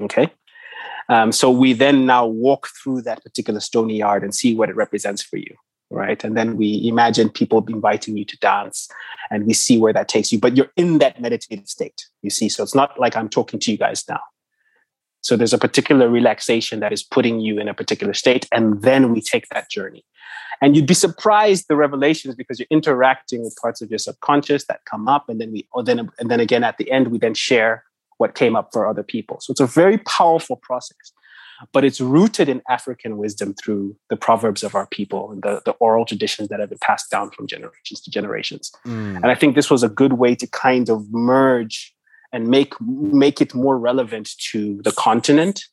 Okay? 0.00 0.32
Um, 1.08 1.32
so 1.32 1.50
we 1.50 1.72
then 1.72 2.06
now 2.06 2.24
walk 2.26 2.68
through 2.68 3.02
that 3.02 3.22
particular 3.22 3.60
stony 3.60 3.98
yard 3.98 4.22
and 4.22 4.34
see 4.34 4.54
what 4.54 4.70
it 4.70 4.76
represents 4.76 5.22
for 5.22 5.36
you 5.36 5.56
right? 5.90 6.22
And 6.22 6.36
then 6.36 6.56
we 6.56 6.86
imagine 6.86 7.28
people 7.28 7.64
inviting 7.68 8.16
you 8.16 8.24
to 8.24 8.38
dance 8.38 8.88
and 9.30 9.44
we 9.44 9.52
see 9.52 9.76
where 9.76 9.92
that 9.92 10.08
takes 10.08 10.32
you 10.32 10.38
but 10.38 10.56
you're 10.56 10.70
in 10.76 10.98
that 10.98 11.20
meditative 11.20 11.68
state 11.68 12.06
you 12.22 12.30
see? 12.30 12.48
So 12.48 12.62
it's 12.62 12.74
not 12.74 12.98
like 12.98 13.16
i'm 13.16 13.28
talking 13.28 13.58
to 13.60 13.72
you 13.72 13.76
guys 13.76 14.04
now 14.08 14.20
so 15.22 15.36
there's 15.36 15.52
a 15.52 15.58
particular 15.58 16.08
relaxation 16.08 16.80
that 16.80 16.92
is 16.92 17.02
putting 17.02 17.40
you 17.40 17.58
in 17.58 17.68
a 17.68 17.74
particular 17.74 18.14
state 18.14 18.48
and 18.52 18.82
then 18.82 19.12
we 19.12 19.20
take 19.20 19.46
that 19.48 19.70
journey. 19.70 20.04
And 20.62 20.76
you'd 20.76 20.86
be 20.86 20.94
surprised 20.94 21.66
the 21.68 21.76
revelations 21.76 22.34
because 22.34 22.58
you're 22.58 22.66
interacting 22.70 23.42
with 23.42 23.56
parts 23.60 23.80
of 23.80 23.90
your 23.90 23.98
subconscious 23.98 24.66
that 24.66 24.84
come 24.84 25.08
up 25.08 25.28
and 25.28 25.40
then 25.40 25.52
we 25.52 25.66
or 25.72 25.82
then 25.82 26.10
and 26.18 26.30
then 26.30 26.40
again 26.40 26.64
at 26.64 26.78
the 26.78 26.90
end 26.90 27.08
we 27.08 27.18
then 27.18 27.34
share 27.34 27.84
what 28.18 28.34
came 28.34 28.54
up 28.56 28.70
for 28.72 28.86
other 28.86 29.02
people. 29.02 29.40
So 29.40 29.52
it's 29.52 29.60
a 29.60 29.66
very 29.66 29.98
powerful 29.98 30.56
process 30.56 31.12
but 31.72 31.84
it's 31.84 32.00
rooted 32.00 32.48
in 32.48 32.62
african 32.68 33.18
wisdom 33.18 33.54
through 33.54 33.96
the 34.08 34.16
proverbs 34.16 34.62
of 34.62 34.74
our 34.74 34.86
people 34.86 35.30
and 35.30 35.42
the, 35.42 35.60
the 35.64 35.72
oral 35.72 36.04
traditions 36.04 36.48
that 36.48 36.60
have 36.60 36.70
been 36.70 36.78
passed 36.78 37.10
down 37.10 37.30
from 37.30 37.46
generations 37.46 38.00
to 38.00 38.10
generations. 38.10 38.72
Mm. 38.86 39.16
and 39.16 39.26
i 39.26 39.34
think 39.34 39.54
this 39.54 39.70
was 39.70 39.82
a 39.82 39.88
good 39.88 40.14
way 40.14 40.34
to 40.34 40.46
kind 40.46 40.88
of 40.88 41.06
merge 41.10 41.94
and 42.32 42.48
make 42.48 42.74
make 42.80 43.40
it 43.40 43.54
more 43.54 43.78
relevant 43.78 44.30
to 44.38 44.80
the 44.82 44.92
continent 44.92 45.64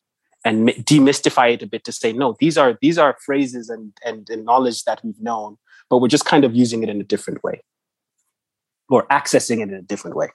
and 0.44 0.68
demystify 0.68 1.52
it 1.52 1.62
a 1.62 1.66
bit 1.66 1.84
to 1.84 1.92
say 1.92 2.12
no 2.12 2.36
these 2.40 2.56
are 2.56 2.78
these 2.80 2.98
are 2.98 3.16
phrases 3.24 3.68
and, 3.68 3.92
and 4.04 4.28
and 4.30 4.44
knowledge 4.44 4.84
that 4.84 5.00
we've 5.04 5.20
known 5.20 5.56
but 5.90 5.98
we're 5.98 6.08
just 6.08 6.24
kind 6.24 6.44
of 6.44 6.54
using 6.54 6.82
it 6.82 6.88
in 6.88 7.00
a 7.00 7.04
different 7.04 7.42
way 7.42 7.60
or 8.88 9.06
accessing 9.08 9.58
it 9.58 9.68
in 9.68 9.74
a 9.74 9.82
different 9.82 10.16
way 10.16 10.28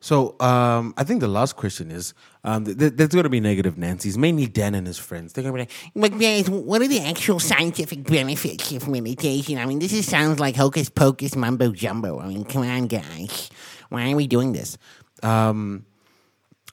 So 0.00 0.38
um, 0.40 0.92
I 0.96 1.04
think 1.04 1.20
the 1.20 1.28
last 1.28 1.56
question 1.56 1.90
is 1.90 2.12
um, 2.44 2.64
th- 2.64 2.78
th- 2.78 2.92
there's 2.92 3.08
going 3.08 3.24
to 3.24 3.30
be 3.30 3.40
negative 3.40 3.78
Nancy's, 3.78 4.18
mainly 4.18 4.46
Dan 4.46 4.74
and 4.74 4.86
his 4.86 4.98
friends. 4.98 5.32
They're 5.32 5.42
going 5.42 5.66
to 5.66 5.66
be 5.66 6.36
like, 6.36 6.46
what 6.48 6.82
are 6.82 6.86
the 6.86 7.00
actual 7.00 7.40
scientific 7.40 8.04
benefits 8.04 8.72
of 8.72 8.88
meditation? 8.88 9.58
I 9.58 9.64
mean, 9.64 9.78
this 9.78 9.92
is, 9.92 10.06
sounds 10.06 10.38
like 10.38 10.54
hocus 10.54 10.90
pocus 10.90 11.34
mumbo 11.34 11.72
jumbo. 11.72 12.20
I 12.20 12.28
mean, 12.28 12.44
come 12.44 12.62
on, 12.62 12.86
guys. 12.88 13.50
Why 13.88 14.12
are 14.12 14.16
we 14.16 14.26
doing 14.26 14.52
this? 14.52 14.76
Um, 15.22 15.84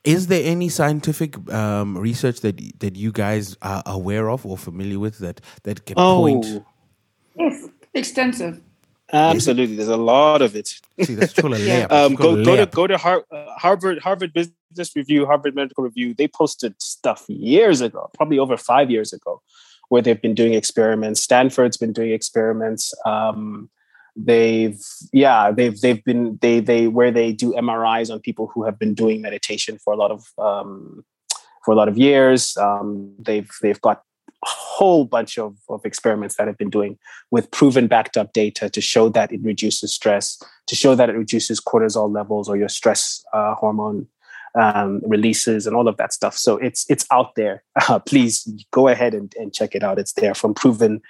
is 0.03 0.27
there 0.27 0.41
any 0.43 0.67
scientific 0.69 1.35
um, 1.53 1.97
research 1.97 2.41
that 2.41 2.59
that 2.79 2.95
you 2.95 3.11
guys 3.11 3.55
are 3.61 3.83
aware 3.85 4.29
of 4.29 4.45
or 4.45 4.57
familiar 4.57 4.99
with 4.99 5.19
that 5.19 5.39
that 5.63 5.85
can 5.85 5.95
point? 5.95 6.45
Yes, 7.37 7.67
extensive. 7.93 8.61
absolutely 9.13 9.75
there's 9.75 9.87
a 9.87 9.97
lot 9.97 10.41
of 10.41 10.55
it 10.55 10.67
See, 11.01 11.15
that's 11.15 11.33
called 11.33 11.53
a 11.53 11.59
Yeah. 11.69 11.87
layup. 11.87 11.91
um, 11.91 12.11
It's 12.13 12.21
go, 12.21 12.43
go 12.43 12.55
to 12.55 12.65
go 12.65 12.87
to 12.87 12.97
Har- 12.97 13.25
uh, 13.31 13.45
Harvard 13.57 13.99
Harvard 13.99 14.33
Business 14.33 14.95
Review, 14.95 15.25
Harvard 15.25 15.55
Medical 15.55 15.83
Review. 15.83 16.13
They 16.13 16.27
posted 16.27 16.73
stuff 16.81 17.25
years 17.29 17.79
ago, 17.81 18.09
probably 18.17 18.39
over 18.39 18.57
five 18.57 18.89
years 18.91 19.13
ago, 19.13 19.41
where 19.89 20.01
they've 20.01 20.21
been 20.21 20.33
doing 20.35 20.53
experiments. 20.53 21.21
Stanford's 21.21 21.77
been 21.77 21.93
doing 21.93 22.11
experiments. 22.11 22.93
Um, 23.05 23.69
they've 24.15 24.79
yeah 25.11 25.51
they've 25.51 25.79
they've 25.81 26.03
been 26.03 26.37
they 26.41 26.59
they 26.59 26.87
where 26.87 27.11
they 27.11 27.31
do 27.31 27.53
MRIs 27.53 28.11
on 28.11 28.19
people 28.19 28.51
who 28.53 28.63
have 28.63 28.77
been 28.77 28.93
doing 28.93 29.21
meditation 29.21 29.79
for 29.83 29.93
a 29.93 29.97
lot 29.97 30.11
of 30.11 30.25
um, 30.37 31.03
for 31.63 31.73
a 31.73 31.75
lot 31.75 31.87
of 31.87 31.97
years. 31.97 32.55
Um, 32.57 33.13
they've 33.19 33.49
they've 33.61 33.81
got 33.81 34.03
a 34.43 34.49
whole 34.49 35.05
bunch 35.05 35.37
of, 35.37 35.55
of 35.69 35.85
experiments 35.85 36.35
that 36.35 36.47
have 36.47 36.57
been 36.57 36.69
doing 36.69 36.97
with 37.31 37.49
proven 37.51 37.87
backed 37.87 38.17
up 38.17 38.33
data 38.33 38.69
to 38.69 38.81
show 38.81 39.07
that 39.09 39.31
it 39.31 39.41
reduces 39.41 39.93
stress, 39.93 40.41
to 40.67 40.75
show 40.75 40.95
that 40.95 41.09
it 41.09 41.13
reduces 41.13 41.61
cortisol 41.61 42.13
levels 42.13 42.49
or 42.49 42.57
your 42.57 42.69
stress 42.69 43.23
uh, 43.33 43.55
hormone 43.55 44.07
um, 44.55 45.01
releases 45.05 45.65
and 45.65 45.75
all 45.75 45.87
of 45.87 45.97
that 45.97 46.13
stuff. 46.13 46.35
So 46.37 46.57
it's 46.57 46.85
it's 46.89 47.05
out 47.11 47.35
there. 47.35 47.63
Uh, 47.87 47.99
please 48.05 48.47
go 48.71 48.87
ahead 48.87 49.13
and, 49.13 49.33
and 49.39 49.53
check 49.53 49.75
it 49.75 49.83
out. 49.83 49.99
It's 49.99 50.13
there 50.13 50.33
from 50.33 50.53
proven 50.53 51.01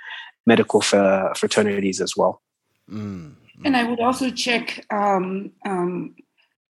medical 0.46 0.82
f- 0.82 1.38
fraternities 1.38 2.02
as 2.02 2.16
well. 2.16 2.42
Mm. 2.90 3.36
And 3.66 3.78
I 3.78 3.84
would 3.84 4.00
also 4.00 4.30
check 4.30 4.86
um, 4.92 5.52
um, 5.66 6.16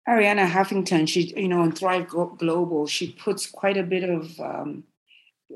Arianna 0.09 0.49
Huffington. 0.49 1.09
She, 1.09 1.33
you 1.37 1.49
know, 1.49 1.61
on 1.61 1.73
Thrive 1.73 2.09
Global, 2.09 2.87
she 2.87 3.13
puts 3.13 3.47
quite 3.47 3.77
a 3.77 3.83
bit 3.83 4.05
of 4.05 4.39
um, 4.41 4.85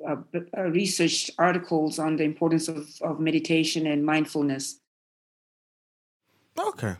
uh, 0.07 0.17
uh, 0.57 0.63
research 0.63 1.31
articles 1.39 1.99
on 1.99 2.17
the 2.17 2.25
importance 2.25 2.69
of, 2.69 2.89
of 3.03 3.21
meditation 3.21 3.87
and 3.87 4.05
mindfulness. 4.05 4.81
Okay. 6.59 6.95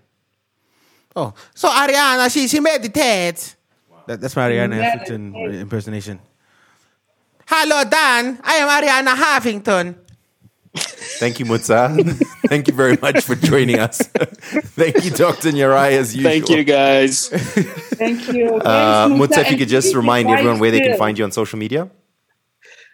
Oh, 1.15 1.33
so 1.55 1.69
Arianna, 1.69 2.31
she 2.31 2.47
she 2.47 2.61
meditates. 2.61 3.57
That, 4.07 4.21
that's 4.21 4.37
my 4.37 4.51
Arianna 4.51 4.83
Huffington 4.83 5.61
impersonation. 5.61 6.21
Hello, 7.47 7.85
Dan. 7.85 8.39
I 8.43 8.55
am 8.57 8.69
Arianna 8.69 9.15
Huffington. 9.15 9.95
Thank 10.79 11.41
you, 11.41 11.47
Mutsa. 11.47 11.97
Thank 12.49 12.69
you 12.69 12.75
very 12.75 12.97
much 13.01 13.25
for 13.25 13.35
joining 13.35 13.79
us. 13.79 13.99
Thank 14.79 15.05
you, 15.05 15.11
Dr. 15.11 15.51
Nyarai, 15.51 15.93
as 15.93 16.15
usual. 16.15 16.31
Thank 16.31 16.49
you, 16.51 16.65
guys. 16.65 17.29
Thank 17.99 18.33
you. 18.33 18.57
Uh, 18.57 19.09
Mutsa, 19.09 19.39
if 19.39 19.51
you 19.51 19.57
could 19.57 19.69
just 19.69 19.95
remind 19.95 20.29
everyone 20.29 20.59
where 20.59 20.71
they 20.71 20.81
can 20.81 20.99
find 20.99 21.19
you 21.19 21.25
on 21.25 21.33
social 21.33 21.59
media. 21.59 21.91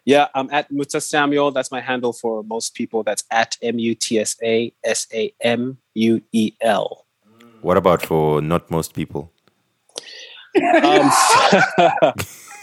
Yeah, 0.05 0.29
I'm 0.35 0.49
at 0.51 0.71
Mutsa 0.73 1.01
Samuel. 1.01 1.53
That's 1.53 1.71
my 1.71 1.81
handle 1.81 2.13
for 2.13 2.43
most 2.43 2.75
people. 2.75 3.03
That's 3.03 3.25
at 3.31 3.57
M 3.63 3.79
U 3.79 3.95
T 3.95 4.19
S 4.19 4.37
A 4.43 4.73
S 4.83 5.07
A 5.13 5.33
M 5.41 5.79
U 5.95 6.23
E 6.33 6.53
L. 6.61 7.07
What 7.61 7.77
about 7.77 8.03
for 8.05 8.43
not 8.43 8.69
most 8.71 8.95
people? 8.95 9.31
Um, 10.57 11.11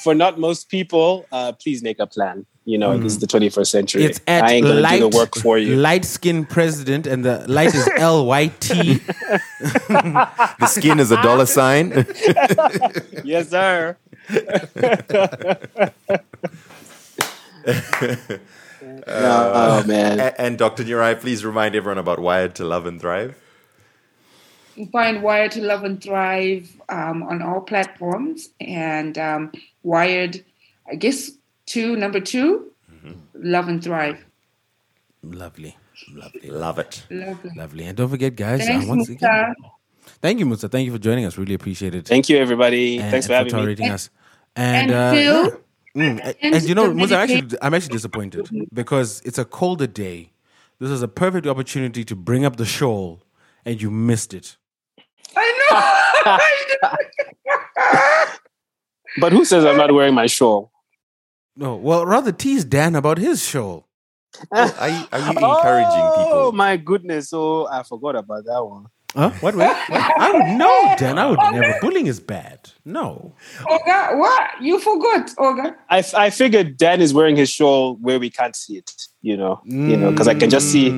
for 0.04 0.14
not 0.14 0.38
most 0.38 0.70
people, 0.70 1.26
uh, 1.32 1.54
please 1.54 1.82
make 1.82 2.00
a 2.00 2.08
plan. 2.08 2.46
You 2.70 2.78
know, 2.78 2.92
mm. 2.92 3.02
this 3.02 3.14
is 3.14 3.20
the 3.20 3.26
21st 3.26 3.68
century. 3.68 4.04
It's 4.04 4.22
at 4.28 4.44
I 4.44 4.52
ain't 4.52 4.68
gonna 4.68 4.80
light, 4.80 5.00
do 5.00 5.10
the 5.10 5.18
work 5.18 5.36
for 5.36 5.58
you. 5.58 5.76
Light 5.76 6.06
skin 6.06 6.46
president, 6.46 7.08
and 7.08 7.26
the 7.26 7.44
light 7.48 7.74
is 7.74 7.90
L 7.98 8.28
Y 8.28 8.52
T. 8.60 9.02
The 9.90 10.68
skin 10.68 11.00
is 11.00 11.10
a 11.10 11.20
dollar 11.24 11.48
sign. 11.48 11.90
yes, 13.24 13.50
sir. 13.50 13.98
oh 19.08 19.84
man! 19.88 20.20
And, 20.20 20.36
and 20.38 20.58
Dr. 20.60 20.84
Nyarai, 20.84 21.20
please 21.20 21.44
remind 21.44 21.76
everyone 21.76 21.98
about 21.98 22.20
Wired 22.20 22.54
to 22.56 22.66
Love 22.66 22.86
and 22.86 23.02
Thrive. 23.02 23.36
You 24.76 24.86
find 24.92 25.24
Wired 25.24 25.54
to 25.54 25.62
Love 25.62 25.84
and 25.86 26.00
Thrive 26.00 26.70
um, 26.88 27.24
on 27.24 27.42
all 27.42 27.62
platforms, 27.62 28.50
and 28.62 29.18
um, 29.18 29.54
Wired, 29.82 30.46
I 30.88 30.94
guess, 30.94 31.32
two 31.70 31.96
number 31.96 32.20
2 32.20 32.72
mm-hmm. 32.92 33.12
Love 33.36 33.68
and 33.70 33.82
Thrive. 33.84 34.26
Lovely, 35.22 35.78
lovely, 36.14 36.50
love 36.50 36.80
it, 36.80 37.06
lovely, 37.10 37.52
lovely. 37.56 37.84
And 37.86 37.96
don't 37.98 38.10
forget, 38.10 38.36
guys, 38.36 38.66
Thanks, 38.66 38.86
uh, 38.86 38.90
once 38.90 39.10
Mutsa. 39.10 39.16
again, 39.16 39.56
thank 40.22 40.40
you, 40.40 40.46
Mutsa. 40.46 40.72
Thank 40.72 40.86
you 40.86 40.92
for 40.94 40.98
joining 40.98 41.26
us. 41.26 41.38
Really 41.38 41.54
appreciate 41.54 41.94
it. 41.94 42.08
Thank 42.08 42.30
you, 42.30 42.38
everybody. 42.38 43.00
and, 43.00 43.12
Thanks 43.12 43.28
for 43.28 43.34
and 43.34 43.38
having 43.38 43.54
me. 43.54 43.60
tolerating 43.60 43.90
us. 43.90 44.10
And, 44.56 44.92
And 44.92 44.92
uh, 44.92 45.12
Phil, 45.12 45.46
yeah. 45.46 45.52
Mm, 45.96 46.20
and, 46.24 46.36
and 46.42 46.56
and 46.56 46.64
you 46.64 46.76
know, 46.76 46.88
the 46.88 46.94
Mutsa, 46.94 47.16
I'm 47.18 47.30
actually, 47.30 47.58
I'm 47.62 47.74
actually 47.74 47.94
disappointed 47.94 48.50
because 48.74 49.22
it's 49.26 49.38
a 49.38 49.46
colder 49.46 49.88
day. 49.88 50.32
This 50.80 50.92
is 50.92 51.02
a 51.02 51.08
perfect 51.10 51.46
opportunity 51.46 52.06
to 52.06 52.16
bring 52.16 52.46
up 52.46 52.56
the 52.56 52.66
shawl, 52.66 53.22
and 53.66 53.82
you 53.82 53.92
missed 53.92 54.34
it. 54.34 54.56
I 55.36 55.48
know. 56.24 56.38
But 59.20 59.32
who 59.32 59.44
says 59.44 59.66
I'm 59.66 59.78
not 59.78 59.92
wearing 59.94 60.14
my 60.14 60.28
shawl? 60.28 60.72
No, 61.60 61.76
well, 61.76 62.06
rather 62.06 62.32
tease 62.32 62.64
Dan 62.64 62.96
about 62.96 63.18
his 63.18 63.46
shawl. 63.46 63.86
Are 64.52 64.88
you, 64.88 65.04
are 65.12 65.20
you 65.20 65.30
encouraging 65.30 66.06
Oh 66.06 66.16
people? 66.18 66.38
Oh 66.38 66.52
my 66.54 66.78
goodness! 66.78 67.34
Oh, 67.34 67.68
I 67.68 67.82
forgot 67.84 68.16
about 68.16 68.46
that 68.46 68.64
one. 68.64 68.86
Huh? 69.16 69.32
What? 69.42 69.56
Wait, 69.56 69.66
what? 69.66 69.90
I 69.90 70.32
would 70.32 70.58
know, 70.58 70.96
Dan. 70.98 71.18
I 71.18 71.26
would 71.26 71.40
never. 71.52 71.80
Bullying 71.82 72.06
is 72.06 72.20
bad. 72.20 72.70
No. 72.86 73.34
Olga, 73.68 74.12
what? 74.14 74.62
You 74.62 74.80
forgot, 74.80 75.32
Olga. 75.40 75.76
I 75.90 76.30
figured 76.30 76.78
Dan 76.78 77.02
is 77.02 77.12
wearing 77.12 77.36
his 77.36 77.50
shawl 77.50 77.96
where 77.96 78.20
we 78.20 78.30
can't 78.30 78.56
see 78.56 78.78
it. 78.78 78.92
You 79.22 79.36
know, 79.36 79.60
you 79.66 79.98
know, 79.98 80.12
because 80.12 80.28
I 80.28 80.36
can 80.36 80.50
just 80.50 80.72
see 80.72 80.92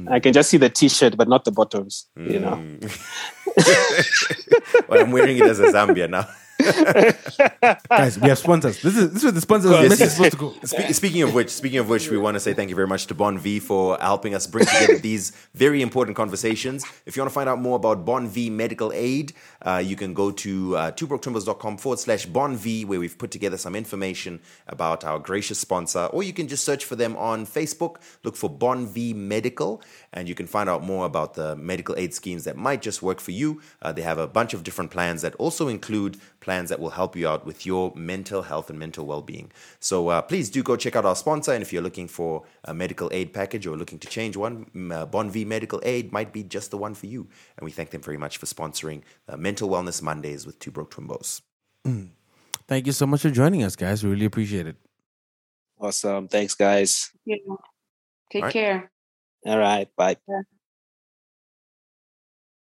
Mm. 0.00 0.10
I 0.10 0.20
can 0.20 0.32
just 0.32 0.50
see 0.50 0.56
the 0.56 0.70
t-shirt, 0.70 1.16
but 1.16 1.28
not 1.28 1.44
the 1.44 1.52
bottoms. 1.52 2.06
You 2.16 2.40
know. 2.40 2.56
Mm. 2.56 2.88
well, 4.88 5.00
I'm 5.00 5.10
wearing 5.10 5.36
it 5.38 5.44
as 5.44 5.58
a 5.58 5.66
Zambia 5.72 6.08
now. 6.08 6.26
Guys, 7.88 8.18
we 8.18 8.28
have 8.28 8.38
sponsors. 8.38 8.80
This 8.82 8.96
is 8.96 9.12
this 9.12 9.24
is 9.24 9.32
the 9.32 9.40
sponsors 9.40 9.70
Yes, 9.72 9.88
message 9.88 10.06
is 10.06 10.12
supposed 10.14 10.32
to 10.32 10.36
go. 10.38 10.54
Spe- 10.64 10.92
speaking 10.94 11.22
of 11.22 11.34
which, 11.34 11.50
speaking 11.50 11.78
of 11.78 11.88
which, 11.88 12.10
we 12.10 12.18
want 12.18 12.34
to 12.34 12.40
say 12.40 12.54
thank 12.54 12.70
you 12.70 12.76
very 12.76 12.86
much 12.88 13.06
to 13.06 13.14
Bonvie 13.14 13.60
for 13.60 13.96
helping 14.00 14.34
us 14.34 14.46
bring 14.46 14.66
together 14.66 14.98
these 15.02 15.32
very 15.54 15.82
important 15.82 16.16
conversations. 16.16 16.84
If 17.06 17.16
you 17.16 17.22
want 17.22 17.30
to 17.30 17.34
find 17.34 17.48
out 17.48 17.60
more 17.60 17.76
about 17.76 18.04
Bonvie 18.04 18.50
Medical 18.50 18.92
Aid, 18.92 19.32
uh, 19.62 19.82
you 19.84 19.96
can 19.96 20.14
go 20.14 20.30
to 20.30 20.76
uh, 20.76 20.92
twobroketwimbos.com 20.92 21.78
forward 21.78 21.98
slash 21.98 22.26
Bonvie, 22.26 22.84
where 22.86 23.00
we've 23.00 23.18
put 23.18 23.30
together 23.30 23.56
some 23.56 23.74
information 23.74 24.40
about 24.66 25.04
our 25.04 25.18
gracious 25.18 25.58
sponsor, 25.58 26.06
or 26.06 26.22
you 26.22 26.32
can 26.32 26.48
just 26.48 26.64
search 26.64 26.84
for 26.84 26.96
them 26.96 27.16
on 27.16 27.46
Facebook. 27.46 27.96
Look 28.24 28.36
for 28.36 28.50
Bonvie 28.50 29.14
Medical, 29.14 29.82
and 30.12 30.28
you 30.28 30.34
can 30.34 30.46
find 30.46 30.68
out 30.68 30.82
more 30.82 31.06
about 31.06 31.34
the 31.34 31.56
medical 31.56 31.94
aid 31.96 32.14
schemes 32.14 32.44
that 32.44 32.56
might 32.56 32.82
just 32.82 33.02
work 33.02 33.20
for 33.20 33.30
you. 33.30 33.60
Uh, 33.82 33.92
they 33.92 34.02
have 34.02 34.18
a 34.18 34.26
bunch 34.26 34.54
of 34.54 34.62
different 34.64 34.90
plans 34.90 35.22
that 35.22 35.34
also 35.36 35.68
include 35.68 36.18
plans 36.40 36.68
that 36.70 36.80
will 36.80 36.90
help 36.90 37.14
you 37.14 37.28
out 37.28 37.46
with 37.46 37.64
your 37.64 37.92
mental 37.94 38.42
health 38.42 38.70
and 38.70 38.78
mental 38.78 39.06
well-being. 39.06 39.52
So 39.78 40.08
uh, 40.08 40.22
please 40.22 40.50
do 40.50 40.62
go 40.62 40.76
check 40.76 40.96
out 40.96 41.04
our 41.04 41.16
sponsor, 41.16 41.52
and 41.52 41.62
if 41.62 41.72
you're 41.72 41.82
looking 41.82 42.08
for 42.08 42.44
a 42.64 42.74
medical 42.74 43.08
aid 43.12 43.32
package 43.32 43.66
or 43.66 43.76
looking 43.76 43.98
to 43.98 44.08
change 44.08 44.36
one, 44.36 44.66
mm, 44.74 44.92
uh, 44.92 45.06
Bonvie 45.06 45.46
Medical 45.46 45.80
Aid 45.84 46.12
might 46.12 46.32
be 46.32 46.42
just 46.42 46.70
the 46.70 46.78
one 46.78 46.94
for 46.94 47.06
you. 47.06 47.28
And 47.56 47.64
we 47.64 47.70
thank 47.70 47.90
them 47.90 48.02
very 48.02 48.18
much 48.18 48.38
for 48.38 48.46
sponsoring 48.46 49.02
uh, 49.28 49.36
Mental 49.36 49.68
Wellness 49.68 50.02
Mondays 50.02 50.46
with 50.46 50.58
Two 50.58 50.70
Broke 50.70 50.94
Twimbos. 50.94 51.42
Thank 52.68 52.86
you 52.86 52.92
so 52.92 53.06
much 53.06 53.22
for 53.22 53.30
joining 53.30 53.64
us, 53.64 53.74
guys. 53.74 54.04
We 54.04 54.10
really 54.10 54.26
appreciate 54.26 54.66
it. 54.66 54.76
Awesome. 55.80 56.28
Thanks, 56.28 56.54
guys. 56.54 57.10
Yeah. 57.24 57.36
Take 58.30 58.42
All 58.42 58.46
right. 58.46 58.52
care. 58.52 58.90
All 59.46 59.58
right. 59.58 59.88
Bye. 59.96 60.16